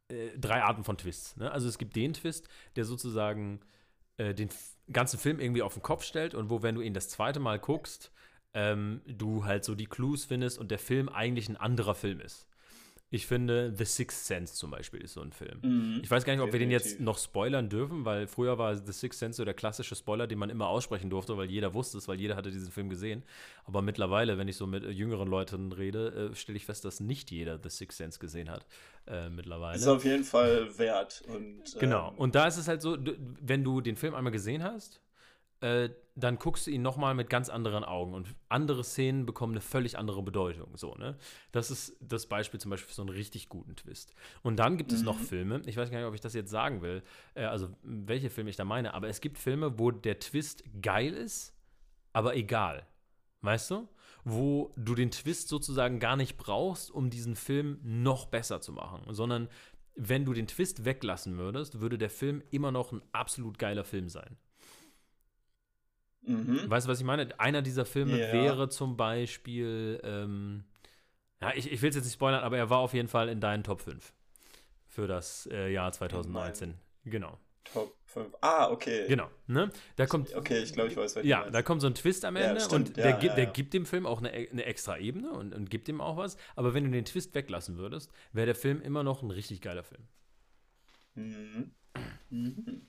äh, 0.07 0.37
drei 0.37 0.63
Arten 0.63 0.83
von 0.83 0.97
Twists. 0.97 1.35
Ne? 1.37 1.51
Also 1.51 1.67
es 1.67 1.77
gibt 1.77 1.95
den 1.95 2.13
Twist, 2.13 2.47
der 2.75 2.85
sozusagen 2.85 3.59
äh, 4.17 4.33
den 4.33 4.49
ganzen 4.91 5.19
Film 5.19 5.39
irgendwie 5.39 5.61
auf 5.61 5.73
den 5.73 5.83
Kopf 5.83 6.03
stellt 6.03 6.33
und 6.33 6.49
wo, 6.49 6.61
wenn 6.61 6.75
du 6.75 6.81
ihn 6.81 6.93
das 6.93 7.09
zweite 7.09 7.39
Mal 7.39 7.59
guckst, 7.59 8.11
ähm, 8.53 9.01
du 9.05 9.45
halt 9.45 9.63
so 9.63 9.75
die 9.75 9.85
Clues 9.85 10.25
findest 10.25 10.59
und 10.59 10.71
der 10.71 10.79
Film 10.79 11.09
eigentlich 11.09 11.49
ein 11.49 11.57
anderer 11.57 11.95
Film 11.95 12.19
ist. 12.19 12.47
Ich 13.13 13.27
finde, 13.27 13.71
The 13.77 13.85
Sixth 13.85 14.25
Sense 14.25 14.55
zum 14.55 14.71
Beispiel 14.71 14.99
ist 14.99 15.13
so 15.13 15.21
ein 15.21 15.31
Film. 15.31 15.59
Mhm, 15.61 15.99
ich 16.01 16.09
weiß 16.09 16.25
gar 16.25 16.33
nicht, 16.33 16.41
ob 16.41 16.49
definitiv. 16.49 16.53
wir 16.53 16.79
den 16.79 16.89
jetzt 16.89 16.99
noch 16.99 17.19
spoilern 17.19 17.69
dürfen, 17.69 18.05
weil 18.05 18.25
früher 18.25 18.57
war 18.57 18.75
The 18.75 18.91
Sixth 18.91 19.19
Sense 19.19 19.37
so 19.37 19.45
der 19.45 19.53
klassische 19.53 19.95
Spoiler, 19.95 20.25
den 20.25 20.39
man 20.39 20.49
immer 20.49 20.67
aussprechen 20.67 21.11
durfte, 21.11 21.37
weil 21.37 21.47
jeder 21.47 21.75
wusste 21.75 21.99
es, 21.99 22.07
weil 22.07 22.19
jeder 22.19 22.35
hatte 22.35 22.49
diesen 22.49 22.71
Film 22.71 22.89
gesehen. 22.89 23.21
Aber 23.65 23.83
mittlerweile, 23.83 24.39
wenn 24.39 24.47
ich 24.47 24.57
so 24.57 24.65
mit 24.65 24.83
jüngeren 24.85 25.27
Leuten 25.27 25.71
rede, 25.71 26.31
äh, 26.31 26.35
stelle 26.35 26.55
ich 26.55 26.65
fest, 26.65 26.85
dass 26.85 27.01
nicht 27.01 27.29
jeder 27.29 27.59
The 27.61 27.69
Sixth 27.69 27.99
Sense 27.99 28.17
gesehen 28.17 28.49
hat. 28.49 28.65
Äh, 29.05 29.29
mittlerweile. 29.29 29.77
Ist 29.77 29.85
auf 29.85 30.03
jeden 30.05 30.23
Fall 30.23 30.75
wert. 30.79 31.23
Und, 31.27 31.79
genau. 31.79 32.09
Ähm, 32.09 32.17
und 32.17 32.33
da 32.33 32.47
ist 32.47 32.57
es 32.57 32.67
halt 32.67 32.81
so, 32.81 32.97
wenn 33.41 33.63
du 33.63 33.79
den 33.81 33.95
Film 33.95 34.15
einmal 34.15 34.33
gesehen 34.33 34.63
hast, 34.63 35.01
äh, 35.63 35.89
dann 36.15 36.37
guckst 36.37 36.67
du 36.67 36.71
ihn 36.71 36.81
nochmal 36.81 37.15
mit 37.15 37.29
ganz 37.29 37.47
anderen 37.49 37.85
Augen 37.85 38.13
und 38.13 38.35
andere 38.49 38.83
Szenen 38.83 39.25
bekommen 39.25 39.53
eine 39.53 39.61
völlig 39.61 39.97
andere 39.97 40.21
Bedeutung. 40.21 40.75
So, 40.75 40.93
ne? 40.95 41.17
Das 41.53 41.71
ist 41.71 41.95
das 42.01 42.27
Beispiel 42.27 42.59
zum 42.59 42.69
Beispiel 42.69 42.89
für 42.89 42.95
so 42.95 43.01
einen 43.01 43.09
richtig 43.09 43.47
guten 43.47 43.75
Twist. 43.75 44.13
Und 44.43 44.57
dann 44.57 44.77
gibt 44.77 44.91
es 44.91 44.99
mhm. 44.99 45.05
noch 45.05 45.17
Filme, 45.17 45.61
ich 45.65 45.77
weiß 45.77 45.89
gar 45.89 45.99
nicht, 45.99 46.07
ob 46.07 46.13
ich 46.13 46.21
das 46.21 46.33
jetzt 46.33 46.51
sagen 46.51 46.81
will, 46.81 47.01
äh, 47.33 47.45
also 47.45 47.69
welche 47.81 48.29
Filme 48.29 48.49
ich 48.49 48.57
da 48.57 48.65
meine, 48.65 48.93
aber 48.93 49.07
es 49.07 49.21
gibt 49.21 49.39
Filme, 49.39 49.79
wo 49.79 49.89
der 49.89 50.19
Twist 50.19 50.63
geil 50.81 51.13
ist, 51.13 51.55
aber 52.11 52.35
egal. 52.35 52.85
Weißt 53.41 53.71
du? 53.71 53.87
Wo 54.25 54.73
du 54.77 54.95
den 54.95 55.11
Twist 55.11 55.47
sozusagen 55.47 55.99
gar 55.99 56.15
nicht 56.15 56.37
brauchst, 56.37 56.91
um 56.91 57.09
diesen 57.09 57.35
Film 57.35 57.79
noch 57.83 58.25
besser 58.25 58.61
zu 58.61 58.73
machen, 58.73 59.01
sondern 59.13 59.49
wenn 59.95 60.25
du 60.25 60.33
den 60.33 60.47
Twist 60.47 60.85
weglassen 60.85 61.37
würdest, 61.37 61.79
würde 61.79 61.97
der 61.97 62.09
Film 62.09 62.41
immer 62.51 62.71
noch 62.71 62.91
ein 62.91 63.01
absolut 63.11 63.59
geiler 63.59 63.83
Film 63.83 64.09
sein. 64.09 64.37
Mhm. 66.25 66.69
Weißt 66.69 66.87
du, 66.87 66.91
was 66.91 66.99
ich 66.99 67.05
meine? 67.05 67.39
Einer 67.39 67.61
dieser 67.61 67.85
Filme 67.85 68.17
yeah. 68.17 68.33
wäre 68.33 68.69
zum 68.69 68.95
Beispiel, 68.95 69.99
ähm, 70.03 70.63
ja, 71.41 71.51
ich, 71.53 71.71
ich 71.71 71.81
will 71.81 71.89
es 71.89 71.95
jetzt 71.95 72.05
nicht 72.05 72.13
spoilern, 72.13 72.43
aber 72.43 72.57
er 72.57 72.69
war 72.69 72.79
auf 72.79 72.93
jeden 72.93 73.09
Fall 73.09 73.29
in 73.29 73.41
deinen 73.41 73.63
Top 73.63 73.81
5 73.81 74.13
für 74.87 75.07
das 75.07 75.47
äh, 75.51 75.71
Jahr 75.71 75.91
2019. 75.91 76.75
Genau. 77.05 77.37
Top 77.65 77.95
5. 78.05 78.35
Ah, 78.41 78.69
okay. 78.69 79.07
Genau. 79.07 79.29
Ne? 79.47 79.71
Da 79.95 80.05
kommt, 80.05 80.33
okay, 80.35 80.59
ich 80.59 80.73
glaube, 80.73 80.89
ich 80.89 80.97
weiß, 80.97 81.15
was 81.15 81.25
Ja, 81.25 81.49
da 81.49 81.61
kommt 81.61 81.81
so 81.81 81.87
ein 81.87 81.95
Twist 81.95 82.25
am 82.25 82.35
Ende 82.35 82.61
ja, 82.61 82.67
und 82.67 82.97
der, 82.97 83.09
ja, 83.11 83.17
gibt, 83.17 83.37
der 83.37 83.45
gibt 83.47 83.73
dem 83.73 83.85
Film 83.85 84.05
auch 84.05 84.19
eine, 84.19 84.31
eine 84.31 84.65
extra 84.65 84.97
Ebene 84.97 85.31
und, 85.31 85.53
und 85.53 85.69
gibt 85.69 85.89
ihm 85.89 86.01
auch 86.01 86.17
was. 86.17 86.37
Aber 86.55 86.73
wenn 86.73 86.83
du 86.83 86.91
den 86.91 87.05
Twist 87.05 87.33
weglassen 87.35 87.77
würdest, 87.77 88.11
wäre 88.31 88.45
der 88.45 88.55
Film 88.55 88.81
immer 88.81 89.03
noch 89.03 89.23
ein 89.23 89.31
richtig 89.31 89.61
geiler 89.61 89.83
Film. 89.83 90.03
Mhm. 91.15 91.71
Mhm. 92.29 92.87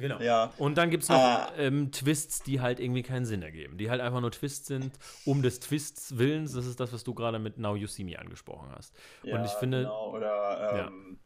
Genau. 0.00 0.20
Ja. 0.20 0.52
Und 0.58 0.76
dann 0.78 0.90
gibt 0.90 1.04
es 1.04 1.08
noch 1.08 1.16
ah. 1.16 1.52
ähm, 1.56 1.92
Twists, 1.92 2.42
die 2.42 2.60
halt 2.60 2.80
irgendwie 2.80 3.02
keinen 3.02 3.26
Sinn 3.26 3.42
ergeben. 3.42 3.76
Die 3.76 3.90
halt 3.90 4.00
einfach 4.00 4.20
nur 4.20 4.32
Twists 4.32 4.66
sind, 4.66 4.92
um 5.24 5.42
des 5.42 5.60
Twists 5.60 6.18
Willens. 6.18 6.54
Das 6.54 6.66
ist 6.66 6.80
das, 6.80 6.92
was 6.92 7.04
du 7.04 7.14
gerade 7.14 7.38
mit 7.38 7.58
Now 7.58 7.76
You 7.76 7.86
See 7.86 8.02
Me 8.04 8.18
angesprochen 8.18 8.70
hast. 8.74 8.94
Ja, 9.22 9.36
und 9.36 9.44
ich 9.44 9.52
finde. 9.52 9.82
Genau. 9.82 10.14
Oder 10.14 10.88
ähm, 10.88 11.18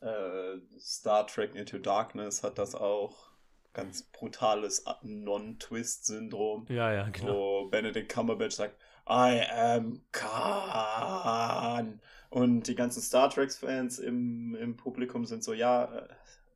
ja. 0.00 0.08
äh, 0.08 0.60
Star 0.78 1.26
Trek 1.26 1.54
Into 1.54 1.78
Darkness 1.78 2.42
hat 2.42 2.58
das 2.58 2.74
auch. 2.74 3.32
Ganz 3.74 4.02
brutales 4.02 4.84
Non-Twist-Syndrom. 5.00 6.66
Ja, 6.68 6.92
ja, 6.92 7.08
genau. 7.08 7.62
Wo 7.62 7.68
Benedict 7.70 8.12
Cumberbatch 8.12 8.56
sagt, 8.56 8.76
I 9.08 9.40
am 9.50 10.02
Khan. 10.12 11.98
Und 12.28 12.66
die 12.68 12.74
ganzen 12.74 13.00
Star 13.00 13.30
Trek-Fans 13.30 13.98
im, 13.98 14.54
im 14.56 14.76
Publikum 14.76 15.24
sind 15.24 15.42
so, 15.42 15.54
ja, 15.54 15.84
äh, 15.84 16.08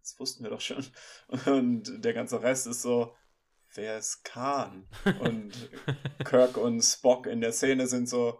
das 0.06 0.20
wussten 0.20 0.44
wir 0.44 0.50
doch 0.50 0.60
schon. 0.60 0.84
Und 1.46 2.04
der 2.04 2.14
ganze 2.14 2.40
Rest 2.40 2.68
ist 2.68 2.82
so, 2.82 3.12
wer 3.74 3.98
ist 3.98 4.22
Khan? 4.22 4.86
Und 5.18 5.52
Kirk 6.24 6.56
und 6.56 6.80
Spock 6.82 7.26
in 7.26 7.40
der 7.40 7.50
Szene 7.50 7.88
sind 7.88 8.08
so, 8.08 8.38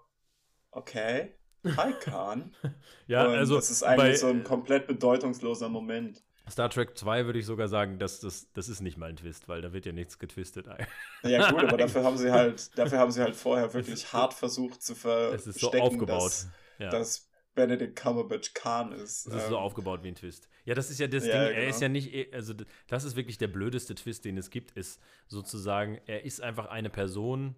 okay, 0.71 1.35
hi 1.65 1.93
Khan. 2.01 2.55
ja, 3.09 3.27
und 3.27 3.35
also. 3.35 3.57
Das 3.57 3.71
ist 3.71 3.83
eigentlich 3.83 4.13
bei, 4.13 4.17
so 4.17 4.29
ein 4.29 4.45
komplett 4.45 4.87
bedeutungsloser 4.87 5.69
Moment. 5.69 6.23
Star 6.49 6.71
Trek 6.71 6.97
2 6.97 7.27
würde 7.27 7.41
ich 7.41 7.47
sogar 7.47 7.67
sagen, 7.67 7.99
dass 7.99 8.21
das, 8.21 8.53
das 8.53 8.69
ist 8.69 8.81
nicht 8.81 8.97
mal 8.97 9.09
ein 9.09 9.17
Twist, 9.17 9.49
weil 9.49 9.61
da 9.61 9.73
wird 9.73 9.87
ja 9.87 9.91
nichts 9.91 10.21
getwistet. 10.21 10.69
Ja, 11.25 11.51
gut, 11.51 11.65
aber 11.65 11.77
dafür 11.77 12.05
haben 12.05 12.17
sie 12.17 12.31
halt, 12.31 12.79
dafür 12.79 13.01
haben 13.01 13.11
sie 13.11 13.21
halt 13.21 13.35
vorher 13.35 13.75
wirklich 13.75 14.13
hart 14.13 14.33
versucht 14.33 14.81
zu 14.81 14.95
verstecken, 14.95 15.35
es 15.35 15.47
ist 15.49 15.59
so 15.59 15.73
aufgebaut. 15.73 16.27
Dass, 16.27 16.49
ja. 16.79 16.91
dass 16.91 17.29
Benedict 17.57 17.97
Cumberbatch 17.97 18.55
Khan 18.55 18.93
ist. 18.93 19.27
Das 19.27 19.35
ist 19.35 19.45
ähm, 19.45 19.51
so 19.51 19.59
aufgebaut 19.59 20.05
wie 20.05 20.09
ein 20.09 20.15
Twist. 20.15 20.49
Ja, 20.67 20.75
das 20.75 20.91
ist 20.91 20.99
ja 20.99 21.07
das 21.07 21.25
ja, 21.25 21.33
Ding. 21.33 21.49
Genau. 21.49 21.61
Er 21.61 21.69
ist 21.69 21.81
ja 21.81 21.89
nicht, 21.89 22.13
eh, 22.13 22.29
also 22.33 22.53
das 22.89 23.05
ist 23.05 23.17
wirklich 23.17 23.39
der 23.39 23.49
blödeste 23.49 23.95
Twist, 23.95 24.25
den 24.25 24.37
es 24.37 24.51
gibt, 24.51 24.73
ist 24.73 25.01
sozusagen, 25.29 25.99
er 26.07 26.25
ist 26.25 26.43
einfach 26.43 26.67
eine 26.67 26.91
Person, 26.91 27.55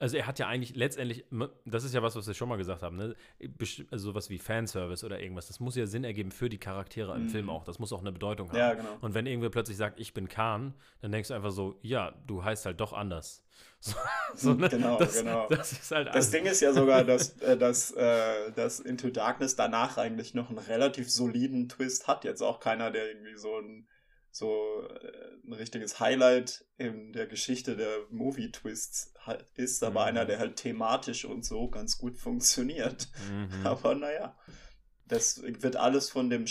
also 0.00 0.16
er 0.16 0.26
hat 0.26 0.38
ja 0.38 0.48
eigentlich 0.48 0.74
letztendlich, 0.74 1.26
das 1.66 1.84
ist 1.84 1.94
ja 1.94 2.02
was, 2.02 2.16
was 2.16 2.26
wir 2.26 2.32
schon 2.32 2.48
mal 2.48 2.56
gesagt 2.56 2.82
haben, 2.82 2.96
ne? 2.96 3.14
also 3.90 4.10
sowas 4.10 4.30
wie 4.30 4.38
Fanservice 4.38 5.04
oder 5.04 5.20
irgendwas, 5.20 5.46
das 5.46 5.60
muss 5.60 5.76
ja 5.76 5.86
Sinn 5.86 6.04
ergeben 6.04 6.32
für 6.32 6.48
die 6.48 6.56
Charaktere 6.56 7.14
im 7.14 7.24
mhm. 7.24 7.28
Film 7.28 7.50
auch. 7.50 7.64
Das 7.64 7.78
muss 7.78 7.92
auch 7.92 8.00
eine 8.00 8.10
Bedeutung 8.10 8.48
haben. 8.48 8.58
Ja, 8.58 8.72
genau. 8.72 8.96
Und 9.02 9.12
wenn 9.12 9.26
irgendwer 9.26 9.50
plötzlich 9.50 9.76
sagt, 9.76 10.00
ich 10.00 10.14
bin 10.14 10.26
Khan, 10.26 10.74
dann 11.02 11.12
denkst 11.12 11.28
du 11.28 11.34
einfach 11.34 11.50
so, 11.50 11.78
ja, 11.82 12.14
du 12.26 12.42
heißt 12.42 12.64
halt 12.64 12.80
doch 12.80 12.92
anders. 12.92 13.44
So, 13.82 13.94
so, 14.34 14.54
ne? 14.54 14.68
Genau, 14.68 14.98
das, 14.98 15.18
genau. 15.18 15.48
Das, 15.48 15.72
ist 15.72 15.90
halt 15.90 16.14
das 16.14 16.30
Ding 16.30 16.44
ist 16.44 16.60
ja 16.60 16.72
sogar, 16.74 17.02
dass, 17.02 17.40
äh, 17.40 17.56
dass, 17.56 17.90
äh, 17.92 18.52
dass 18.52 18.78
Into 18.78 19.08
Darkness 19.08 19.56
danach 19.56 19.96
eigentlich 19.96 20.34
noch 20.34 20.50
einen 20.50 20.58
relativ 20.58 21.10
soliden 21.10 21.68
Twist 21.68 22.06
hat. 22.06 22.24
Jetzt 22.24 22.42
auch 22.42 22.60
keiner, 22.60 22.90
der 22.90 23.08
irgendwie 23.08 23.36
so 23.36 23.58
ein 23.58 23.88
so 24.30 24.86
äh, 24.88 25.46
ein 25.46 25.52
richtiges 25.52 26.00
Highlight 26.00 26.64
in 26.78 27.12
der 27.12 27.26
Geschichte 27.26 27.76
der 27.76 28.06
Movie-Twists 28.10 29.14
ist, 29.54 29.82
aber 29.82 30.00
mhm. 30.00 30.06
einer, 30.06 30.24
der 30.24 30.38
halt 30.38 30.56
thematisch 30.56 31.24
und 31.24 31.44
so 31.44 31.68
ganz 31.68 31.98
gut 31.98 32.16
funktioniert. 32.16 33.08
Mhm. 33.30 33.48
Aber 33.66 33.94
naja, 33.94 34.36
das 35.06 35.42
wird 35.42 35.76
alles 35.76 36.10
von 36.10 36.30
dem 36.30 36.46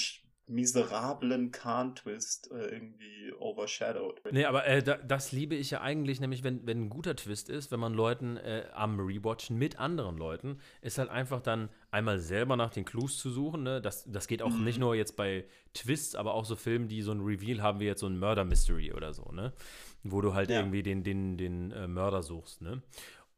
miserablen 0.50 1.52
Khan-Twist 1.52 2.52
äh, 2.52 2.66
irgendwie 2.66 3.32
overshadowed. 3.40 4.20
Nee, 4.32 4.46
aber 4.46 4.66
äh, 4.66 4.82
da, 4.82 4.98
das 4.98 5.32
liebe 5.32 5.56
ich 5.56 5.70
ja 5.70 5.82
eigentlich, 5.82 6.20
nämlich 6.20 6.44
wenn, 6.44 6.66
wenn 6.66 6.86
ein 6.86 6.90
guter 6.90 7.16
Twist 7.16 7.50
ist, 7.50 7.72
wenn 7.72 7.80
man 7.80 7.94
Leuten 7.94 8.38
äh, 8.38 8.66
am 8.74 9.00
Rewatchen 9.00 9.58
mit 9.58 9.80
anderen 9.80 10.18
Leuten, 10.18 10.60
ist 10.82 10.98
halt 10.98 11.10
einfach 11.10 11.42
dann 11.42 11.70
einmal 11.92 12.20
selber 12.20 12.56
nach 12.56 12.72
den 12.72 12.86
Clues 12.86 13.18
zu 13.18 13.30
suchen. 13.30 13.64
Ne? 13.64 13.82
Das, 13.82 14.04
das 14.06 14.28
geht 14.28 14.42
auch 14.42 14.52
mhm. 14.52 14.64
nicht 14.64 14.80
nur 14.80 14.96
jetzt 14.96 15.16
bei 15.16 15.46
Twists, 15.74 16.16
aber 16.16 16.34
auch 16.34 16.46
so 16.46 16.56
Filmen, 16.56 16.88
die 16.88 17.02
so 17.02 17.12
ein 17.12 17.22
Reveal 17.22 17.62
haben, 17.62 17.80
wie 17.80 17.86
jetzt 17.86 18.02
so 18.02 18.08
ein 18.08 18.20
Murder 18.20 18.46
Mystery 18.46 18.94
oder 18.94 19.14
so, 19.14 19.32
ne? 19.32 19.54
Wo 20.04 20.22
du 20.22 20.34
halt 20.34 20.50
ja. 20.50 20.60
irgendwie 20.60 20.82
den, 20.82 21.04
den, 21.04 21.38
den 21.38 21.72
äh, 21.72 21.88
Mörder 21.88 22.24
suchst, 22.24 22.62
ne? 22.62 22.82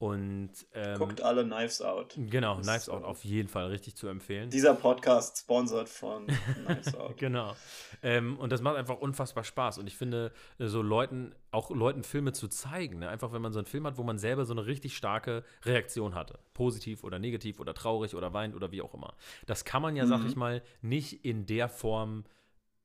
Und 0.02 0.50
ähm, 0.74 0.98
guckt 0.98 1.22
alle 1.22 1.44
Knives 1.46 1.80
Out. 1.80 2.16
Genau, 2.18 2.58
das 2.58 2.66
Knives 2.66 2.90
Out 2.90 3.04
auf 3.04 3.24
jeden 3.24 3.48
Fall 3.48 3.68
richtig 3.68 3.96
zu 3.96 4.08
empfehlen. 4.08 4.50
Dieser 4.50 4.74
Podcast 4.74 5.38
sponsert 5.38 5.90
von 5.90 6.26
Knives 6.66 6.96
Out. 6.96 7.18
genau. 7.18 7.56
Ähm, 8.02 8.40
und 8.40 8.52
das 8.52 8.64
macht 8.64 8.78
einfach 8.78 8.98
unfassbar 8.98 9.44
Spaß. 9.44 9.78
Und 9.78 9.86
ich 9.86 9.96
finde, 9.96 10.32
so 10.58 10.82
Leuten, 10.82 11.36
auch 11.52 11.70
Leuten 11.70 12.02
Filme 12.02 12.34
zu 12.34 12.48
zeigen, 12.48 12.98
ne? 12.98 13.10
einfach 13.10 13.32
wenn 13.32 13.44
man 13.44 13.54
so 13.54 13.60
einen 13.60 13.68
Film 13.68 13.86
hat, 13.86 14.00
wo 14.00 14.04
man 14.04 14.18
selber 14.18 14.46
so 14.46 14.54
eine 14.54 14.66
richtig 14.66 14.98
starke 14.98 15.44
Reaktion 15.66 16.16
hatte, 16.16 16.40
positiv 16.56 17.04
oder 17.04 17.20
negativ 17.20 17.60
oder 17.60 17.76
traurig 17.76 18.16
oder 18.16 18.34
weint 18.34 18.56
oder 18.56 18.72
wie 18.72 18.82
auch 18.82 18.96
immer. 18.96 19.14
Das 19.46 19.66
kann 19.66 19.84
man 19.84 19.96
ja, 19.96 20.06
mhm. 20.06 20.10
sag 20.10 20.26
ich 20.26 20.36
mal, 20.36 20.64
nicht 20.82 21.24
in 21.24 21.46
der 21.46 21.70
Form 21.70 22.24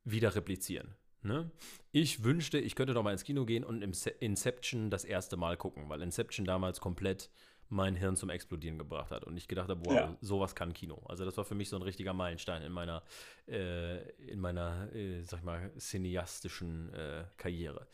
wieder 0.04 0.34
replizieren. 0.34 0.94
Ne? 1.26 1.50
Ich 1.92 2.24
wünschte, 2.24 2.58
ich 2.58 2.74
könnte 2.74 2.94
doch 2.94 3.02
mal 3.02 3.12
ins 3.12 3.24
Kino 3.24 3.44
gehen 3.44 3.64
und 3.64 3.82
Inception 4.20 4.90
das 4.90 5.04
erste 5.04 5.36
Mal 5.36 5.56
gucken, 5.56 5.88
weil 5.88 6.02
Inception 6.02 6.46
damals 6.46 6.80
komplett 6.80 7.30
mein 7.68 7.96
Hirn 7.96 8.16
zum 8.16 8.30
Explodieren 8.30 8.78
gebracht 8.78 9.10
hat 9.10 9.24
und 9.24 9.36
ich 9.36 9.48
gedacht 9.48 9.68
habe, 9.68 9.80
wow, 9.84 9.94
ja. 9.94 10.16
sowas 10.20 10.54
kann 10.54 10.72
Kino. 10.72 11.02
Also 11.08 11.24
das 11.24 11.36
war 11.36 11.44
für 11.44 11.54
mich 11.54 11.68
so 11.68 11.76
ein 11.76 11.82
richtiger 11.82 12.12
Meilenstein 12.12 12.62
in 12.62 12.72
meiner, 12.72 13.02
äh, 13.48 14.08
in 14.20 14.40
meiner, 14.40 14.92
äh, 14.94 15.22
sag 15.22 15.40
ich 15.40 15.44
mal, 15.44 15.72
cineastischen 15.78 16.92
äh, 16.94 17.24
Karriere. 17.36 17.86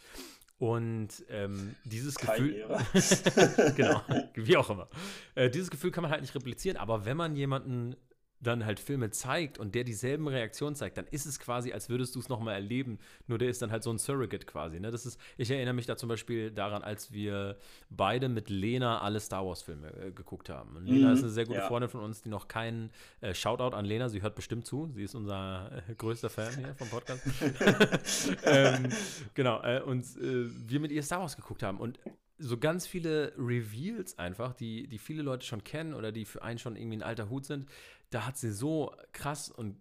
Und 0.59 1.25
ähm, 1.29 1.75
dieses 1.85 2.15
Karriere. 2.17 2.79
Gefühl, 2.93 3.73
genau, 3.77 4.03
wie 4.35 4.57
auch 4.57 4.71
immer. 4.71 4.89
Äh, 5.35 5.51
dieses 5.51 5.71
Gefühl 5.71 5.91
kann 5.91 6.03
man 6.03 6.11
halt 6.11 6.21
nicht 6.21 6.35
replizieren, 6.35 6.77
aber 6.77 7.05
wenn 7.05 7.17
man 7.17 7.35
jemanden 7.35 7.97
dann 8.43 8.67
halt 8.67 8.81
Filme 8.81 9.11
zeigt 9.11 9.59
und 9.59 9.75
der 9.75 9.85
dieselben 9.85 10.27
Reaktionen 10.27 10.75
zeigt, 10.75 10.99
dann 10.99 11.07
ist 11.11 11.27
es 11.27 11.39
quasi, 11.39 11.73
als 11.73 11.89
würdest 11.89 12.15
du 12.15 12.19
es 12.19 12.29
nochmal 12.29 12.55
erleben, 12.55 12.99
nur 13.27 13.39
der 13.39 13.49
ist 13.49 13.63
dann 13.63 13.71
halt 13.71 13.83
so 13.83 13.91
ein 13.91 13.99
Surrogate 13.99 14.47
quasi. 14.47 14.81
Ne? 14.81 14.91
Das 14.91 15.07
ist, 15.07 15.19
ich 15.37 15.51
erinnere 15.51 15.75
mich 15.75 15.87
da 15.87 15.97
zum 15.97 16.09
Beispiel 16.09 16.51
daran, 16.51 16.83
als 16.83 17.13
wir 17.13 17.57
beide 17.89 18.29
mit 18.29 18.51
Lena 18.51 19.01
alle 19.01 19.21
Star 19.21 19.47
Wars-Filme 19.47 19.93
äh, 19.95 20.11
geguckt 20.11 20.49
haben. 20.49 20.77
Und 20.77 20.87
Lena 20.87 21.09
mhm, 21.09 21.15
ist 21.15 21.23
eine 21.23 21.31
sehr 21.31 21.47
gute 21.47 21.61
ja. 21.61 21.69
Freundin 21.69 21.89
von 21.89 22.01
uns, 22.01 22.23
die 22.23 22.29
noch 22.29 22.49
keinen 22.49 22.91
äh, 23.21 23.33
Shoutout 23.33 23.77
an 23.77 23.85
Lena, 23.85 24.09
sie 24.09 24.23
hört 24.23 24.35
bestimmt 24.35 24.67
zu, 24.67 24.91
sie 24.93 25.05
ist 25.05 25.15
unser 25.15 25.71
äh, 25.89 25.95
größter 25.95 26.31
Fan 26.31 26.57
hier 26.57 26.75
vom 26.75 26.89
Podcast. 26.89 27.23
ähm, 28.45 28.89
genau, 29.35 29.63
äh, 29.63 29.81
und 29.81 30.03
äh, 30.03 30.47
wir 30.69 30.81
mit 30.81 30.91
ihr 30.91 31.03
Star 31.03 31.21
Wars 31.21 31.37
geguckt 31.37 31.63
haben 31.63 31.79
und 31.79 31.99
so 32.39 32.59
ganz 32.59 32.87
viele 32.87 33.33
Reveals 33.39 34.19
einfach, 34.19 34.53
die, 34.53 34.89
die 34.89 34.99
viele 34.99 35.23
Leute 35.23 35.47
schon 35.47 35.63
kennen 35.63 35.95
oder 35.95 36.11
die 36.11 36.25
für 36.25 36.43
einen 36.43 36.59
schon 36.59 36.77
irgendwie 36.77 36.97
ein 36.97 37.03
alter 37.03 37.31
Hut 37.31 37.45
sind, 37.45 37.69
da 38.15 38.27
hat 38.27 38.37
sie 38.37 38.53
so 38.53 38.93
krass 39.13 39.51
und 39.51 39.77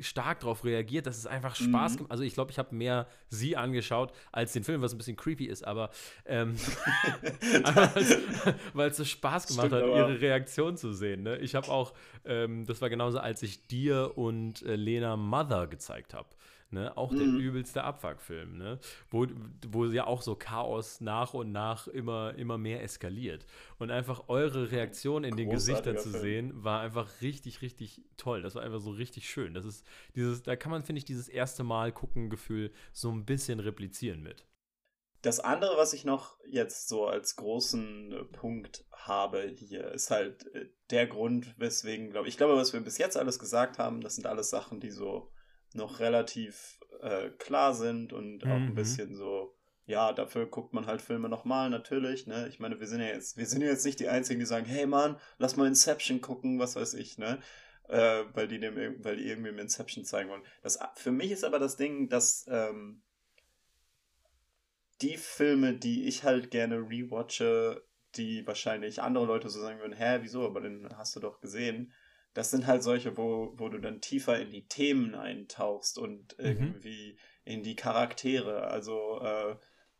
stark 0.00 0.40
darauf 0.40 0.64
reagiert, 0.64 1.06
dass 1.06 1.18
es 1.18 1.26
einfach 1.26 1.54
Spaß 1.54 1.92
mhm. 1.92 1.96
gemacht 1.96 2.10
Also 2.10 2.24
ich 2.24 2.34
glaube, 2.34 2.50
ich 2.50 2.58
habe 2.58 2.74
mehr 2.74 3.06
sie 3.28 3.56
angeschaut 3.56 4.12
als 4.30 4.52
den 4.52 4.64
Film, 4.64 4.80
was 4.80 4.92
ein 4.92 4.98
bisschen 4.98 5.16
creepy 5.16 5.44
ist, 5.44 5.66
aber 5.66 5.90
ähm, 6.24 6.56
weil 8.72 8.90
es 8.90 8.96
so 8.96 9.04
Spaß 9.04 9.48
gemacht 9.48 9.66
Stimmt, 9.66 9.82
hat, 9.82 9.88
ihre 9.88 10.20
Reaktion 10.20 10.76
zu 10.76 10.94
sehen. 10.94 11.22
Ne? 11.22 11.36
Ich 11.38 11.54
habe 11.54 11.68
auch, 11.68 11.92
ähm, 12.24 12.64
das 12.64 12.80
war 12.80 12.88
genauso, 12.88 13.18
als 13.18 13.42
ich 13.42 13.66
dir 13.66 14.16
und 14.16 14.62
äh, 14.62 14.76
Lena 14.76 15.16
Mother 15.16 15.66
gezeigt 15.66 16.14
habe. 16.14 16.28
Ne? 16.72 16.96
Auch 16.96 17.10
mhm. 17.12 17.18
der 17.18 17.26
übelste 17.26 17.84
Abfuckfilm, 17.84 18.56
ne? 18.56 18.78
wo, 19.10 19.26
wo 19.68 19.84
ja 19.86 20.06
auch 20.06 20.22
so 20.22 20.34
Chaos 20.34 21.00
nach 21.00 21.34
und 21.34 21.52
nach 21.52 21.86
immer, 21.86 22.34
immer 22.36 22.58
mehr 22.58 22.82
eskaliert. 22.82 23.46
Und 23.78 23.90
einfach 23.90 24.28
eure 24.28 24.70
Reaktion 24.70 25.24
in 25.24 25.36
den 25.36 25.50
Gesichtern 25.50 25.98
zu 25.98 26.10
sehen, 26.10 26.64
war 26.64 26.80
einfach 26.80 27.20
richtig, 27.20 27.62
richtig 27.62 28.02
toll. 28.16 28.42
Das 28.42 28.54
war 28.54 28.62
einfach 28.62 28.80
so 28.80 28.90
richtig 28.90 29.28
schön. 29.28 29.54
Das 29.54 29.64
ist 29.64 29.86
dieses, 30.14 30.42
da 30.42 30.56
kann 30.56 30.70
man, 30.70 30.82
finde 30.82 30.98
ich, 30.98 31.04
dieses 31.04 31.28
erste 31.28 31.62
Mal 31.62 31.92
gucken 31.92 32.30
Gefühl 32.30 32.72
so 32.92 33.10
ein 33.10 33.24
bisschen 33.24 33.60
replizieren 33.60 34.22
mit. 34.22 34.46
Das 35.22 35.38
andere, 35.38 35.76
was 35.76 35.92
ich 35.92 36.04
noch 36.04 36.36
jetzt 36.48 36.88
so 36.88 37.06
als 37.06 37.36
großen 37.36 38.12
äh, 38.12 38.24
Punkt 38.24 38.84
habe 38.90 39.42
hier, 39.42 39.92
ist 39.92 40.10
halt 40.10 40.52
äh, 40.54 40.68
der 40.90 41.06
Grund, 41.06 41.54
weswegen, 41.58 42.10
glaube 42.10 42.28
ich, 42.28 42.36
glaube, 42.36 42.56
was 42.56 42.72
wir 42.72 42.80
bis 42.80 42.98
jetzt 42.98 43.16
alles 43.16 43.38
gesagt 43.38 43.78
haben, 43.78 44.00
das 44.00 44.16
sind 44.16 44.26
alles 44.26 44.50
Sachen, 44.50 44.80
die 44.80 44.90
so 44.90 45.30
noch 45.74 46.00
relativ 46.00 46.78
äh, 47.00 47.30
klar 47.30 47.74
sind 47.74 48.12
und 48.12 48.44
auch 48.44 48.58
mhm. 48.58 48.68
ein 48.68 48.74
bisschen 48.74 49.14
so, 49.14 49.54
ja, 49.86 50.12
dafür 50.12 50.46
guckt 50.46 50.72
man 50.72 50.86
halt 50.86 51.02
Filme 51.02 51.28
nochmal, 51.28 51.68
natürlich, 51.70 52.26
ne? 52.26 52.48
Ich 52.48 52.60
meine, 52.60 52.78
wir 52.78 52.86
sind 52.86 53.00
ja 53.00 53.08
jetzt, 53.08 53.36
wir 53.36 53.46
sind 53.46 53.62
ja 53.62 53.68
jetzt 53.68 53.84
nicht 53.84 54.00
die 54.00 54.08
Einzigen, 54.08 54.40
die 54.40 54.46
sagen, 54.46 54.66
hey 54.66 54.86
Mann, 54.86 55.18
lass 55.38 55.56
mal 55.56 55.66
Inception 55.66 56.20
gucken, 56.20 56.58
was 56.58 56.76
weiß 56.76 56.94
ich, 56.94 57.18
ne? 57.18 57.40
Äh, 57.88 58.24
weil 58.32 58.48
die 58.48 58.60
dem, 58.60 59.04
weil 59.04 59.16
die 59.16 59.26
irgendwie 59.26 59.50
Inception 59.50 60.04
zeigen 60.04 60.30
wollen. 60.30 60.44
Das, 60.62 60.78
für 60.94 61.10
mich 61.10 61.30
ist 61.30 61.44
aber 61.44 61.58
das 61.58 61.76
Ding, 61.76 62.08
dass 62.08 62.46
ähm, 62.48 63.02
die 65.02 65.16
Filme, 65.16 65.74
die 65.74 66.06
ich 66.06 66.22
halt 66.22 66.50
gerne 66.50 66.76
rewatche, 66.76 67.84
die 68.14 68.46
wahrscheinlich 68.46 69.02
andere 69.02 69.26
Leute 69.26 69.48
so 69.48 69.60
sagen 69.60 69.80
würden, 69.80 69.94
hä, 69.94 70.18
wieso, 70.22 70.46
aber 70.46 70.60
den 70.60 70.96
hast 70.96 71.16
du 71.16 71.20
doch 71.20 71.40
gesehen. 71.40 71.92
Das 72.34 72.50
sind 72.50 72.66
halt 72.66 72.82
solche, 72.82 73.16
wo, 73.16 73.52
wo 73.56 73.68
du 73.68 73.78
dann 73.78 74.00
tiefer 74.00 74.40
in 74.40 74.50
die 74.50 74.66
Themen 74.66 75.14
eintauchst 75.14 75.98
und 75.98 76.36
mhm. 76.38 76.44
irgendwie 76.44 77.18
in 77.44 77.62
die 77.62 77.76
Charaktere. 77.76 78.68
Also 78.68 79.20
äh, 79.20 79.56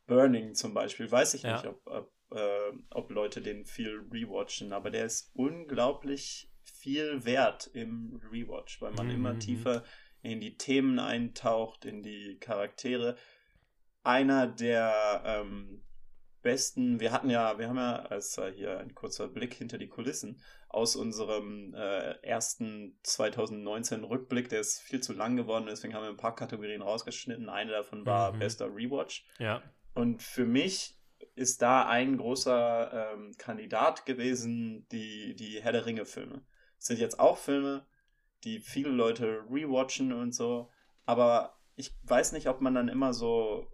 Burning 0.07 0.55
zum 0.55 0.75
Beispiel, 0.75 1.11
weiß 1.11 1.35
ich 1.35 1.43
ja. 1.43 1.55
nicht, 1.55 1.67
ob, 1.67 1.87
ob, 1.87 2.13
äh, 2.31 2.73
ob 2.91 3.11
Leute 3.11 3.43
den 3.43 3.65
viel 3.65 4.01
rewatchen, 4.13 4.73
aber 4.73 4.91
der 4.91 5.05
ist 5.05 5.31
unglaublich 5.35 6.51
viel 6.65 7.25
wert 7.25 7.71
im 7.75 8.21
Rewatch, 8.33 8.81
weil 8.81 8.93
man 8.93 9.07
mhm. 9.07 9.15
immer 9.15 9.39
tiefer 9.39 9.85
in 10.23 10.41
die 10.41 10.57
Themen 10.57 10.99
eintaucht, 10.99 11.85
in 11.85 12.03
die 12.03 12.39
Charaktere. 12.39 13.17
Einer 14.05 14.47
der 14.47 15.23
ähm, 15.25 15.83
besten, 16.43 17.01
wir 17.01 17.13
hatten 17.13 17.31
ja, 17.31 17.59
wir 17.59 17.69
haben 17.69 17.77
ja, 17.77 18.03
als 18.03 18.41
hier 18.55 18.79
ein 18.79 18.95
kurzer 18.95 19.29
Blick 19.29 19.55
hinter 19.55 19.79
die 19.79 19.89
Kulissen, 19.89 20.41
aus 20.73 20.97
unserem 20.97 21.75
äh, 21.75 22.13
ersten 22.23 22.99
2019 23.03 24.05
Rückblick, 24.05 24.49
der 24.49 24.61
ist 24.61 24.81
viel 24.81 25.01
zu 25.01 25.13
lang 25.13 25.37
geworden, 25.37 25.67
deswegen 25.69 25.95
haben 25.95 26.03
wir 26.03 26.11
ein 26.11 26.17
paar 26.17 26.35
Kategorien 26.35 26.83
rausgeschnitten. 26.83 27.49
Eine 27.51 27.73
davon 27.73 28.07
war 28.07 28.33
mhm. 28.33 28.39
bester 28.39 28.75
Rewatch. 28.75 29.27
Ja. 29.39 29.63
Und 29.95 30.23
für 30.23 30.47
mich 30.47 30.99
ist 31.35 31.61
da 31.61 31.87
ein 31.87 32.17
großer 32.17 33.13
ähm, 33.13 33.33
Kandidat 33.37 34.07
gewesen, 34.07 34.87
die, 34.91 35.35
die 35.35 35.63
Herr 35.63 35.73
der 35.73 35.85
Ringe-Filme. 35.85 36.43
Das 36.79 36.87
sind 36.87 36.99
jetzt 36.99 37.21
auch 37.21 37.37
Filme, 37.37 37.87
die 38.45 38.59
viele 38.59 38.91
Leute 38.91 39.45
rewatchen 39.51 40.13
und 40.13 40.35
so, 40.35 40.71
aber 41.05 41.59
ich 41.77 41.95
weiß 42.05 42.33
nicht, 42.33 42.49
ob 42.49 42.61
man 42.61 42.75
dann 42.75 42.89
immer 42.89 43.13
so, 43.13 43.67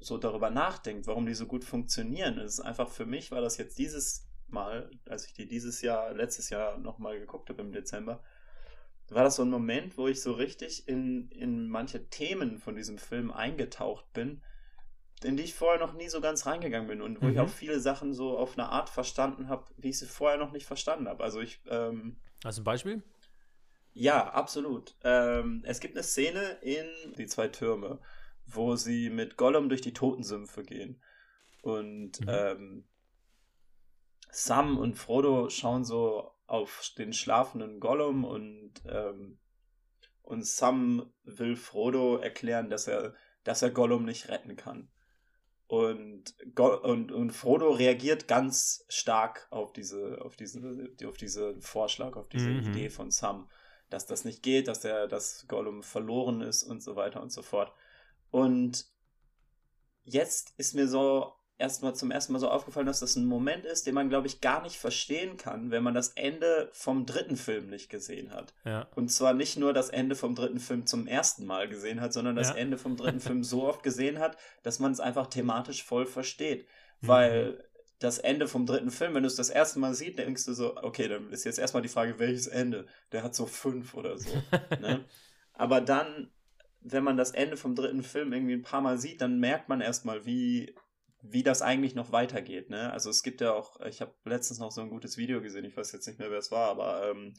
so 0.00 0.18
darüber 0.18 0.50
nachdenkt, 0.50 1.06
warum 1.06 1.26
die 1.26 1.34
so 1.34 1.46
gut 1.46 1.64
funktionieren. 1.64 2.38
Es 2.38 2.54
ist 2.54 2.60
einfach 2.60 2.88
für 2.88 3.06
mich, 3.06 3.30
war 3.30 3.40
das 3.40 3.56
jetzt 3.56 3.78
dieses 3.78 4.25
Mal, 4.48 4.90
als 5.08 5.26
ich 5.26 5.32
die 5.32 5.46
dieses 5.46 5.82
Jahr, 5.82 6.12
letztes 6.12 6.50
Jahr 6.50 6.78
nochmal 6.78 7.18
geguckt 7.18 7.48
habe 7.50 7.62
im 7.62 7.72
Dezember, 7.72 8.22
war 9.08 9.24
das 9.24 9.36
so 9.36 9.42
ein 9.42 9.50
Moment, 9.50 9.96
wo 9.96 10.08
ich 10.08 10.20
so 10.20 10.32
richtig 10.32 10.88
in, 10.88 11.28
in 11.30 11.68
manche 11.68 12.08
Themen 12.08 12.58
von 12.58 12.74
diesem 12.74 12.98
Film 12.98 13.30
eingetaucht 13.30 14.12
bin, 14.12 14.42
in 15.22 15.36
die 15.36 15.44
ich 15.44 15.54
vorher 15.54 15.80
noch 15.80 15.94
nie 15.94 16.08
so 16.08 16.20
ganz 16.20 16.46
reingegangen 16.46 16.88
bin 16.88 17.00
und 17.00 17.22
wo 17.22 17.26
mhm. 17.26 17.32
ich 17.32 17.40
auch 17.40 17.48
viele 17.48 17.80
Sachen 17.80 18.12
so 18.12 18.36
auf 18.36 18.58
eine 18.58 18.68
Art 18.68 18.90
verstanden 18.90 19.48
habe, 19.48 19.64
wie 19.76 19.90
ich 19.90 19.98
sie 19.98 20.06
vorher 20.06 20.38
noch 20.38 20.52
nicht 20.52 20.66
verstanden 20.66 21.08
habe. 21.08 21.22
Also 21.22 21.40
ich. 21.40 21.60
Ähm, 21.68 22.16
Hast 22.44 22.58
du 22.58 22.62
ein 22.62 22.64
Beispiel? 22.64 23.02
Ja, 23.92 24.28
absolut. 24.28 24.94
Ähm, 25.04 25.62
es 25.64 25.80
gibt 25.80 25.96
eine 25.96 26.02
Szene 26.02 26.58
in 26.60 26.86
Die 27.16 27.26
zwei 27.26 27.48
Türme, 27.48 27.98
wo 28.44 28.76
sie 28.76 29.08
mit 29.08 29.36
Gollum 29.36 29.70
durch 29.70 29.80
die 29.80 29.94
Totensümpfe 29.94 30.64
gehen. 30.64 31.00
Und 31.62 32.20
mhm. 32.20 32.28
ähm, 32.28 32.84
Sam 34.30 34.78
und 34.78 34.94
Frodo 34.94 35.48
schauen 35.50 35.84
so 35.84 36.32
auf 36.46 36.92
den 36.96 37.12
schlafenden 37.12 37.80
Gollum 37.80 38.24
und, 38.24 38.72
ähm, 38.86 39.38
und 40.22 40.46
Sam 40.46 41.12
will 41.24 41.56
Frodo 41.56 42.16
erklären, 42.16 42.70
dass 42.70 42.86
er, 42.86 43.14
dass 43.44 43.62
er 43.62 43.70
Gollum 43.70 44.04
nicht 44.04 44.28
retten 44.28 44.56
kann. 44.56 44.88
Und, 45.68 46.34
und, 46.56 47.10
und 47.10 47.30
Frodo 47.32 47.70
reagiert 47.72 48.28
ganz 48.28 48.84
stark 48.88 49.48
auf 49.50 49.72
diese, 49.72 50.18
auf 50.22 50.36
diese, 50.36 50.88
auf 51.04 51.16
diesen 51.16 51.60
Vorschlag, 51.60 52.16
auf 52.16 52.28
diese 52.28 52.50
mhm. 52.50 52.70
Idee 52.70 52.88
von 52.88 53.10
Sam, 53.10 53.48
dass 53.90 54.06
das 54.06 54.24
nicht 54.24 54.44
geht, 54.44 54.68
dass 54.68 54.84
er, 54.84 55.08
dass 55.08 55.46
Gollum 55.48 55.82
verloren 55.82 56.40
ist 56.40 56.62
und 56.62 56.82
so 56.82 56.94
weiter 56.94 57.20
und 57.20 57.32
so 57.32 57.42
fort. 57.42 57.72
Und 58.30 58.86
jetzt 60.04 60.54
ist 60.56 60.74
mir 60.74 60.86
so 60.86 61.32
erstmal 61.58 61.94
zum 61.94 62.10
ersten 62.10 62.32
Mal 62.32 62.38
so 62.38 62.50
aufgefallen, 62.50 62.86
dass 62.86 63.00
das 63.00 63.16
ein 63.16 63.26
Moment 63.26 63.64
ist, 63.64 63.86
den 63.86 63.94
man, 63.94 64.08
glaube 64.08 64.26
ich, 64.26 64.40
gar 64.40 64.62
nicht 64.62 64.76
verstehen 64.76 65.36
kann, 65.36 65.70
wenn 65.70 65.82
man 65.82 65.94
das 65.94 66.10
Ende 66.10 66.68
vom 66.72 67.06
dritten 67.06 67.36
Film 67.36 67.68
nicht 67.68 67.88
gesehen 67.88 68.32
hat. 68.32 68.52
Ja. 68.64 68.88
Und 68.94 69.10
zwar 69.10 69.32
nicht 69.32 69.56
nur 69.56 69.72
das 69.72 69.88
Ende 69.88 70.16
vom 70.16 70.34
dritten 70.34 70.60
Film 70.60 70.86
zum 70.86 71.06
ersten 71.06 71.46
Mal 71.46 71.68
gesehen 71.68 72.00
hat, 72.00 72.12
sondern 72.12 72.36
das 72.36 72.50
ja. 72.50 72.56
Ende 72.56 72.78
vom 72.78 72.96
dritten 72.96 73.20
Film 73.20 73.42
so 73.42 73.66
oft 73.66 73.82
gesehen 73.82 74.18
hat, 74.18 74.36
dass 74.62 74.78
man 74.78 74.92
es 74.92 75.00
einfach 75.00 75.28
thematisch 75.28 75.82
voll 75.82 76.06
versteht. 76.06 76.66
Mhm. 77.00 77.08
Weil 77.08 77.64
das 77.98 78.18
Ende 78.18 78.46
vom 78.46 78.66
dritten 78.66 78.90
Film, 78.90 79.14
wenn 79.14 79.22
du 79.22 79.26
es 79.28 79.36
das 79.36 79.48
erste 79.48 79.78
Mal 79.78 79.94
siehst, 79.94 80.18
denkst 80.18 80.44
du 80.44 80.52
so, 80.52 80.76
okay, 80.76 81.08
dann 81.08 81.30
ist 81.30 81.44
jetzt 81.44 81.58
erstmal 81.58 81.82
die 81.82 81.88
Frage, 81.88 82.18
welches 82.18 82.46
Ende? 82.46 82.86
Der 83.12 83.22
hat 83.22 83.34
so 83.34 83.46
fünf 83.46 83.94
oder 83.94 84.18
so. 84.18 84.30
ne? 84.80 85.04
Aber 85.54 85.80
dann, 85.80 86.30
wenn 86.80 87.02
man 87.02 87.16
das 87.16 87.30
Ende 87.30 87.56
vom 87.56 87.74
dritten 87.74 88.02
Film 88.02 88.34
irgendwie 88.34 88.52
ein 88.52 88.62
paar 88.62 88.82
Mal 88.82 88.98
sieht, 88.98 89.22
dann 89.22 89.40
merkt 89.40 89.70
man 89.70 89.80
erstmal, 89.80 90.26
wie 90.26 90.74
wie 91.22 91.42
das 91.42 91.62
eigentlich 91.62 91.94
noch 91.94 92.12
weitergeht. 92.12 92.70
Ne? 92.70 92.92
Also 92.92 93.10
es 93.10 93.22
gibt 93.22 93.40
ja 93.40 93.52
auch, 93.52 93.80
ich 93.80 94.00
habe 94.00 94.14
letztens 94.24 94.58
noch 94.58 94.70
so 94.70 94.80
ein 94.80 94.90
gutes 94.90 95.16
Video 95.16 95.40
gesehen, 95.40 95.64
ich 95.64 95.76
weiß 95.76 95.92
jetzt 95.92 96.06
nicht 96.06 96.18
mehr, 96.18 96.30
wer 96.30 96.38
es 96.38 96.50
war, 96.50 96.70
aber 96.70 97.10
ähm, 97.10 97.34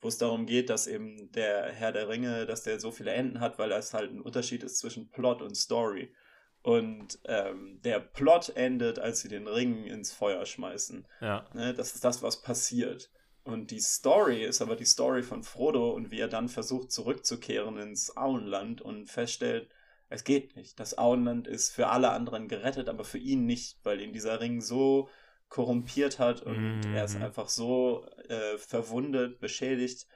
wo 0.00 0.08
es 0.08 0.18
darum 0.18 0.46
geht, 0.46 0.70
dass 0.70 0.86
eben 0.86 1.30
der 1.32 1.72
Herr 1.72 1.92
der 1.92 2.08
Ringe, 2.08 2.46
dass 2.46 2.62
der 2.62 2.80
so 2.80 2.90
viele 2.90 3.12
Enden 3.12 3.40
hat, 3.40 3.58
weil 3.58 3.68
das 3.68 3.92
halt 3.92 4.10
ein 4.10 4.20
Unterschied 4.20 4.62
ist 4.62 4.78
zwischen 4.78 5.10
Plot 5.10 5.42
und 5.42 5.54
Story. 5.54 6.14
Und 6.62 7.18
ähm, 7.24 7.80
der 7.82 8.00
Plot 8.00 8.50
endet, 8.50 8.98
als 8.98 9.20
sie 9.20 9.28
den 9.28 9.46
Ring 9.46 9.84
ins 9.84 10.12
Feuer 10.12 10.44
schmeißen. 10.44 11.06
Ja. 11.20 11.46
Ne? 11.54 11.74
Das 11.74 11.94
ist 11.94 12.04
das, 12.04 12.22
was 12.22 12.42
passiert. 12.42 13.10
Und 13.44 13.70
die 13.70 13.80
Story 13.80 14.44
ist 14.44 14.60
aber 14.60 14.76
die 14.76 14.84
Story 14.84 15.22
von 15.22 15.42
Frodo 15.42 15.90
und 15.90 16.10
wie 16.10 16.20
er 16.20 16.28
dann 16.28 16.48
versucht 16.48 16.92
zurückzukehren 16.92 17.78
ins 17.78 18.16
Auenland 18.16 18.82
und 18.82 19.06
feststellt, 19.06 19.70
es 20.10 20.24
geht 20.24 20.56
nicht. 20.56 20.78
Das 20.78 20.98
Auenland 20.98 21.46
ist 21.46 21.70
für 21.70 21.88
alle 21.88 22.10
anderen 22.10 22.48
gerettet, 22.48 22.88
aber 22.88 23.04
für 23.04 23.18
ihn 23.18 23.46
nicht, 23.46 23.78
weil 23.84 24.00
ihn 24.00 24.12
dieser 24.12 24.40
Ring 24.40 24.60
so 24.60 25.08
korrumpiert 25.48 26.18
hat 26.18 26.42
und 26.42 26.80
mhm. 26.80 26.94
er 26.94 27.04
ist 27.04 27.16
einfach 27.16 27.48
so 27.48 28.06
äh, 28.28 28.58
verwundet, 28.58 29.40
beschädigt 29.40 30.06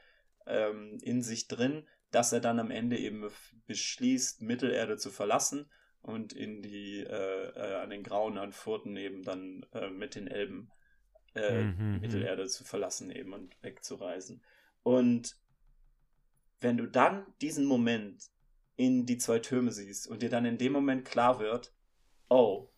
ähm, 0.47 0.99
in 1.01 1.23
sich 1.23 1.49
drin, 1.49 1.87
dass 2.11 2.33
er 2.33 2.41
dann 2.41 2.61
am 2.61 2.71
Ende 2.71 2.99
eben 2.99 3.29
beschließt, 3.67 4.43
Mittelerde 4.43 4.97
zu 4.97 5.11
verlassen 5.11 5.71
und 6.03 6.33
in 6.33 6.63
die 6.63 7.01
äh, 7.01 7.49
äh, 7.57 7.75
an 7.77 7.91
den 7.91 8.03
grauen 8.03 8.37
Anfurten 8.37 8.97
eben 8.97 9.23
dann 9.23 9.65
äh, 9.73 9.91
mit 9.91 10.17
den 10.17 10.29
Elben 10.29 10.71
äh, 11.35 11.63
mhm. 11.63 12.01
Mittelerde 12.01 12.47
zu 12.47 12.65
verlassen 12.65 13.11
eben 13.11 13.33
und 13.33 13.57
wegzureisen. 13.63 14.43
Und 14.83 15.37
wenn 16.61 16.77
du 16.77 16.87
dann 16.87 17.27
diesen 17.41 17.65
Moment 17.65 18.34
in 18.77 19.07
die 19.07 19.19
zwei 19.19 19.39
Türme 19.39 19.73
siehst 19.73 20.07
und 20.07 20.23
dir 20.23 20.31
dann 20.31 20.45
in 20.45 20.59
dem 20.59 20.73
Moment 20.73 21.05
klar 21.05 21.39
wird, 21.39 21.73
oh, 22.29 22.71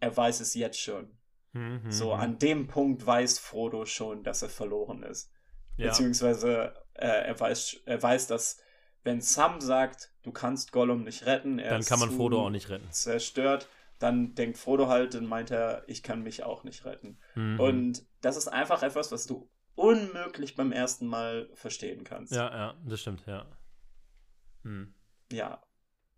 er 0.00 0.16
weiß 0.16 0.40
es 0.40 0.54
jetzt 0.54 0.80
schon. 0.80 1.18
Mhm. 1.52 1.90
So, 1.90 2.12
an 2.12 2.38
dem 2.38 2.68
Punkt 2.68 3.04
weiß 3.04 3.38
Frodo 3.38 3.84
schon, 3.84 4.22
dass 4.22 4.42
er 4.42 4.48
verloren 4.48 5.02
ist. 5.02 5.32
Ja. 5.76 5.88
Beziehungsweise 5.88 6.74
äh, 6.94 7.06
er, 7.06 7.38
weiß, 7.38 7.80
er 7.84 8.02
weiß, 8.02 8.26
dass 8.28 8.60
wenn 9.04 9.20
Sam 9.20 9.60
sagt, 9.60 10.12
du 10.22 10.32
kannst 10.32 10.72
Gollum 10.72 11.04
nicht 11.04 11.26
retten, 11.26 11.58
er 11.58 11.70
dann 11.70 11.84
kann 11.84 12.00
man 12.00 12.10
Frodo 12.10 12.44
auch 12.44 12.50
nicht 12.50 12.68
retten. 12.68 12.90
Zerstört, 12.90 13.68
dann 13.98 14.34
denkt 14.34 14.58
Frodo 14.58 14.88
halt 14.88 15.14
und 15.14 15.26
meint 15.26 15.50
er, 15.50 15.82
ich 15.86 16.02
kann 16.02 16.22
mich 16.22 16.44
auch 16.44 16.64
nicht 16.64 16.84
retten. 16.84 17.18
Mhm. 17.34 17.58
Und 17.58 18.06
das 18.20 18.36
ist 18.36 18.48
einfach 18.48 18.82
etwas, 18.82 19.10
was 19.10 19.26
du 19.26 19.48
unmöglich 19.74 20.56
beim 20.56 20.72
ersten 20.72 21.06
Mal 21.06 21.48
verstehen 21.54 22.04
kannst. 22.04 22.32
Ja, 22.32 22.50
ja, 22.50 22.74
das 22.84 23.00
stimmt, 23.00 23.24
ja. 23.26 23.46
Hm 24.64 24.94
ja. 25.32 25.62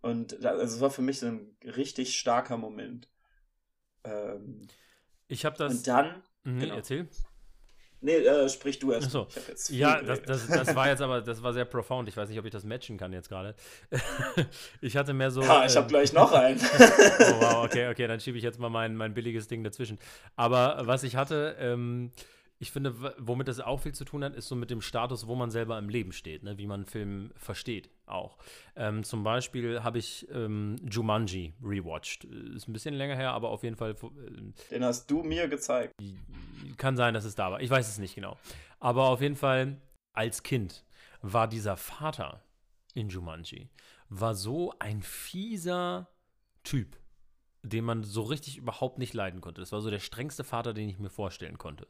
Und 0.01 0.33
das, 0.43 0.45
also 0.45 0.75
es 0.75 0.81
war 0.81 0.89
für 0.89 1.01
mich 1.01 1.19
so 1.19 1.27
ein 1.27 1.55
richtig 1.63 2.17
starker 2.17 2.57
Moment. 2.57 3.07
Ähm, 4.03 4.67
ich 5.27 5.45
habe 5.45 5.57
das. 5.57 5.73
Und 5.73 5.87
dann. 5.87 6.23
Nee, 6.43 6.61
genau. 6.61 6.75
erzähl. 6.75 7.07
Nee, 8.03 8.15
äh, 8.15 8.49
sprich 8.49 8.79
du 8.79 8.91
erst. 8.91 9.11
So. 9.11 9.27
ja, 9.69 10.01
das, 10.01 10.23
das, 10.23 10.47
das, 10.47 10.75
war 10.75 10.87
jetzt 10.87 11.01
aber, 11.03 11.21
das 11.21 11.43
war 11.43 11.53
sehr 11.53 11.65
profound. 11.65 12.09
Ich 12.09 12.17
weiß 12.17 12.29
nicht, 12.29 12.39
ob 12.39 12.45
ich 12.45 12.51
das 12.51 12.63
matchen 12.63 12.97
kann 12.97 13.13
jetzt 13.13 13.29
gerade. 13.29 13.55
ich 14.81 14.97
hatte 14.97 15.13
mehr 15.13 15.29
so. 15.29 15.43
Ja, 15.43 15.65
ich 15.65 15.75
habe 15.75 15.85
ähm, 15.85 15.89
gleich 15.89 16.11
noch 16.11 16.31
einen. 16.31 16.59
oh, 16.79 17.41
wow, 17.41 17.63
okay, 17.63 17.89
okay, 17.89 18.07
dann 18.07 18.19
schiebe 18.19 18.39
ich 18.39 18.43
jetzt 18.43 18.59
mal 18.59 18.69
mein, 18.69 18.95
mein 18.95 19.13
billiges 19.13 19.47
Ding 19.47 19.63
dazwischen. 19.63 19.99
Aber 20.35 20.81
was 20.85 21.03
ich 21.03 21.15
hatte, 21.15 21.55
ähm, 21.59 22.11
ich 22.57 22.71
finde, 22.71 22.95
womit 23.19 23.47
das 23.47 23.59
auch 23.59 23.81
viel 23.81 23.93
zu 23.93 24.03
tun 24.03 24.23
hat, 24.23 24.35
ist 24.35 24.47
so 24.47 24.55
mit 24.55 24.71
dem 24.71 24.81
Status, 24.81 25.27
wo 25.27 25.35
man 25.35 25.51
selber 25.51 25.77
im 25.77 25.87
Leben 25.87 26.11
steht, 26.11 26.41
ne? 26.41 26.57
wie 26.57 26.65
man 26.65 26.81
einen 26.81 26.85
Film 26.85 27.31
versteht 27.35 27.89
auch. 28.11 28.37
Ähm, 28.75 29.03
zum 29.03 29.23
Beispiel 29.23 29.83
habe 29.83 29.99
ich 29.99 30.27
ähm, 30.31 30.75
Jumanji 30.89 31.53
rewatcht. 31.63 32.25
Ist 32.25 32.67
ein 32.67 32.73
bisschen 32.73 32.93
länger 32.93 33.15
her, 33.15 33.31
aber 33.31 33.49
auf 33.49 33.63
jeden 33.63 33.75
Fall. 33.75 33.91
Äh, 33.91 34.71
Den 34.71 34.83
hast 34.83 35.09
du 35.09 35.23
mir 35.23 35.47
gezeigt. 35.47 35.93
Kann 36.77 36.95
sein, 36.95 37.13
dass 37.13 37.25
es 37.25 37.35
da 37.35 37.51
war. 37.51 37.61
Ich 37.61 37.69
weiß 37.69 37.87
es 37.87 37.97
nicht 37.97 38.15
genau. 38.15 38.37
Aber 38.79 39.09
auf 39.09 39.21
jeden 39.21 39.35
Fall, 39.35 39.81
als 40.13 40.43
Kind 40.43 40.85
war 41.21 41.47
dieser 41.47 41.77
Vater 41.77 42.43
in 42.93 43.09
Jumanji, 43.09 43.69
war 44.09 44.35
so 44.35 44.73
ein 44.79 45.01
fieser 45.01 46.09
Typ 46.63 46.97
den 47.63 47.85
man 47.85 48.03
so 48.03 48.23
richtig 48.23 48.57
überhaupt 48.57 48.97
nicht 48.97 49.13
leiden 49.13 49.41
konnte. 49.41 49.61
Das 49.61 49.71
war 49.71 49.81
so 49.81 49.89
der 49.89 49.99
strengste 49.99 50.43
Vater, 50.43 50.73
den 50.73 50.89
ich 50.89 50.99
mir 50.99 51.09
vorstellen 51.09 51.57
konnte. 51.57 51.87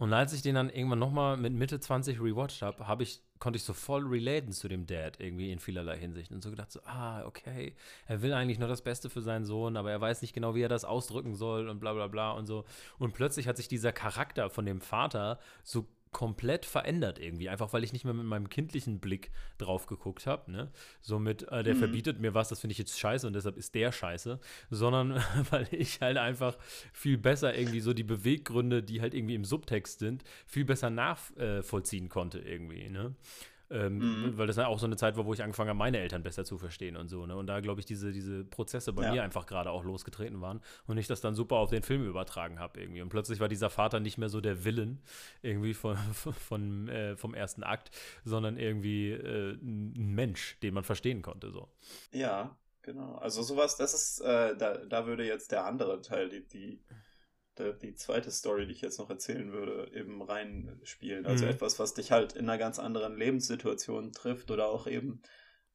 Und 0.00 0.14
als 0.14 0.32
ich 0.32 0.40
den 0.40 0.54
dann 0.54 0.70
irgendwann 0.70 0.98
nochmal 0.98 1.36
mit 1.36 1.52
Mitte 1.52 1.78
20 1.78 2.22
rewatcht 2.22 2.62
habe, 2.62 2.88
hab 2.88 3.02
ich, 3.02 3.20
konnte 3.38 3.58
ich 3.58 3.64
so 3.64 3.74
voll 3.74 4.06
relaten 4.06 4.50
zu 4.50 4.66
dem 4.66 4.86
Dad 4.86 5.20
irgendwie 5.20 5.52
in 5.52 5.58
vielerlei 5.58 5.98
Hinsicht. 5.98 6.32
Und 6.32 6.42
so 6.42 6.48
gedacht, 6.48 6.72
so, 6.72 6.80
ah, 6.86 7.22
okay, 7.26 7.76
er 8.06 8.22
will 8.22 8.32
eigentlich 8.32 8.58
nur 8.58 8.66
das 8.66 8.80
Beste 8.80 9.10
für 9.10 9.20
seinen 9.20 9.44
Sohn, 9.44 9.76
aber 9.76 9.90
er 9.90 10.00
weiß 10.00 10.22
nicht 10.22 10.32
genau, 10.32 10.54
wie 10.54 10.62
er 10.62 10.70
das 10.70 10.86
ausdrücken 10.86 11.34
soll 11.34 11.68
und 11.68 11.80
bla 11.80 11.92
bla 11.92 12.06
bla 12.06 12.30
und 12.30 12.46
so. 12.46 12.64
Und 12.98 13.12
plötzlich 13.12 13.46
hat 13.46 13.58
sich 13.58 13.68
dieser 13.68 13.92
Charakter 13.92 14.48
von 14.48 14.64
dem 14.64 14.80
Vater 14.80 15.38
so 15.62 15.86
komplett 16.12 16.66
verändert 16.66 17.18
irgendwie, 17.20 17.48
einfach 17.48 17.72
weil 17.72 17.84
ich 17.84 17.92
nicht 17.92 18.04
mehr 18.04 18.14
mit 18.14 18.26
meinem 18.26 18.48
kindlichen 18.48 18.98
Blick 18.98 19.30
drauf 19.58 19.86
geguckt 19.86 20.26
habe, 20.26 20.50
ne? 20.50 20.70
So 21.00 21.18
mit, 21.18 21.46
äh, 21.48 21.62
der 21.62 21.74
mhm. 21.74 21.78
verbietet 21.78 22.20
mir 22.20 22.34
was, 22.34 22.48
das 22.48 22.60
finde 22.60 22.72
ich 22.72 22.78
jetzt 22.78 22.98
scheiße 22.98 23.26
und 23.26 23.32
deshalb 23.32 23.56
ist 23.56 23.74
der 23.74 23.92
scheiße, 23.92 24.40
sondern 24.70 25.22
weil 25.50 25.68
ich 25.70 26.00
halt 26.00 26.16
einfach 26.16 26.58
viel 26.92 27.16
besser 27.16 27.56
irgendwie 27.56 27.80
so 27.80 27.92
die 27.92 28.02
Beweggründe, 28.02 28.82
die 28.82 29.00
halt 29.00 29.14
irgendwie 29.14 29.36
im 29.36 29.44
Subtext 29.44 30.00
sind, 30.00 30.24
viel 30.46 30.64
besser 30.64 30.90
nachvollziehen 30.90 32.08
konnte 32.08 32.40
irgendwie, 32.40 32.88
ne? 32.88 33.14
Ähm, 33.70 33.98
mhm. 33.98 34.38
Weil 34.38 34.48
das 34.48 34.56
ja 34.56 34.66
auch 34.66 34.80
so 34.80 34.86
eine 34.86 34.96
Zeit 34.96 35.16
war, 35.16 35.26
wo 35.26 35.32
ich 35.32 35.42
angefangen 35.42 35.68
habe, 35.68 35.78
meine 35.78 35.98
Eltern 35.98 36.24
besser 36.24 36.44
zu 36.44 36.58
verstehen 36.58 36.96
und 36.96 37.08
so. 37.08 37.24
Ne? 37.26 37.36
Und 37.36 37.46
da, 37.46 37.60
glaube 37.60 37.78
ich, 37.78 37.86
diese, 37.86 38.10
diese 38.10 38.44
Prozesse 38.44 38.92
bei 38.92 39.04
ja. 39.04 39.12
mir 39.12 39.22
einfach 39.22 39.46
gerade 39.46 39.70
auch 39.70 39.84
losgetreten 39.84 40.40
waren 40.40 40.60
und 40.86 40.98
ich 40.98 41.06
das 41.06 41.20
dann 41.20 41.36
super 41.36 41.56
auf 41.56 41.70
den 41.70 41.84
Film 41.84 42.04
übertragen 42.04 42.58
habe 42.58 42.80
irgendwie. 42.80 43.00
Und 43.00 43.10
plötzlich 43.10 43.38
war 43.38 43.48
dieser 43.48 43.70
Vater 43.70 44.00
nicht 44.00 44.18
mehr 44.18 44.28
so 44.28 44.40
der 44.40 44.64
Willen 44.64 45.00
irgendwie 45.42 45.74
von, 45.74 45.96
von, 46.14 46.88
äh, 46.88 47.16
vom 47.16 47.32
ersten 47.32 47.62
Akt, 47.62 47.90
sondern 48.24 48.56
irgendwie 48.56 49.12
äh, 49.12 49.52
ein 49.52 50.14
Mensch, 50.14 50.58
den 50.60 50.74
man 50.74 50.82
verstehen 50.82 51.22
konnte. 51.22 51.52
So. 51.52 51.68
Ja, 52.10 52.56
genau. 52.82 53.14
Also 53.16 53.42
sowas, 53.42 53.76
das 53.76 53.94
ist, 53.94 54.20
äh, 54.20 54.56
da, 54.56 54.78
da 54.78 55.06
würde 55.06 55.24
jetzt 55.24 55.52
der 55.52 55.64
andere 55.64 56.02
Teil, 56.02 56.28
die, 56.28 56.46
die 56.48 56.80
die 57.58 57.94
zweite 57.94 58.30
Story, 58.30 58.66
die 58.66 58.72
ich 58.72 58.80
jetzt 58.80 58.98
noch 58.98 59.10
erzählen 59.10 59.52
würde, 59.52 59.90
eben 59.94 60.22
reinspielen. 60.22 61.26
Also 61.26 61.44
mhm. 61.44 61.50
etwas, 61.50 61.78
was 61.78 61.94
dich 61.94 62.12
halt 62.12 62.32
in 62.34 62.48
einer 62.48 62.58
ganz 62.58 62.78
anderen 62.78 63.16
Lebenssituation 63.16 64.12
trifft 64.12 64.50
oder 64.50 64.68
auch 64.68 64.86
eben 64.86 65.22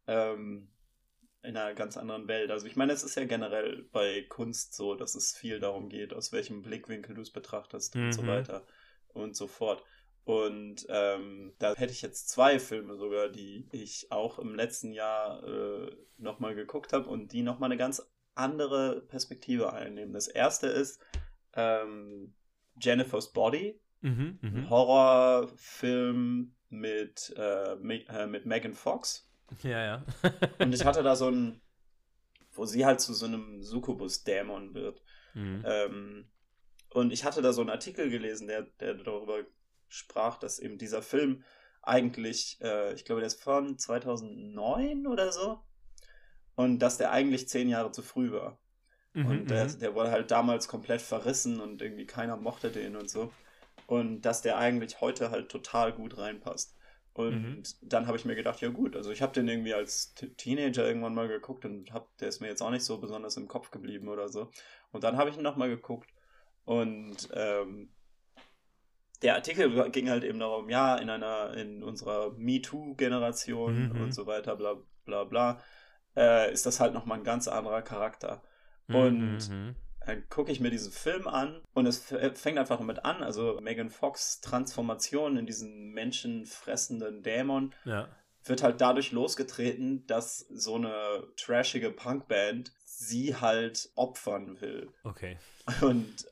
ähm, 0.07 0.69
in 1.43 1.55
einer 1.55 1.76
ganz 1.76 1.97
anderen 1.97 2.28
Welt. 2.28 2.51
Also 2.51 2.65
ich 2.65 2.76
meine, 2.76 2.93
es 2.93 3.03
ist 3.03 3.15
ja 3.15 3.26
generell 3.26 3.84
bei 3.91 4.23
Kunst 4.30 4.73
so, 4.76 4.95
dass 4.95 5.15
es 5.15 5.36
viel 5.36 5.59
darum 5.59 5.89
geht, 5.89 6.13
aus 6.13 6.32
welchem 6.32 6.61
Blickwinkel 6.61 7.15
du 7.15 7.21
es 7.21 7.32
betrachtest 7.32 7.95
mhm. 7.95 8.05
und 8.05 8.13
so 8.13 8.21
mhm. 8.23 8.28
weiter 8.28 8.65
und 9.09 9.36
so 9.36 9.47
fort. 9.47 9.84
Und 10.23 10.88
ähm, 10.89 11.53
da 11.59 11.76
hätte 11.76 11.93
ich 11.93 12.01
jetzt 12.01 12.30
zwei 12.30 12.57
Filme 12.57 12.95
sogar, 12.97 13.30
die 13.30 13.69
ich 13.71 14.11
auch 14.11 14.39
im 14.39 14.55
letzten 14.55 14.91
Jahr 14.91 15.43
äh, 15.43 15.95
nochmal 16.17 16.55
geguckt 16.55 16.93
habe 16.93 17.07
und 17.07 17.32
die 17.32 17.43
nochmal 17.43 17.69
eine 17.69 17.78
ganz 17.78 18.01
andere 18.34 19.01
Perspektive 19.01 19.71
einnehmen. 19.71 20.13
Das 20.13 20.28
erste 20.28 20.67
ist 20.67 20.99
ähm, 21.56 22.34
Jennifer's 22.80 23.32
Body, 23.32 23.80
mhm, 24.01 24.39
ein 24.41 24.53
mhm. 24.53 24.70
Horrorfilm 24.70 26.56
mit, 26.70 27.34
äh, 27.38 27.74
äh, 27.74 28.28
mit 28.28 28.45
Megan 28.45 28.74
Fox. 28.74 29.30
Ja, 29.64 29.84
ja. 29.84 30.06
und 30.60 30.74
ich 30.74 30.86
hatte 30.86 31.03
da 31.03 31.16
so 31.16 31.30
ein, 31.30 31.62
wo 32.53 32.66
sie 32.66 32.86
halt 32.86 32.99
zu 32.99 33.14
so 33.14 33.26
einem 33.26 33.62
Succubus-Dämon 33.62 34.74
wird. 34.74 35.01
Mhm. 35.34 35.64
Ähm, 35.66 36.30
und 36.89 37.12
ich 37.12 37.26
hatte 37.26 37.41
da 37.41 37.53
so 37.53 37.62
einen 37.62 37.70
Artikel 37.70 38.10
gelesen, 38.10 38.47
der, 38.47 38.64
der 38.80 38.95
darüber 38.95 39.43
sprach, 39.88 40.38
dass 40.38 40.60
eben 40.60 40.78
dieser 40.78 41.01
Film 41.01 41.43
eigentlich, 41.82 42.58
äh, 42.62 42.93
ich 42.93 43.06
glaube, 43.06 43.22
der 43.22 43.28
ist 43.28 43.41
von 43.41 43.78
2009 43.78 45.06
oder 45.06 45.32
so, 45.32 45.62
und 46.56 46.80
dass 46.80 46.97
der 46.97 47.12
eigentlich 47.12 47.49
zehn 47.49 47.70
Jahre 47.70 47.91
zu 47.91 48.01
früh 48.01 48.32
war. 48.32 48.58
Mhm, 49.16 49.26
und 49.26 49.49
der, 49.49 49.66
mhm. 49.66 49.80
der 49.80 49.95
wurde 49.95 50.11
halt 50.11 50.30
damals 50.30 50.68
komplett 50.68 51.01
verrissen 51.01 51.59
und 51.59 51.82
irgendwie 51.82 52.05
keiner 52.05 52.38
mochte 52.38 52.70
den 52.70 52.95
und 52.95 53.09
so. 53.09 53.32
Und 53.88 54.22
dass 54.22 54.41
der 54.41 54.57
eigentlich 54.57 55.01
heute 55.01 55.32
halt 55.32 55.49
total 55.49 55.93
gut 55.93 56.18
reinpasst. 56.18 56.76
Und 57.13 57.43
mhm. 57.43 57.63
dann 57.82 58.07
habe 58.07 58.18
ich 58.18 58.26
mir 58.26 58.36
gedacht, 58.36 58.59
ja 58.59 58.68
gut, 58.70 58.95
also 58.97 59.09
ich 59.09 59.22
habe 59.22 59.32
den 59.32 59.47
irgendwie 59.47 59.74
als 59.74 60.13
Teenager 60.36 60.86
irgendwann 60.86 61.16
mal 61.16 61.30
geguckt 61.30 61.63
und 61.63 61.93
hab, 61.93 62.16
der 62.18 62.28
ist 62.28 62.41
mir 62.41 62.49
jetzt 62.49 62.61
auch 62.61 62.72
nicht 62.72 62.84
so 62.84 62.97
besonders 62.97 63.38
im 63.38 63.47
Kopf 63.47 63.72
geblieben 63.72 64.09
oder 64.09 64.28
so. 64.28 64.51
Und 64.91 65.05
dann 65.05 65.16
habe 65.16 65.30
ich 65.30 65.38
ihn 65.38 65.43
nochmal 65.43 65.70
geguckt 65.70 66.09
und 66.66 67.30
ähm, 67.34 67.89
der 69.22 69.36
Artikel 69.36 69.89
ging 69.91 70.09
halt 70.09 70.26
eben 70.26 70.39
darum, 70.39 70.70
ja, 70.70 70.97
in 70.97 71.09
einer, 71.09 71.55
in 71.55 71.84
unserer 71.84 72.32
MeToo-Generation 72.38 73.93
mhm. 73.93 74.01
und 74.01 74.11
so 74.13 74.28
weiter, 74.28 74.57
bla 74.57 74.76
bla 75.05 75.24
bla, 75.24 75.61
äh, 76.18 76.51
ist 76.51 76.66
das 76.66 76.82
halt 76.82 76.93
nochmal 76.93 77.20
ein 77.20 77.24
ganz 77.24 77.47
anderer 77.47 77.82
Charakter. 77.82 78.43
Und 78.88 79.49
mhm. 79.49 79.75
dann 80.05 80.29
gucke 80.29 80.51
ich 80.51 80.59
mir 80.59 80.69
diesen 80.69 80.91
Film 80.91 81.27
an 81.27 81.61
und 81.73 81.86
es 81.86 81.99
fängt 81.99 82.57
einfach 82.57 82.77
damit 82.77 83.05
an. 83.05 83.23
Also 83.23 83.59
Megan 83.61 83.89
Fox 83.89 84.41
Transformation 84.41 85.38
in 85.38 85.45
diesen 85.45 85.91
menschenfressenden 85.93 87.23
Dämon 87.23 87.73
ja. 87.86 88.07
wird 88.43 88.63
halt 88.63 88.81
dadurch 88.81 89.11
losgetreten, 89.11 90.05
dass 90.07 90.39
so 90.39 90.75
eine 90.75 91.23
trashige 91.36 91.91
Punkband 91.91 92.71
sie 92.86 93.36
halt 93.36 93.89
opfern 93.95 94.61
will. 94.61 94.89
Okay. 95.03 95.38
Und, 95.81 96.27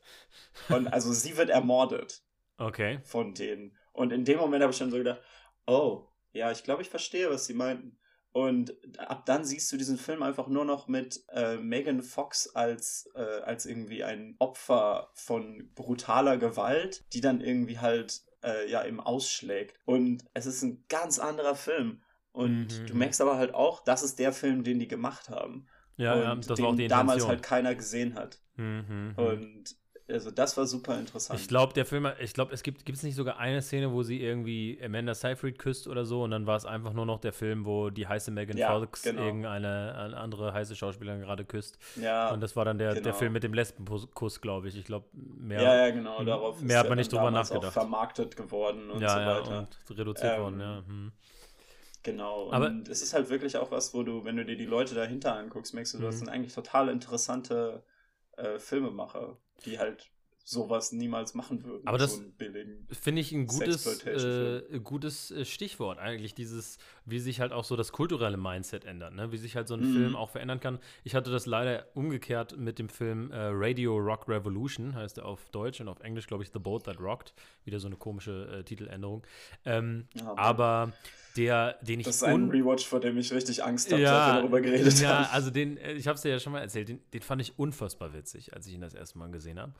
und 0.70 0.88
also 0.94 1.12
sie 1.12 1.38
wird 1.38 1.50
ermordet. 1.50 2.22
Okay. 2.58 3.00
Von 3.04 3.34
denen. 3.34 3.76
Und 3.92 4.14
in 4.14 4.26
dem 4.26 4.38
Moment 4.38 4.62
habe 4.62 4.72
ich 4.72 4.80
dann 4.80 4.92
so 4.92 4.98
gedacht, 4.98 5.22
oh, 5.66 6.08
ja, 6.32 6.52
ich 6.52 6.64
glaube, 6.64 6.82
ich 6.82 6.90
verstehe, 6.90 7.30
was 7.30 7.46
sie 7.46 7.54
meinten. 7.54 7.98
Und 8.34 8.76
ab 8.98 9.28
dann 9.28 9.46
siehst 9.46 9.72
du 9.72 9.78
diesen 9.78 9.98
Film 9.98 10.24
einfach 10.24 10.48
nur 10.48 10.66
noch 10.66 10.88
mit 10.88 11.24
äh, 11.30 11.58
Megan 11.58 12.02
Fox 12.02 12.48
als, 12.56 13.10
äh, 13.16 13.22
als 13.22 13.68
irgendwie 13.68 14.04
ein 14.04 14.36
Opfer 14.40 15.12
von 15.14 15.70
brutaler 15.76 16.38
Gewalt, 16.38 17.06
die 17.14 17.22
dann 17.22 17.42
irgendwie 17.42 17.78
halt 17.78 18.24
äh, 18.44 18.70
ja 18.70 18.84
eben 18.86 19.00
ausschlägt. 19.00 19.78
Und 19.86 20.26
es 20.34 20.48
ist 20.48 20.64
ein 20.64 20.84
ganz 20.90 21.20
anderer 21.20 21.56
Film. 21.56 22.02
Und 22.32 22.80
mhm. 22.82 22.88
du 22.88 22.96
merkst 22.96 23.22
aber 23.22 23.38
halt 23.38 23.54
auch, 23.54 23.84
das 23.84 24.02
ist 24.02 24.18
der 24.18 24.34
Film, 24.34 24.64
den 24.64 24.80
die 24.80 24.88
gemacht 24.88 25.30
haben. 25.30 25.68
Ja, 25.98 26.14
und 26.14 26.22
ja 26.24 26.36
das 26.36 26.48
den 26.48 26.66
war 26.66 26.72
auch 26.72 26.76
die 26.76 26.88
damals 26.88 27.28
halt 27.28 27.44
keiner 27.44 27.76
gesehen 27.76 28.16
hat. 28.16 28.42
Mhm. 28.56 29.14
Und 29.16 29.76
also 30.10 30.32
das 30.32 30.58
war 30.58 30.66
super 30.66 31.00
interessant. 31.00 31.40
Ich 31.40 31.48
glaube, 31.48 31.74
der 31.74 31.86
Film, 31.86 32.08
ich 32.20 32.34
glaube, 32.34 32.54
es 32.54 32.62
gibt, 32.62 32.86
gibt 32.86 32.98
es 32.98 33.04
nicht 33.04 33.16
sogar 33.16 33.38
eine 33.38 33.62
Szene, 33.62 33.92
wo 33.92 34.04
sie 34.04 34.22
irgendwie 34.22 34.78
Amanda 34.84 35.14
Seyfried 35.14 35.58
küsst 35.58 35.88
oder 35.88 36.06
so 36.06 36.24
und 36.24 36.32
dann 36.32 36.46
war 36.46 36.58
es 36.58 36.66
einfach 36.66 36.94
nur 36.94 37.06
noch 37.06 37.20
der 37.20 37.32
Film, 37.32 37.66
wo 37.66 37.90
die 37.90 38.08
heiße 38.08 38.32
Megan 38.32 38.58
ja, 38.58 38.78
Fox 38.78 39.04
genau. 39.04 39.24
irgendeine 39.24 39.96
eine 39.96 40.18
andere 40.18 40.54
heiße 40.54 40.76
Schauspielerin 40.76 41.22
gerade 41.22 41.46
küsst. 41.46 41.78
Ja. 41.96 42.32
Und 42.32 42.42
das 42.42 42.56
war 42.56 42.66
dann 42.66 42.78
der, 42.78 42.94
genau. 42.94 43.04
der 43.04 43.14
Film 43.14 43.34
mit 43.34 43.44
dem 43.44 43.54
Lesbenkuss, 43.54 44.42
glaube 44.42 44.68
ich. 44.68 44.78
Ich 44.78 44.86
glaube, 44.86 45.06
mehr. 45.14 45.62
Ja, 45.62 45.88
ja, 45.88 45.90
genau. 45.92 46.24
Darauf 46.24 46.62
mehr 46.62 46.80
hat 46.80 46.90
man 46.90 46.98
nicht 46.98 47.12
drüber 47.12 47.32
nachgedacht. 47.32 47.66
Auch 47.66 47.72
vermarktet 47.72 48.36
geworden 48.36 48.92
und 48.92 49.02
ja, 49.02 49.10
so 49.10 49.16
weiter. 49.16 49.52
Ja, 49.52 49.60
und 49.60 49.98
reduziert 49.98 50.34
ähm, 50.36 50.42
worden, 50.42 50.60
ja. 50.60 50.84
Hm. 50.86 51.12
Genau. 52.04 52.52
Aber 52.52 52.68
und 52.68 52.90
es 52.90 53.02
ist 53.02 53.14
halt 53.14 53.30
wirklich 53.30 53.56
auch 53.58 53.72
was, 53.72 53.94
wo 53.94 54.04
du, 54.04 54.26
wenn 54.26 54.36
du 54.36 54.44
dir 54.44 54.58
die 54.58 54.66
Leute 54.66 54.94
dahinter 54.94 55.36
anguckst, 55.36 55.74
merkst 55.74 55.94
du, 55.94 56.00
du 56.00 56.08
hast 56.08 56.22
mhm. 56.22 56.30
eigentlich 56.30 56.54
total 56.54 56.90
interessante 56.90 57.84
äh, 58.36 58.60
Filmemacher, 58.60 59.38
die 59.66 59.80
halt 59.80 60.12
sowas 60.46 60.92
niemals 60.92 61.34
machen 61.34 61.64
würden. 61.64 61.88
Aber 61.88 61.98
das 61.98 62.16
so 62.16 62.24
finde 62.92 63.22
ich 63.22 63.32
ein 63.32 63.48
gutes, 63.48 64.06
äh, 64.06 64.80
gutes 64.80 65.32
äh, 65.32 65.46
Stichwort 65.46 66.00
eigentlich, 66.00 66.36
dieses, 66.36 66.78
wie 67.06 67.20
sich 67.20 67.40
halt 67.40 67.52
auch 67.52 67.64
so 67.64 67.76
das 67.76 67.92
kulturelle 67.92 68.38
Mindset 68.38 68.86
ändert, 68.86 69.14
ne? 69.14 69.32
wie 69.32 69.38
sich 69.38 69.56
halt 69.56 69.68
so 69.68 69.76
ein 69.76 69.82
mhm. 69.82 69.94
Film 69.94 70.16
auch 70.16 70.30
verändern 70.30 70.60
kann. 70.60 70.80
Ich 71.04 71.16
hatte 71.16 71.32
das 71.32 71.46
leider 71.46 71.86
umgekehrt 71.94 72.58
mit 72.58 72.80
dem 72.80 72.90
Film 72.90 73.32
äh, 73.32 73.50
Radio 73.52 73.98
Rock 73.98 74.28
Revolution, 74.28 74.96
heißt 74.96 75.18
er 75.18 75.26
auf 75.26 75.50
Deutsch 75.52 75.82
und 75.82 75.88
auf 75.88 76.00
Englisch, 76.00 76.28
glaube 76.28 76.44
ich, 76.44 76.52
The 76.54 76.60
Boat 76.60 76.86
That 76.86 77.00
Rocked. 77.00 77.34
Wieder 77.66 77.80
so 77.80 77.88
eine 77.88 77.96
komische 77.96 78.60
äh, 78.60 78.64
Titeländerung. 78.64 79.24
Ähm, 79.66 80.08
ja, 80.14 80.34
aber 80.38 80.94
der, 81.36 81.78
den 81.82 82.00
ich. 82.00 82.06
Das 82.06 82.18
ist 82.18 82.24
ein 82.24 82.50
Rewatch, 82.50 82.86
vor 82.86 83.00
dem 83.00 83.18
ich 83.18 83.32
richtig 83.34 83.64
Angst 83.64 83.92
habe, 83.92 84.02
ja, 84.02 84.10
seit 84.10 84.28
wir 84.28 84.40
darüber 84.42 84.62
geredet 84.62 85.00
ja, 85.00 85.10
haben. 85.10 85.24
Ja, 85.24 85.30
also 85.32 85.50
den, 85.50 85.78
äh, 85.78 85.94
ich 85.94 86.08
habe 86.08 86.16
es 86.16 86.22
dir 86.22 86.30
ja 86.30 86.40
schon 86.40 86.54
mal 86.54 86.60
erzählt, 86.60 86.90
den, 86.90 87.02
den, 87.12 87.22
fand 87.22 87.42
ich 87.42 87.58
unfassbar 87.58 88.14
witzig, 88.14 88.54
als 88.54 88.68
ich 88.68 88.74
ihn 88.74 88.82
das 88.82 88.94
erste 88.94 89.18
Mal 89.18 89.32
gesehen 89.32 89.60
habe. 89.60 89.74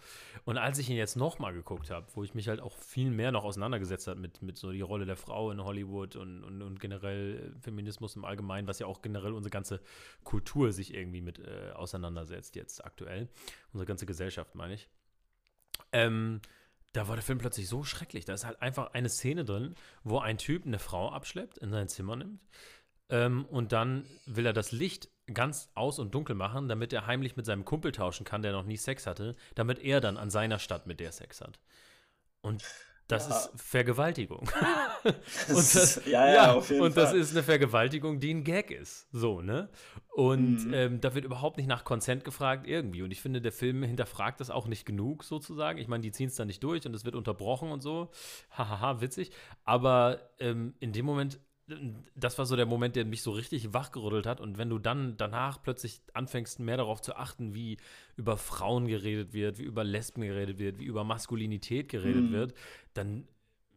Und 0.46 0.58
als 0.58 0.80
ich 0.80 0.90
ihn 0.90 0.98
jetzt 0.98 1.16
nochmal 1.16 1.54
geguckt 1.54 1.92
habe, 1.92 2.08
wo 2.16 2.24
ich 2.24 2.34
mich 2.34 2.48
halt 2.48 2.60
auch 2.60 2.76
viel 2.78 3.12
mehr 3.12 3.32
noch 3.32 3.44
auseinandergesetzt 3.44 4.08
habe 4.08 4.20
mit, 4.20 4.42
mit 4.42 4.58
so 4.58 4.72
die 4.72 4.82
Rolle 4.82 5.06
der 5.06 5.16
Frau 5.18 5.52
in 5.52 5.64
Hollywood 5.64 6.16
und, 6.16 6.44
und, 6.44 6.62
und 6.62 6.80
generell 6.80 7.13
Feminismus 7.62 8.16
im 8.16 8.26
Allgemeinen, 8.26 8.68
was 8.68 8.80
ja 8.80 8.88
auch 8.88 9.02
generell 9.02 9.34
unsere 9.34 9.52
ganze 9.52 9.82
Kultur 10.24 10.72
sich 10.72 10.94
irgendwie 10.94 11.22
mit 11.22 11.40
äh, 11.40 11.72
auseinandersetzt 11.74 12.56
jetzt 12.56 12.84
aktuell. 12.84 13.30
Unsere 13.72 13.88
ganze 13.88 14.06
Gesellschaft, 14.06 14.56
meine 14.56 14.74
ich. 14.76 14.90
Ähm, 15.92 16.42
da 16.94 17.08
war 17.08 17.16
der 17.16 17.24
Film 17.24 17.40
plötzlich 17.40 17.68
so 17.68 17.84
schrecklich. 17.84 18.26
Da 18.26 18.34
ist 18.34 18.46
halt 18.46 18.62
einfach 18.62 18.94
eine 18.94 19.10
Szene 19.10 19.46
drin, 19.46 19.76
wo 20.04 20.20
ein 20.20 20.38
Typ 20.38 20.66
eine 20.66 20.80
Frau 20.80 21.12
abschleppt, 21.12 21.58
in 21.58 21.72
sein 21.72 21.88
Zimmer 21.88 22.16
nimmt. 22.16 22.40
Ähm, 23.10 23.46
und 23.46 23.72
dann 23.72 24.06
will 24.26 24.46
er 24.46 24.54
das 24.54 24.72
Licht 24.72 25.10
ganz 25.34 25.70
aus 25.74 26.00
und 26.00 26.14
dunkel 26.14 26.36
machen, 26.36 26.68
damit 26.68 26.94
er 26.94 27.08
heimlich 27.08 27.36
mit 27.36 27.46
seinem 27.46 27.66
Kumpel 27.66 27.92
tauschen 27.92 28.26
kann, 28.26 28.42
der 28.42 28.52
noch 28.52 28.66
nie 28.66 28.78
Sex 28.78 29.08
hatte, 29.08 29.36
damit 29.56 29.80
er 29.80 30.02
dann 30.02 30.18
an 30.18 30.30
seiner 30.30 30.60
Stadt 30.60 30.86
mit 30.88 31.00
der 31.00 31.12
Sex 31.12 31.42
hat. 31.42 31.60
Und 32.42 32.64
das 33.08 33.30
ja. 33.30 33.36
ist 33.38 33.52
Vergewaltigung. 33.56 34.50
und 35.04 35.76
das, 35.76 36.02
ja, 36.06 36.28
ja, 36.28 36.34
ja, 36.34 36.54
auf 36.54 36.70
jeden 36.70 36.82
und 36.82 36.94
Fall. 36.94 37.04
das 37.04 37.14
ist 37.14 37.32
eine 37.32 37.44
Vergewaltigung, 37.44 38.20
die 38.20 38.34
ein 38.34 38.44
Gag 38.44 38.72
ist. 38.72 39.08
So, 39.12 39.42
ne? 39.42 39.70
Und 40.10 40.68
mhm. 40.68 40.74
ähm, 40.74 41.02
da 41.02 41.16
wird 41.16 41.26
überhaupt 41.26 41.58
nicht 41.58 41.68
nach 41.68 41.84
Konsent 41.84 42.24
gefragt, 42.24 42.68
irgendwie. 42.68 43.02
Und 43.02 43.12
ich 43.12 43.22
finde, 43.22 43.42
der 43.42 43.52
Film 43.52 43.84
hinterfragt 43.84 44.40
das 44.40 44.50
auch 44.50 44.68
nicht 44.68 44.86
genug, 44.86 45.24
sozusagen. 45.24 45.80
Ich 45.80 45.88
meine, 45.88 46.02
die 46.02 46.12
ziehen 46.12 46.28
es 46.28 46.36
dann 46.36 46.48
nicht 46.48 46.64
durch 46.64 46.86
und 46.86 46.94
es 46.94 47.04
wird 47.04 47.16
unterbrochen 47.16 47.72
und 47.72 47.82
so. 47.82 48.12
Hahaha, 48.52 49.02
witzig. 49.02 49.32
Aber 49.64 50.20
ähm, 50.40 50.76
in 50.80 50.92
dem 50.92 51.06
Moment 51.06 51.40
das 52.16 52.38
war 52.38 52.46
so 52.46 52.56
der 52.56 52.66
Moment, 52.66 52.96
der 52.96 53.06
mich 53.06 53.22
so 53.22 53.32
richtig 53.32 53.74
wachgerüttelt 53.74 54.26
hat. 54.26 54.42
Und 54.42 54.58
wenn 54.58 54.70
du 54.70 54.80
dann 54.80 55.16
danach 55.18 55.62
plötzlich 55.62 56.02
anfängst, 56.14 56.60
mehr 56.60 56.78
darauf 56.78 57.02
zu 57.02 57.16
achten, 57.16 57.54
wie 57.54 57.78
über 58.18 58.38
Frauen 58.38 58.88
geredet 58.88 59.34
wird, 59.34 59.60
wie 59.60 59.64
über 59.64 59.84
Lesben 59.84 60.22
geredet 60.22 60.60
wird, 60.60 60.80
wie 60.80 60.86
über 60.86 61.04
Maskulinität 61.04 61.88
geredet 61.88 62.24
mhm. 62.24 62.32
wird, 62.32 62.54
dann 62.94 63.28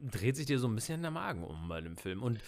dreht 0.01 0.37
sich 0.37 0.47
dir 0.47 0.59
so 0.59 0.67
ein 0.67 0.75
bisschen 0.75 1.03
der 1.03 1.11
Magen 1.13 1.45
um 1.45 1.69
bei 1.69 1.81
dem 1.81 1.97
Film. 1.97 2.23
Und 2.23 2.41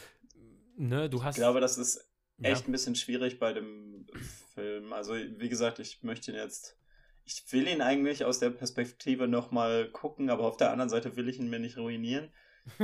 ne, 0.77 1.09
du 1.09 1.23
hast. 1.23 1.37
Ich 1.37 1.41
glaube, 1.41 1.61
das 1.61 1.79
ist 1.79 2.11
echt 2.43 2.63
ja. 2.63 2.69
ein 2.69 2.73
bisschen 2.73 2.97
schwierig 2.97 3.39
bei 3.39 3.53
dem 3.53 4.07
Film. 4.55 4.93
Also, 4.93 5.15
wie 5.15 5.49
gesagt, 5.49 5.79
ich 5.79 6.03
möchte 6.03 6.33
ihn 6.33 6.37
jetzt. 6.37 6.77
Ich 7.25 7.45
will 7.53 7.69
ihn 7.69 7.83
eigentlich 7.83 8.25
aus 8.25 8.39
der 8.39 8.49
Perspektive 8.51 9.29
nochmal 9.29 9.91
gucken, 9.91 10.31
aber 10.31 10.47
auf 10.47 10.57
der 10.57 10.73
anderen 10.73 10.89
Seite 10.89 11.15
will 11.15 11.29
ich 11.29 11.39
ihn 11.39 11.51
mir 11.51 11.59
nicht 11.59 11.77
ruinieren 11.77 12.31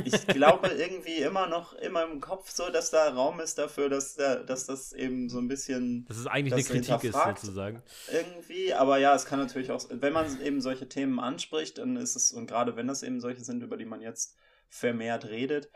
ich 0.04 0.26
glaube 0.26 0.68
irgendwie 0.68 1.18
immer 1.18 1.46
noch 1.46 1.72
immer 1.74 2.04
im 2.04 2.20
Kopf 2.20 2.50
so, 2.50 2.70
dass 2.70 2.90
da 2.90 3.10
Raum 3.10 3.40
ist 3.40 3.58
dafür, 3.58 3.88
dass, 3.88 4.16
der, 4.16 4.44
dass 4.44 4.66
das 4.66 4.92
eben 4.92 5.28
so 5.28 5.38
ein 5.38 5.48
bisschen. 5.48 6.04
Dass 6.06 6.18
es 6.18 6.26
eigentlich 6.26 6.54
eine 6.54 6.62
Kritik 6.62 7.04
ist, 7.04 7.16
sozusagen. 7.24 7.82
Irgendwie, 8.12 8.74
aber 8.74 8.98
ja, 8.98 9.14
es 9.14 9.26
kann 9.26 9.38
natürlich 9.38 9.70
auch, 9.70 9.84
wenn 9.90 10.12
man 10.12 10.40
eben 10.40 10.60
solche 10.60 10.88
Themen 10.88 11.20
anspricht, 11.20 11.78
dann 11.78 11.96
ist 11.96 12.16
es, 12.16 12.32
und 12.32 12.46
gerade 12.46 12.76
wenn 12.76 12.86
das 12.86 13.02
eben 13.02 13.20
solche 13.20 13.44
sind, 13.44 13.62
über 13.62 13.76
die 13.76 13.86
man 13.86 14.00
jetzt 14.00 14.36
vermehrt 14.68 15.26
redet, 15.26 15.70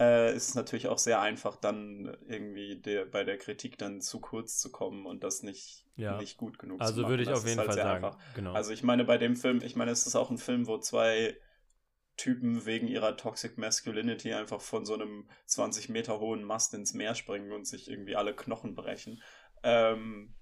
äh, 0.00 0.34
ist 0.34 0.48
es 0.48 0.54
natürlich 0.54 0.88
auch 0.88 0.98
sehr 0.98 1.20
einfach, 1.20 1.56
dann 1.56 2.16
irgendwie 2.26 2.76
der, 2.76 3.04
bei 3.04 3.24
der 3.24 3.38
Kritik 3.38 3.78
dann 3.78 4.00
zu 4.00 4.20
kurz 4.20 4.58
zu 4.58 4.70
kommen 4.70 5.06
und 5.06 5.22
das 5.22 5.42
nicht, 5.42 5.84
ja. 5.96 6.16
nicht 6.18 6.36
gut 6.36 6.58
genug 6.58 6.80
also 6.80 6.94
zu 6.94 7.00
machen. 7.02 7.04
Also 7.04 7.10
würde 7.10 7.22
ich 7.22 7.28
das 7.28 7.40
auf 7.40 7.46
jeden 7.46 7.58
halt 7.58 7.68
Fall 7.68 7.76
sagen. 7.76 8.16
Genau. 8.34 8.52
Also 8.52 8.72
ich 8.72 8.82
meine, 8.82 9.04
bei 9.04 9.18
dem 9.18 9.36
Film, 9.36 9.60
ich 9.62 9.76
meine, 9.76 9.92
es 9.92 10.06
ist 10.06 10.16
auch 10.16 10.30
ein 10.30 10.38
Film, 10.38 10.66
wo 10.66 10.78
zwei 10.78 11.36
Typen 12.16 12.64
wegen 12.64 12.86
ihrer 12.86 13.16
Toxic 13.16 13.58
Masculinity 13.58 14.32
einfach 14.32 14.60
von 14.60 14.86
so 14.86 14.94
einem 14.94 15.28
20 15.46 15.88
Meter 15.88 16.20
hohen 16.20 16.44
Mast 16.44 16.74
ins 16.74 16.94
Meer 16.94 17.14
springen 17.14 17.52
und 17.52 17.66
sich 17.66 17.90
irgendwie 17.90 18.16
alle 18.16 18.34
Knochen 18.34 18.74
brechen. 18.74 19.20
Ähm, 19.62 20.34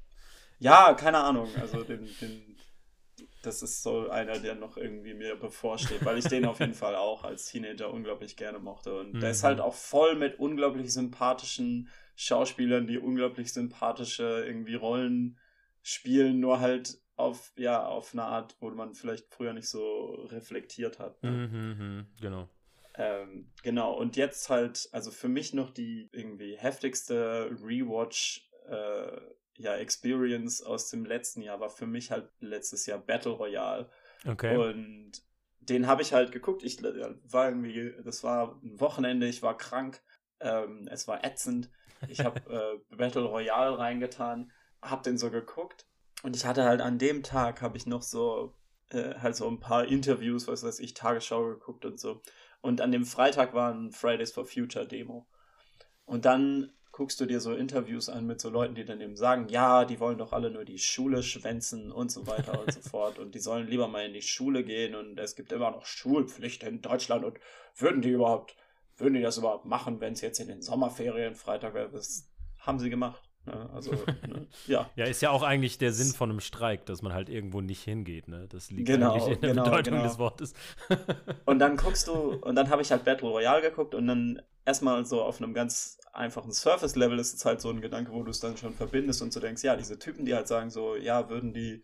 ja, 0.59 0.95
keine 0.95 1.19
Ahnung. 1.19 1.49
Also 1.61 1.83
den, 1.85 2.09
den, 2.21 2.57
das 3.43 3.63
ist 3.63 3.83
so 3.83 4.09
einer, 4.11 4.39
der 4.39 4.55
noch 4.55 4.77
irgendwie 4.77 5.15
mir 5.15 5.37
bevorsteht, 5.37 6.05
weil 6.05 6.19
ich 6.19 6.27
den 6.27 6.45
auf 6.45 6.61
jeden 6.61 6.75
Fall 6.75 6.95
auch 6.95 7.25
als 7.25 7.47
Teenager 7.47 7.93
unglaublich 7.93 8.37
gerne 8.37 8.59
mochte. 8.59 8.99
Und 8.99 9.15
mhm. 9.15 9.21
der 9.21 9.31
ist 9.31 9.43
halt 9.43 9.61
auch 9.61 9.75
voll 9.75 10.15
mit 10.15 10.39
unglaublich 10.39 10.93
sympathischen 10.93 11.89
Schauspielern, 12.17 12.87
die 12.87 12.99
unglaublich 12.99 13.53
sympathische 13.53 14.45
irgendwie 14.47 14.75
Rollen 14.75 15.39
spielen, 15.83 16.39
nur 16.39 16.61
halt 16.61 17.02
auf, 17.17 17.53
ja, 17.57 17.85
auf 17.85 18.13
eine 18.13 18.25
Art, 18.25 18.57
wo 18.61 18.71
man 18.71 18.95
vielleicht 18.95 19.33
früher 19.33 19.53
nicht 19.53 19.69
so 19.69 20.27
reflektiert 20.31 20.99
hat. 20.99 21.23
Ne? 21.23 21.31
Mhm, 21.31 21.79
mhm, 21.79 22.07
genau. 22.21 22.49
Ähm, 22.95 23.51
genau, 23.63 23.95
und 23.95 24.17
jetzt 24.17 24.51
halt, 24.51 24.89
also 24.93 25.11
für 25.11 25.29
mich 25.29 25.55
noch 25.55 25.71
die 25.71 26.11
irgendwie 26.13 26.57
heftigste 26.57 27.51
Rewatch 27.63 28.51
äh, 28.69 29.21
ja, 29.57 29.77
Experience 29.77 30.63
aus 30.63 30.91
dem 30.91 31.05
letzten 31.05 31.43
Jahr 31.43 31.61
war 31.61 31.71
für 31.71 31.87
mich 31.87 32.11
halt 32.11 32.31
letztes 32.41 32.87
Jahr 32.87 32.99
Battle 32.99 33.33
Royale. 33.33 33.91
Okay. 34.27 34.57
Und 34.57 35.13
den 35.61 35.87
habe 35.87 36.03
ich 36.03 36.13
halt 36.13 36.33
geguckt. 36.33 36.63
Ich 36.63 36.83
war 36.83 37.49
irgendwie, 37.49 37.95
das 38.05 38.25
war 38.25 38.59
ein 38.63 38.81
Wochenende, 38.81 39.27
ich 39.27 39.43
war 39.43 39.57
krank, 39.57 40.03
ähm, 40.41 40.89
es 40.91 41.07
war 41.07 41.25
ätzend. 41.25 41.71
Ich 42.09 42.21
habe 42.21 42.41
äh, 42.91 42.97
Battle 42.97 43.25
Royale 43.25 43.79
reingetan, 43.79 44.51
habe 44.81 45.03
den 45.03 45.19
so 45.19 45.31
geguckt 45.31 45.87
und 46.23 46.37
ich 46.37 46.45
hatte 46.45 46.65
halt 46.65 46.81
an 46.81 46.99
dem 46.99 47.23
Tag, 47.23 47.63
habe 47.63 47.77
ich 47.77 47.87
noch 47.87 48.03
so, 48.03 48.55
äh, 48.91 49.15
halt 49.17 49.37
so 49.37 49.49
ein 49.49 49.61
paar 49.61 49.87
Interviews, 49.87 50.47
was 50.47 50.63
weiß 50.63 50.81
ich, 50.81 50.95
Tagesschau 50.95 51.45
geguckt 51.45 51.85
und 51.85 51.99
so. 51.99 52.23
Und 52.61 52.81
an 52.81 52.93
dem 52.93 53.05
Freitag 53.05 53.55
war 53.55 53.75
ein 53.75 53.91
Fridays 53.91 54.33
for 54.33 54.45
Future 54.45 54.87
Demo. 54.87 55.27
Und 56.05 56.25
dann 56.25 56.73
guckst 56.93 57.19
du 57.21 57.27
dir 57.27 57.41
so 57.41 57.55
Interviews 57.55 58.09
an 58.09 58.27
mit 58.27 58.41
so 58.41 58.51
Leuten, 58.51 58.75
die 58.75 58.85
dann 58.85 59.01
eben 59.01 59.17
sagen, 59.17 59.49
ja, 59.49 59.85
die 59.85 59.99
wollen 59.99 60.19
doch 60.19 60.33
alle 60.33 60.51
nur 60.51 60.65
die 60.65 60.79
Schule 60.79 61.23
schwänzen 61.23 61.91
und 61.91 62.13
so 62.13 62.27
weiter 62.27 62.61
und 62.61 62.73
so 62.73 62.81
fort. 62.89 63.19
Und 63.19 63.35
die 63.35 63.41
sollen 63.41 63.67
lieber 63.67 63.89
mal 63.89 64.05
in 64.05 64.13
die 64.13 64.23
Schule 64.23 64.63
gehen 64.63 64.95
und 64.95 65.19
es 65.19 65.35
gibt 65.35 65.53
immer 65.53 65.71
noch 65.71 65.87
Schulpflicht 65.87 66.63
in 66.63 66.83
Deutschland 66.83 67.25
und 67.25 67.41
würden 67.77 68.03
die 68.03 68.11
überhaupt, 68.11 68.57
würden 68.97 69.15
die 69.15 69.23
das 69.23 69.39
überhaupt 69.39 69.65
machen, 69.65 70.01
wenn 70.01 70.13
es 70.13 70.21
jetzt 70.21 70.39
in 70.39 70.49
den 70.49 70.63
Sommerferien 70.63 71.35
Freitag 71.35 71.75
wäre? 71.75 71.91
Das 71.91 72.31
haben 72.59 72.79
sie 72.79 72.91
gemacht. 72.91 73.23
Ja, 73.47 73.71
also, 73.75 73.91
ne, 74.29 74.47
ja. 74.67 74.91
Ja, 74.95 75.07
ist 75.07 75.21
ja 75.21 75.31
auch 75.31 75.43
eigentlich 75.43 75.79
der 75.79 75.93
Sinn 75.93 76.13
von 76.13 76.31
einem 76.31 76.41
Streik, 76.41 76.87
dass 76.87 77.03
man 77.03 77.13
halt 77.13 77.29
irgendwo 77.29 77.61
nicht 77.61 77.83
hingeht, 77.83 78.29
ne? 78.29 78.47
Das 78.49 78.71
liegt 78.71 78.87
genau, 78.87 79.15
eigentlich 79.15 79.35
in 79.35 79.41
der 79.41 79.51
genau, 79.51 79.65
Bedeutung 79.65 79.95
genau. 79.95 80.05
des 80.05 80.19
Wortes. 80.19 80.55
und 81.45 81.59
dann 81.59 81.77
guckst 81.77 82.07
du, 82.07 82.13
und 82.13 82.55
dann 82.55 82.71
habe 82.71 82.83
ich 82.83 82.93
halt 82.93 83.05
Battle 83.05 83.29
Royale 83.29 83.63
geguckt 83.63 83.95
und 83.95 84.07
dann 84.07 84.43
erstmal 84.65 85.05
so 85.05 85.23
auf 85.23 85.43
einem 85.43 85.55
ganz 85.55 85.99
einfachen 86.13 86.53
Surface-Level 86.53 87.19
ist 87.19 87.35
es 87.35 87.45
halt 87.45 87.61
so 87.61 87.71
ein 87.71 87.81
Gedanke, 87.81 88.13
wo 88.13 88.23
du 88.23 88.31
es 88.31 88.41
dann 88.41 88.57
schon 88.57 88.75
verbindest 88.75 89.23
und 89.23 89.33
so 89.33 89.41
denkst, 89.41 89.65
ja, 89.65 89.77
diese 89.77 89.99
Typen, 89.99 90.25
die 90.25 90.35
halt 90.35 90.47
sagen 90.47 90.71
so, 90.71 90.95
ja, 90.95 91.29
würden 91.29 91.53
die, 91.53 91.83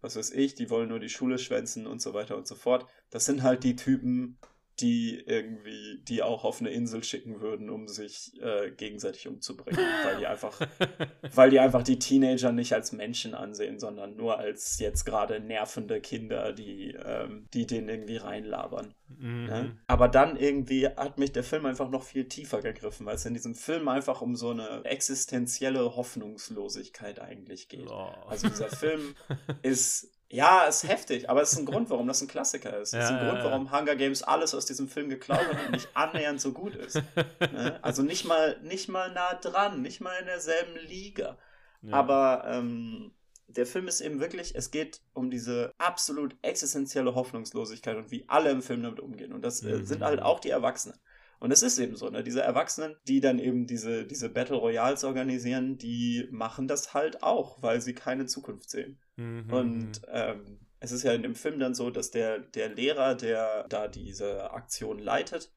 was 0.00 0.16
weiß 0.16 0.32
ich, 0.32 0.54
die 0.54 0.70
wollen 0.70 0.88
nur 0.88 1.00
die 1.00 1.08
Schule 1.08 1.38
schwänzen 1.38 1.86
und 1.86 2.02
so 2.02 2.12
weiter 2.12 2.36
und 2.36 2.46
so 2.46 2.56
fort. 2.56 2.86
Das 3.10 3.24
sind 3.24 3.42
halt 3.42 3.64
die 3.64 3.76
Typen, 3.76 4.38
die 4.80 5.22
irgendwie 5.26 6.02
die 6.08 6.22
auch 6.22 6.44
auf 6.44 6.60
eine 6.60 6.70
Insel 6.70 7.04
schicken 7.04 7.40
würden, 7.40 7.70
um 7.70 7.88
sich 7.88 8.32
äh, 8.40 8.70
gegenseitig 8.70 9.28
umzubringen, 9.28 9.80
weil 10.04 10.18
die 10.18 10.26
einfach, 10.26 10.60
weil 11.34 11.50
die 11.50 11.60
einfach 11.60 11.82
die 11.82 11.98
Teenager 11.98 12.52
nicht 12.52 12.72
als 12.72 12.92
Menschen 12.92 13.34
ansehen, 13.34 13.78
sondern 13.78 14.16
nur 14.16 14.38
als 14.38 14.78
jetzt 14.78 15.04
gerade 15.04 15.40
nervende 15.40 16.00
Kinder, 16.00 16.52
die, 16.52 16.96
ähm, 17.04 17.46
die 17.52 17.66
den 17.66 17.88
irgendwie 17.88 18.16
reinlabern. 18.16 18.94
Mhm. 19.08 19.44
Ne? 19.46 19.76
Aber 19.86 20.08
dann 20.08 20.36
irgendwie 20.36 20.86
hat 20.86 21.18
mich 21.18 21.32
der 21.32 21.44
Film 21.44 21.66
einfach 21.66 21.90
noch 21.90 22.02
viel 22.02 22.28
tiefer 22.28 22.62
gegriffen, 22.62 23.06
weil 23.06 23.16
es 23.16 23.26
in 23.26 23.34
diesem 23.34 23.54
Film 23.54 23.88
einfach 23.88 24.22
um 24.22 24.36
so 24.36 24.50
eine 24.50 24.84
existenzielle 24.84 25.96
Hoffnungslosigkeit 25.96 27.20
eigentlich 27.20 27.68
geht. 27.68 27.88
Oh. 27.88 28.12
Also 28.26 28.48
dieser 28.48 28.68
Film 28.68 29.14
ist 29.62 30.19
ja, 30.32 30.62
ist 30.62 30.86
heftig, 30.86 31.28
aber 31.28 31.42
es 31.42 31.52
ist 31.52 31.58
ein 31.58 31.66
Grund, 31.66 31.90
warum 31.90 32.06
das 32.06 32.22
ein 32.22 32.28
Klassiker 32.28 32.78
ist. 32.78 32.90
Es 32.90 32.92
ja, 32.92 33.00
ist 33.00 33.10
ein 33.10 33.16
ja, 33.16 33.30
Grund, 33.30 33.44
warum 33.44 33.72
Hunger 33.72 33.96
Games 33.96 34.22
alles 34.22 34.54
aus 34.54 34.64
diesem 34.64 34.88
Film 34.88 35.08
geklaut 35.08 35.44
hat 35.44 35.66
und 35.66 35.72
nicht 35.72 35.88
annähernd 35.94 36.40
so 36.40 36.52
gut 36.52 36.76
ist. 36.76 37.02
Ne? 37.40 37.78
Also 37.82 38.02
nicht 38.02 38.24
mal, 38.24 38.56
nicht 38.62 38.88
mal 38.88 39.12
nah 39.12 39.34
dran, 39.34 39.82
nicht 39.82 40.00
mal 40.00 40.14
in 40.20 40.26
derselben 40.26 40.76
Liga. 40.86 41.36
Ja. 41.82 41.94
Aber 41.94 42.44
ähm, 42.46 43.12
der 43.48 43.66
Film 43.66 43.88
ist 43.88 44.00
eben 44.00 44.20
wirklich, 44.20 44.54
es 44.54 44.70
geht 44.70 45.00
um 45.14 45.30
diese 45.30 45.74
absolut 45.78 46.36
existenzielle 46.42 47.16
Hoffnungslosigkeit 47.16 47.96
und 47.96 48.12
wie 48.12 48.24
alle 48.28 48.50
im 48.50 48.62
Film 48.62 48.84
damit 48.84 49.00
umgehen. 49.00 49.32
Und 49.32 49.42
das 49.42 49.62
äh, 49.62 49.78
mhm. 49.78 49.86
sind 49.86 50.02
halt 50.02 50.22
auch 50.22 50.38
die 50.38 50.50
Erwachsenen. 50.50 50.98
Und 51.40 51.52
es 51.52 51.62
ist 51.62 51.78
eben 51.78 51.96
so, 51.96 52.10
ne? 52.10 52.22
Diese 52.22 52.42
Erwachsenen, 52.42 52.96
die 53.08 53.20
dann 53.20 53.38
eben 53.38 53.66
diese, 53.66 54.06
diese 54.06 54.28
Battle 54.28 54.56
Royals 54.56 55.04
organisieren, 55.04 55.78
die 55.78 56.28
machen 56.30 56.68
das 56.68 56.92
halt 56.92 57.22
auch, 57.22 57.62
weil 57.62 57.80
sie 57.80 57.94
keine 57.94 58.26
Zukunft 58.26 58.68
sehen. 58.68 59.00
Mhm. 59.16 59.50
Und 59.50 60.02
ähm, 60.08 60.60
es 60.80 60.92
ist 60.92 61.02
ja 61.02 61.12
in 61.12 61.22
dem 61.22 61.34
Film 61.34 61.58
dann 61.58 61.74
so, 61.74 61.90
dass 61.90 62.10
der, 62.10 62.40
der 62.40 62.68
Lehrer, 62.68 63.14
der 63.14 63.66
da 63.68 63.88
diese 63.88 64.50
Aktion 64.50 64.98
leitet, 64.98 65.50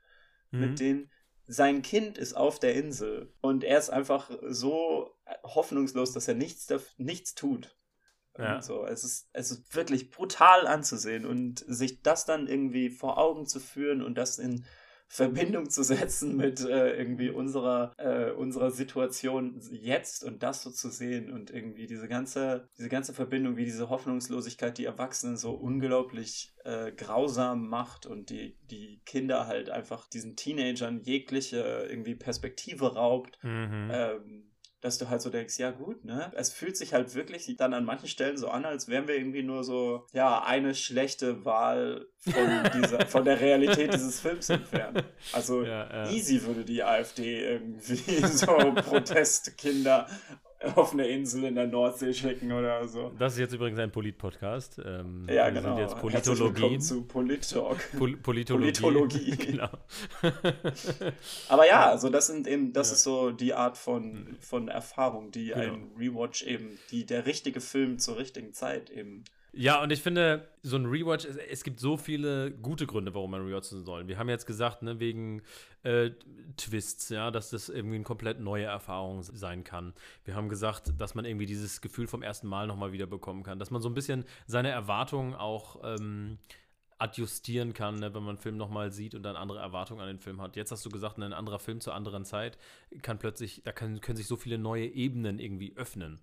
mhm. 0.52 0.60
mit 0.62 0.80
denen, 0.80 1.12
sein 1.48 1.82
Kind 1.82 2.18
ist 2.18 2.34
auf 2.34 2.60
der 2.60 2.76
Insel 2.76 3.34
und 3.42 3.66
er 3.66 3.78
ist 3.78 3.90
einfach 3.90 4.32
so 4.48 5.14
hoffnungslos, 5.44 6.14
dass 6.14 6.30
er 6.30 6.36
nichts, 6.36 6.68
nichts 6.98 7.36
tut. 7.36 7.78
Ja. 8.38 8.62
So, 8.62 8.86
es 8.86 9.04
ist, 9.04 9.30
es 9.34 9.52
ist 9.52 9.76
wirklich 9.76 10.10
brutal 10.10 10.66
anzusehen 10.66 11.26
und 11.26 11.60
sich 11.68 12.02
das 12.02 12.26
dann 12.26 12.48
irgendwie 12.48 12.90
vor 12.90 13.18
Augen 13.18 13.46
zu 13.46 13.60
führen 13.60 14.02
und 14.02 14.18
das 14.18 14.40
in 14.40 14.66
Verbindung 15.08 15.70
zu 15.70 15.84
setzen 15.84 16.36
mit 16.36 16.62
äh, 16.62 16.96
irgendwie 16.98 17.30
unserer, 17.30 17.94
äh, 17.98 18.32
unserer 18.32 18.72
Situation 18.72 19.60
jetzt 19.72 20.24
und 20.24 20.42
das 20.44 20.64
so 20.64 20.72
zu 20.72 20.90
sehen 20.90 21.32
und 21.32 21.52
irgendwie 21.52 21.88
diese 21.88 22.08
ganze, 22.08 22.68
diese 22.78 22.90
ganze 22.90 23.14
Verbindung, 23.14 23.56
wie 23.56 23.66
diese 23.66 23.90
Hoffnungslosigkeit 23.90 24.78
die 24.78 24.86
Erwachsenen 24.86 25.38
so 25.38 25.52
unglaublich 25.52 26.54
äh, 26.64 26.92
grausam 26.92 27.68
macht 27.68 28.06
und 28.06 28.30
die, 28.30 28.58
die 28.64 29.02
Kinder 29.06 29.48
halt 29.48 29.70
einfach 29.70 30.08
diesen 30.08 30.36
Teenagern 30.36 31.02
jegliche 31.02 31.88
irgendwie 31.90 32.16
Perspektive 32.16 32.96
raubt. 32.96 33.38
Mhm. 33.44 33.90
Ähm, 33.92 34.53
dass 34.84 34.98
du 34.98 35.10
halt 35.10 35.22
so 35.22 35.30
denkst, 35.30 35.58
ja 35.60 35.72
gut, 35.72 36.04
ne? 36.04 36.30
Es 36.36 36.52
fühlt 36.52 36.76
sich 36.76 36.94
halt 36.94 37.16
wirklich 37.16 37.56
dann 37.58 37.74
an 37.74 37.86
manchen 37.86 38.10
Stellen 38.10 38.38
so 38.38 38.50
an, 38.50 38.66
als 38.66 38.90
wären 38.90 39.08
wir 39.08 39.16
irgendwie 39.16 39.42
nur 39.42 39.64
so, 39.64 40.06
ja, 40.12 40.44
eine 40.44 40.76
schlechte 40.76 41.46
Wahl 41.46 42.06
von, 42.20 42.72
dieser, 42.76 43.06
von 43.08 43.24
der 43.24 43.40
Realität 43.40 43.94
dieses 43.94 44.20
Films 44.20 44.50
entfernt. 44.50 45.06
Also 45.32 45.64
ja, 45.64 45.90
ja. 45.90 46.12
easy 46.12 46.44
würde 46.44 46.66
die 46.66 46.84
AfD 46.84 47.46
irgendwie 47.46 47.96
so 48.28 48.46
Protestkinder 48.48 50.08
auf 50.76 50.94
eine 50.94 51.08
Insel 51.08 51.44
in 51.46 51.56
der 51.56 51.68
Nordsee 51.68 52.14
schicken 52.14 52.52
oder 52.52 52.88
so. 52.88 53.12
Das 53.18 53.34
ist 53.34 53.40
jetzt 53.40 53.54
übrigens 53.54 53.80
ein 53.80 53.92
Polit-Podcast. 53.92 54.80
Ähm, 54.84 55.28
ja, 55.30 55.50
genau. 55.50 55.78
jetzt 55.78 55.98
Politologie. 55.98 56.80
zu 56.80 57.04
Polit-Talk. 57.04 57.78
Pol 57.98 58.18
Politologie. 58.18 58.72
Politologie. 58.72 59.32
genau. 59.38 59.70
Aber 61.50 61.68
ja, 61.68 61.90
also 61.90 62.10
das 62.10 62.28
sind 62.28 62.48
eben, 62.48 62.74
das 62.74 62.90
ja. 62.90 62.94
ist 62.94 63.04
so 63.04 63.32
die 63.32 63.54
Art 63.54 63.78
von, 63.78 64.38
von 64.40 64.68
Erfahrung, 64.68 65.32
die 65.32 65.48
genau. 65.48 65.74
ein 65.74 65.92
Rewatch 65.98 66.44
eben, 66.44 66.78
die 66.92 67.06
der 67.06 67.26
richtige 67.26 67.60
Film 67.60 68.00
zur 68.00 68.18
richtigen 68.18 68.54
Zeit 68.54 68.90
eben 68.90 69.24
ja, 69.56 69.84
und 69.84 69.92
ich 69.92 70.02
finde, 70.02 70.48
so 70.64 70.78
ein 70.78 70.88
Rewatch, 70.88 71.26
es, 71.26 71.64
gibt 71.64 71.80
so 71.80 71.96
viele 71.96 72.50
gute 72.52 72.88
Gründe, 72.88 73.14
warum 73.14 73.30
man 73.30 73.46
rewatchen 73.46 73.86
soll. 73.86 74.08
Wir 74.08 74.18
haben 74.18 74.28
jetzt 74.28 74.48
gesagt, 74.48 74.82
ne, 74.82 75.00
wegen 75.00 75.44
äh, 75.84 76.10
Twists, 76.58 77.10
ja, 77.10 77.30
dass 77.30 77.52
das 77.52 77.70
irgendwie 77.70 77.98
eine 77.98 78.04
komplett 78.04 78.40
neue 78.40 78.66
Erfahrung 78.66 79.22
sein 79.22 79.64
kann. 79.64 79.94
Wir 80.26 80.34
haben 80.34 80.50
gesagt, 80.50 80.94
dass 80.98 81.14
man 81.14 81.26
irgendwie 81.26 81.46
dieses 81.46 81.82
Gefühl 81.82 82.08
vom 82.08 82.24
ersten 82.24 82.48
Mal 82.48 82.66
nochmal 82.66 82.94
wieder 82.94 83.06
bekommen 83.06 83.44
kann, 83.44 83.60
dass 83.60 83.70
man 83.70 83.80
so 83.80 83.90
ein 83.90 83.94
bisschen 83.94 84.26
seine 84.48 84.70
Erwartungen 84.70 85.36
auch 85.36 85.82
ähm, 85.84 86.40
adjustieren 86.98 87.74
kann, 87.74 88.00
ne, 88.00 88.12
wenn 88.16 88.24
man 88.24 88.30
einen 88.30 88.38
Film 88.40 88.58
nochmal 88.58 88.92
sieht 88.92 89.14
und 89.14 89.22
dann 89.22 89.36
andere 89.36 89.60
Erwartungen 89.60 90.02
an 90.02 90.08
den 90.08 90.20
Film 90.20 90.42
hat. 90.42 90.56
Jetzt 90.56 90.72
hast 90.72 90.84
du 90.84 90.90
gesagt, 90.90 91.20
ein 91.20 91.32
anderer 91.32 91.60
Film 91.60 91.80
zur 91.80 91.94
anderen 91.94 92.26
Zeit 92.26 92.58
kann 93.04 93.20
plötzlich, 93.20 93.62
da 93.64 93.72
kann, 93.72 94.02
können 94.02 94.18
sich 94.18 94.28
so 94.28 94.36
viele 94.36 94.58
neue 94.58 94.88
Ebenen 94.88 95.38
irgendwie 95.38 95.78
öffnen 95.78 96.22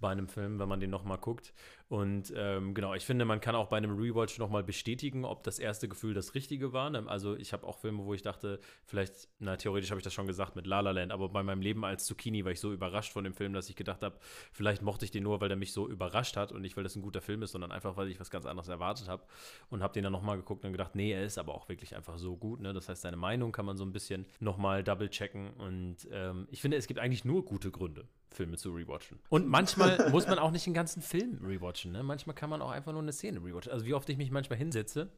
bei 0.00 0.10
einem 0.10 0.28
Film, 0.28 0.58
wenn 0.58 0.68
man 0.68 0.80
den 0.80 0.90
nochmal 0.90 1.18
guckt. 1.18 1.52
Und 1.88 2.32
ähm, 2.36 2.74
genau, 2.74 2.94
ich 2.94 3.06
finde, 3.06 3.24
man 3.24 3.40
kann 3.40 3.54
auch 3.54 3.68
bei 3.68 3.78
einem 3.78 3.96
Rewatch 3.96 4.38
nochmal 4.38 4.62
bestätigen, 4.62 5.24
ob 5.24 5.42
das 5.42 5.58
erste 5.58 5.88
Gefühl 5.88 6.12
das 6.12 6.34
richtige 6.34 6.74
war. 6.74 6.90
Ne, 6.90 7.04
also 7.06 7.34
ich 7.34 7.54
habe 7.54 7.66
auch 7.66 7.78
Filme, 7.78 8.04
wo 8.04 8.12
ich 8.12 8.20
dachte, 8.20 8.60
vielleicht, 8.84 9.28
na 9.38 9.56
theoretisch 9.56 9.90
habe 9.90 9.98
ich 9.98 10.04
das 10.04 10.12
schon 10.12 10.26
gesagt 10.26 10.54
mit 10.54 10.66
La 10.66 10.80
La 10.80 10.90
Land, 10.90 11.12
aber 11.12 11.30
bei 11.30 11.42
meinem 11.42 11.62
Leben 11.62 11.86
als 11.86 12.04
Zucchini 12.04 12.44
war 12.44 12.52
ich 12.52 12.60
so 12.60 12.72
überrascht 12.72 13.12
von 13.12 13.24
dem 13.24 13.32
Film, 13.32 13.54
dass 13.54 13.70
ich 13.70 13.76
gedacht 13.76 14.02
habe, 14.02 14.18
vielleicht 14.52 14.82
mochte 14.82 15.06
ich 15.06 15.10
den 15.10 15.22
nur, 15.22 15.40
weil 15.40 15.48
der 15.48 15.56
mich 15.56 15.72
so 15.72 15.88
überrascht 15.88 16.36
hat 16.36 16.52
und 16.52 16.60
nicht, 16.60 16.76
weil 16.76 16.84
das 16.84 16.94
ein 16.94 17.02
guter 17.02 17.22
Film 17.22 17.42
ist, 17.42 17.52
sondern 17.52 17.72
einfach, 17.72 17.96
weil 17.96 18.08
ich 18.08 18.20
was 18.20 18.30
ganz 18.30 18.44
anderes 18.44 18.68
erwartet 18.68 19.08
habe. 19.08 19.24
Und 19.70 19.82
habe 19.82 19.94
den 19.94 20.04
dann 20.04 20.12
nochmal 20.12 20.36
geguckt 20.36 20.66
und 20.66 20.72
gedacht, 20.72 20.94
nee, 20.94 21.12
er 21.12 21.24
ist 21.24 21.38
aber 21.38 21.54
auch 21.54 21.70
wirklich 21.70 21.96
einfach 21.96 22.18
so 22.18 22.36
gut. 22.36 22.60
Ne? 22.60 22.74
Das 22.74 22.90
heißt, 22.90 23.00
seine 23.00 23.16
Meinung 23.16 23.50
kann 23.50 23.64
man 23.64 23.78
so 23.78 23.84
ein 23.84 23.92
bisschen 23.92 24.26
nochmal 24.40 24.84
double 24.84 25.08
checken. 25.08 25.50
Und 25.54 26.06
ähm, 26.12 26.48
ich 26.50 26.60
finde, 26.60 26.76
es 26.76 26.86
gibt 26.86 27.00
eigentlich 27.00 27.24
nur 27.24 27.46
gute 27.46 27.70
Gründe 27.70 28.06
Filme 28.30 28.56
zu 28.56 28.74
rewatchen. 28.74 29.18
Und 29.28 29.46
manchmal 29.46 30.08
muss 30.10 30.26
man 30.26 30.38
auch 30.38 30.50
nicht 30.50 30.66
den 30.66 30.74
ganzen 30.74 31.02
Film 31.02 31.38
rewatchen. 31.44 31.92
Ne? 31.92 32.02
Manchmal 32.02 32.34
kann 32.34 32.50
man 32.50 32.62
auch 32.62 32.70
einfach 32.70 32.92
nur 32.92 33.02
eine 33.02 33.12
Szene 33.12 33.42
rewatchen. 33.42 33.72
Also 33.72 33.86
wie 33.86 33.94
oft 33.94 34.08
ich 34.08 34.16
mich 34.16 34.30
manchmal 34.30 34.58
hinsetze 34.58 35.10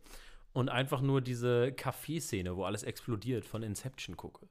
und 0.52 0.68
einfach 0.68 1.00
nur 1.00 1.20
diese 1.20 1.72
Café-Szene, 1.72 2.56
wo 2.56 2.64
alles 2.64 2.82
explodiert, 2.82 3.44
von 3.44 3.62
Inception 3.62 4.16
gucke. 4.16 4.48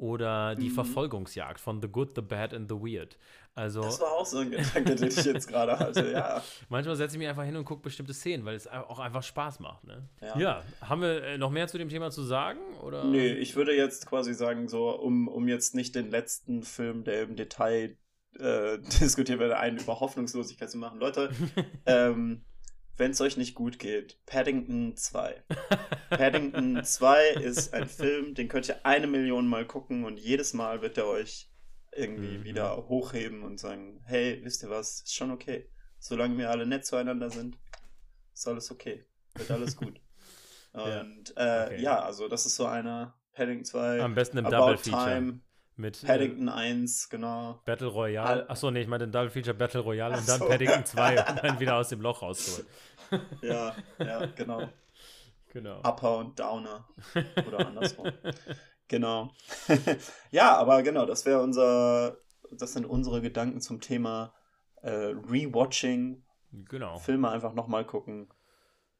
Oder 0.00 0.54
die 0.54 0.70
mhm. 0.70 0.74
Verfolgungsjagd 0.74 1.60
von 1.60 1.82
The 1.82 1.88
Good, 1.88 2.12
The 2.16 2.22
Bad 2.22 2.54
and 2.54 2.70
The 2.70 2.76
Weird. 2.76 3.18
Also, 3.54 3.82
das 3.82 4.00
war 4.00 4.12
auch 4.12 4.24
so 4.24 4.38
ein 4.38 4.50
Gedanke, 4.50 4.94
den 4.94 5.08
ich 5.08 5.24
jetzt 5.26 5.46
gerade 5.46 5.78
hatte, 5.78 6.10
ja. 6.10 6.42
Manchmal 6.70 6.96
setze 6.96 7.16
ich 7.16 7.18
mich 7.18 7.28
einfach 7.28 7.44
hin 7.44 7.54
und 7.54 7.66
gucke 7.66 7.82
bestimmte 7.82 8.14
Szenen, 8.14 8.46
weil 8.46 8.54
es 8.54 8.66
auch 8.66 8.98
einfach 8.98 9.22
Spaß 9.22 9.60
macht. 9.60 9.84
Ne? 9.84 10.08
Ja. 10.22 10.38
ja. 10.38 10.64
haben 10.80 11.02
wir 11.02 11.22
äh, 11.22 11.36
noch 11.36 11.50
mehr 11.50 11.68
zu 11.68 11.76
dem 11.76 11.90
Thema 11.90 12.10
zu 12.10 12.22
sagen? 12.22 12.60
Oder? 12.82 13.04
Nee, 13.04 13.32
ich 13.34 13.56
würde 13.56 13.76
jetzt 13.76 14.06
quasi 14.06 14.32
sagen, 14.32 14.68
so, 14.68 14.88
um, 14.88 15.28
um 15.28 15.48
jetzt 15.48 15.74
nicht 15.74 15.94
den 15.94 16.10
letzten 16.10 16.62
Film, 16.62 17.04
der 17.04 17.24
im 17.24 17.36
Detail 17.36 17.98
äh, 18.38 18.78
diskutieren 19.00 19.38
wir 19.38 19.58
einen 19.58 19.76
über 19.76 20.00
Hoffnungslosigkeit 20.00 20.70
zu 20.70 20.78
machen. 20.78 20.98
Leute, 20.98 21.28
ähm, 21.84 22.46
wenn 23.00 23.12
es 23.12 23.20
euch 23.22 23.38
nicht 23.38 23.54
gut 23.54 23.78
geht, 23.78 24.18
Paddington 24.26 24.94
2. 24.94 25.42
Paddington 26.10 26.84
2 26.84 27.30
ist 27.30 27.72
ein 27.72 27.88
Film, 27.88 28.34
den 28.34 28.48
könnt 28.48 28.68
ihr 28.68 28.84
eine 28.84 29.06
Million 29.06 29.48
Mal 29.48 29.66
gucken 29.66 30.04
und 30.04 30.18
jedes 30.18 30.52
Mal 30.52 30.82
wird 30.82 30.98
er 30.98 31.06
euch 31.06 31.50
irgendwie 31.92 32.38
mhm. 32.38 32.44
wieder 32.44 32.88
hochheben 32.88 33.42
und 33.42 33.58
sagen, 33.58 34.02
hey, 34.04 34.40
wisst 34.44 34.62
ihr 34.62 34.68
was, 34.68 35.00
ist 35.00 35.14
schon 35.14 35.30
okay. 35.30 35.70
Solange 35.98 36.36
wir 36.36 36.50
alle 36.50 36.66
nett 36.66 36.84
zueinander 36.84 37.30
sind, 37.30 37.58
ist 38.34 38.46
alles 38.46 38.70
okay. 38.70 39.06
Wird 39.34 39.50
alles 39.50 39.76
gut. 39.76 39.98
und 40.74 41.34
ja, 41.36 41.62
äh, 41.62 41.66
okay. 41.66 41.82
ja 41.82 42.02
also 42.02 42.28
das 42.28 42.44
ist 42.44 42.56
so 42.56 42.66
einer 42.66 43.18
Paddington 43.32 43.64
2. 43.64 44.02
Am 44.02 44.14
besten 44.14 44.36
im 44.36 44.44
Double 44.44 44.76
Feature. 44.76 45.40
Mit, 45.80 46.04
Paddington 46.04 46.48
äh, 46.48 46.52
1, 46.52 47.08
genau. 47.08 47.60
Battle 47.64 47.88
Royale. 47.88 48.48
Achso, 48.48 48.70
nee, 48.70 48.82
ich 48.82 48.88
meine 48.88 49.06
den 49.06 49.12
Double 49.12 49.30
Feature 49.30 49.54
Battle 49.54 49.80
Royale 49.80 50.18
und 50.18 50.28
dann 50.28 50.38
so, 50.38 50.46
Paddington 50.46 50.84
2 50.84 51.28
und 51.28 51.38
dann 51.42 51.60
wieder 51.60 51.76
aus 51.76 51.88
dem 51.88 52.00
Loch 52.00 52.22
rauszuholen. 52.22 52.68
ja, 53.42 53.74
ja, 53.98 54.26
genau. 54.26 54.68
Genau. 55.52 55.80
Upper 55.80 56.18
und 56.18 56.38
Downer. 56.38 56.86
Oder 57.44 57.66
andersrum. 57.66 58.06
genau. 58.86 59.32
ja, 60.30 60.56
aber 60.56 60.84
genau, 60.84 61.06
das 61.06 61.26
wäre 61.26 61.42
unser, 61.42 62.18
das 62.52 62.72
sind 62.72 62.86
unsere 62.86 63.20
Gedanken 63.20 63.60
zum 63.60 63.80
Thema 63.80 64.32
äh, 64.82 64.90
Rewatching. 64.90 66.22
Genau. 66.52 66.98
Filme 66.98 67.30
einfach 67.30 67.54
nochmal 67.54 67.84
gucken. 67.84 68.28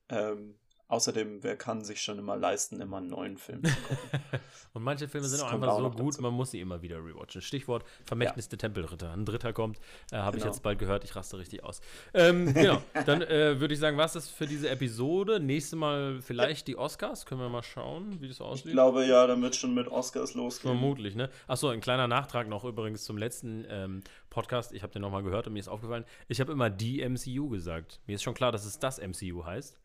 Ähm, 0.08 0.58
Außerdem, 0.90 1.44
wer 1.44 1.56
kann 1.56 1.84
sich 1.84 2.02
schon 2.02 2.18
immer 2.18 2.36
leisten, 2.36 2.80
immer 2.80 2.96
einen 2.96 3.06
neuen 3.06 3.38
Film 3.38 3.62
zu 3.62 3.72
gucken? 3.82 4.20
und 4.74 4.82
manche 4.82 5.06
Filme 5.06 5.22
das 5.22 5.30
sind 5.30 5.46
auch 5.46 5.52
einfach 5.52 5.68
auch 5.68 5.78
so 5.78 5.90
gut, 5.90 6.14
dazu. 6.14 6.22
man 6.22 6.34
muss 6.34 6.50
sie 6.50 6.58
immer 6.58 6.82
wieder 6.82 6.96
rewatchen. 6.96 7.40
Stichwort 7.42 7.84
Vermächtnis 8.04 8.46
ja. 8.46 8.50
der 8.50 8.58
Tempelritter. 8.58 9.12
Ein 9.12 9.24
dritter 9.24 9.52
kommt, 9.52 9.78
äh, 10.10 10.16
habe 10.16 10.36
genau. 10.36 10.48
ich 10.48 10.52
jetzt 10.52 10.64
bald 10.64 10.80
gehört, 10.80 11.04
ich 11.04 11.14
raste 11.14 11.38
richtig 11.38 11.62
aus. 11.62 11.80
Ähm, 12.12 12.52
genau, 12.54 12.82
dann 13.06 13.22
äh, 13.22 13.60
würde 13.60 13.72
ich 13.72 13.78
sagen, 13.78 13.98
was 13.98 14.16
ist 14.16 14.30
für 14.30 14.48
diese 14.48 14.68
Episode? 14.68 15.38
Nächste 15.38 15.76
Mal 15.76 16.20
vielleicht 16.20 16.66
ja. 16.66 16.74
die 16.74 16.76
Oscars, 16.76 17.24
können 17.24 17.40
wir 17.40 17.48
mal 17.48 17.62
schauen, 17.62 18.20
wie 18.20 18.26
das 18.26 18.40
aussieht. 18.40 18.66
Ich 18.66 18.72
glaube 18.72 19.06
ja, 19.06 19.28
dann 19.28 19.40
wird 19.42 19.54
schon 19.54 19.72
mit 19.72 19.86
Oscars 19.86 20.34
losgehen. 20.34 20.74
Vermutlich, 20.74 21.14
ne? 21.14 21.30
Achso, 21.46 21.68
ein 21.68 21.80
kleiner 21.80 22.08
Nachtrag 22.08 22.48
noch 22.48 22.64
übrigens 22.64 23.04
zum 23.04 23.16
letzten 23.16 23.64
ähm, 23.70 24.02
Podcast. 24.28 24.72
Ich 24.72 24.82
habe 24.82 24.92
den 24.92 25.02
nochmal 25.02 25.22
gehört 25.22 25.46
und 25.46 25.52
mir 25.52 25.60
ist 25.60 25.68
aufgefallen, 25.68 26.04
ich 26.26 26.40
habe 26.40 26.50
immer 26.50 26.68
die 26.68 27.08
MCU 27.08 27.48
gesagt. 27.48 28.00
Mir 28.08 28.16
ist 28.16 28.24
schon 28.24 28.34
klar, 28.34 28.50
dass 28.50 28.64
es 28.64 28.80
das 28.80 28.98
MCU 28.98 29.44
heißt. 29.44 29.79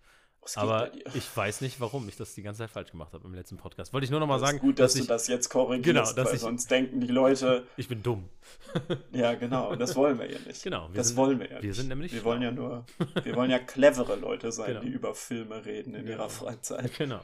Aber 0.56 0.92
ich 1.14 1.36
weiß 1.36 1.62
nicht, 1.62 1.80
warum 1.80 2.08
ich 2.08 2.16
das 2.16 2.36
die 2.36 2.44
ganze 2.44 2.60
Zeit 2.60 2.70
falsch 2.70 2.92
gemacht 2.92 3.14
habe 3.14 3.26
im 3.26 3.34
letzten 3.34 3.58
Podcast. 3.58 3.94
Wollte 3.94 4.06
ich 4.06 4.12
nur 4.12 4.20
noch 4.20 4.28
mal 4.28 4.40
sagen. 4.40 4.60
Gut, 4.60 4.80
dass, 4.80 4.94
dass 4.94 5.02
ich, 5.02 5.08
du 5.08 5.14
das 5.14 5.28
jetzt 5.28 5.50
korrigierst, 5.50 5.86
genau, 5.86 6.14
dass 6.14 6.28
weil 6.28 6.36
ich, 6.36 6.42
sonst 6.42 6.70
denken 6.70 7.02
die 7.02 7.08
Leute. 7.08 7.66
Ich 7.78 7.88
bin 7.88 8.02
dumm. 8.02 8.30
ja, 9.12 9.34
genau. 9.34 9.72
Und 9.72 9.80
das 9.80 9.96
wollen 9.96 10.18
wir 10.18 10.32
ja 10.32 10.40
nicht. 10.40 10.64
Genau. 10.64 10.90
das 10.94 11.10
sind, 11.10 11.18
wollen 11.18 11.40
wir 11.40 11.48
ja 11.48 11.56
nicht. 11.56 11.64
Wir 11.64 11.74
sind 11.74 11.90
nämlich. 11.90 12.14
Wir 12.14 12.24
wollen 12.24 12.42
ja 12.42 12.52
nur. 12.52 12.86
Wir 13.24 13.36
wollen 13.36 13.52
ja 13.52 13.60
clevere 13.60 14.16
Leute 14.16 14.52
sein, 14.52 14.68
genau. 14.68 14.82
die 14.82 14.90
über 14.90 15.16
Filme 15.16 15.66
reden 15.66 15.94
in 15.96 16.06
genau. 16.06 16.18
ihrer 16.18 16.30
Freizeit. 16.30 16.96
Genau. 16.98 17.22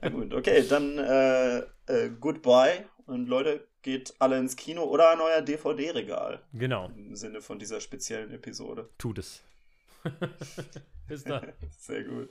Na 0.00 0.08
gut, 0.08 0.34
okay, 0.34 0.64
dann 0.68 0.98
äh, 0.98 1.58
äh, 1.86 2.10
goodbye 2.20 2.84
und 3.06 3.28
Leute, 3.28 3.66
geht 3.84 4.14
alle 4.18 4.38
ins 4.38 4.56
Kino 4.56 4.82
oder 4.82 5.10
ein 5.10 5.18
neuer 5.18 5.42
DVD-Regal. 5.42 6.40
Genau. 6.54 6.90
Im 6.96 7.14
Sinne 7.14 7.40
von 7.42 7.58
dieser 7.58 7.80
speziellen 7.80 8.32
Episode. 8.32 8.88
Tut 8.98 9.18
es. 9.18 9.42
Bis 11.06 11.24
dann. 11.24 11.52
Sehr 11.78 12.02
gut. 12.04 12.30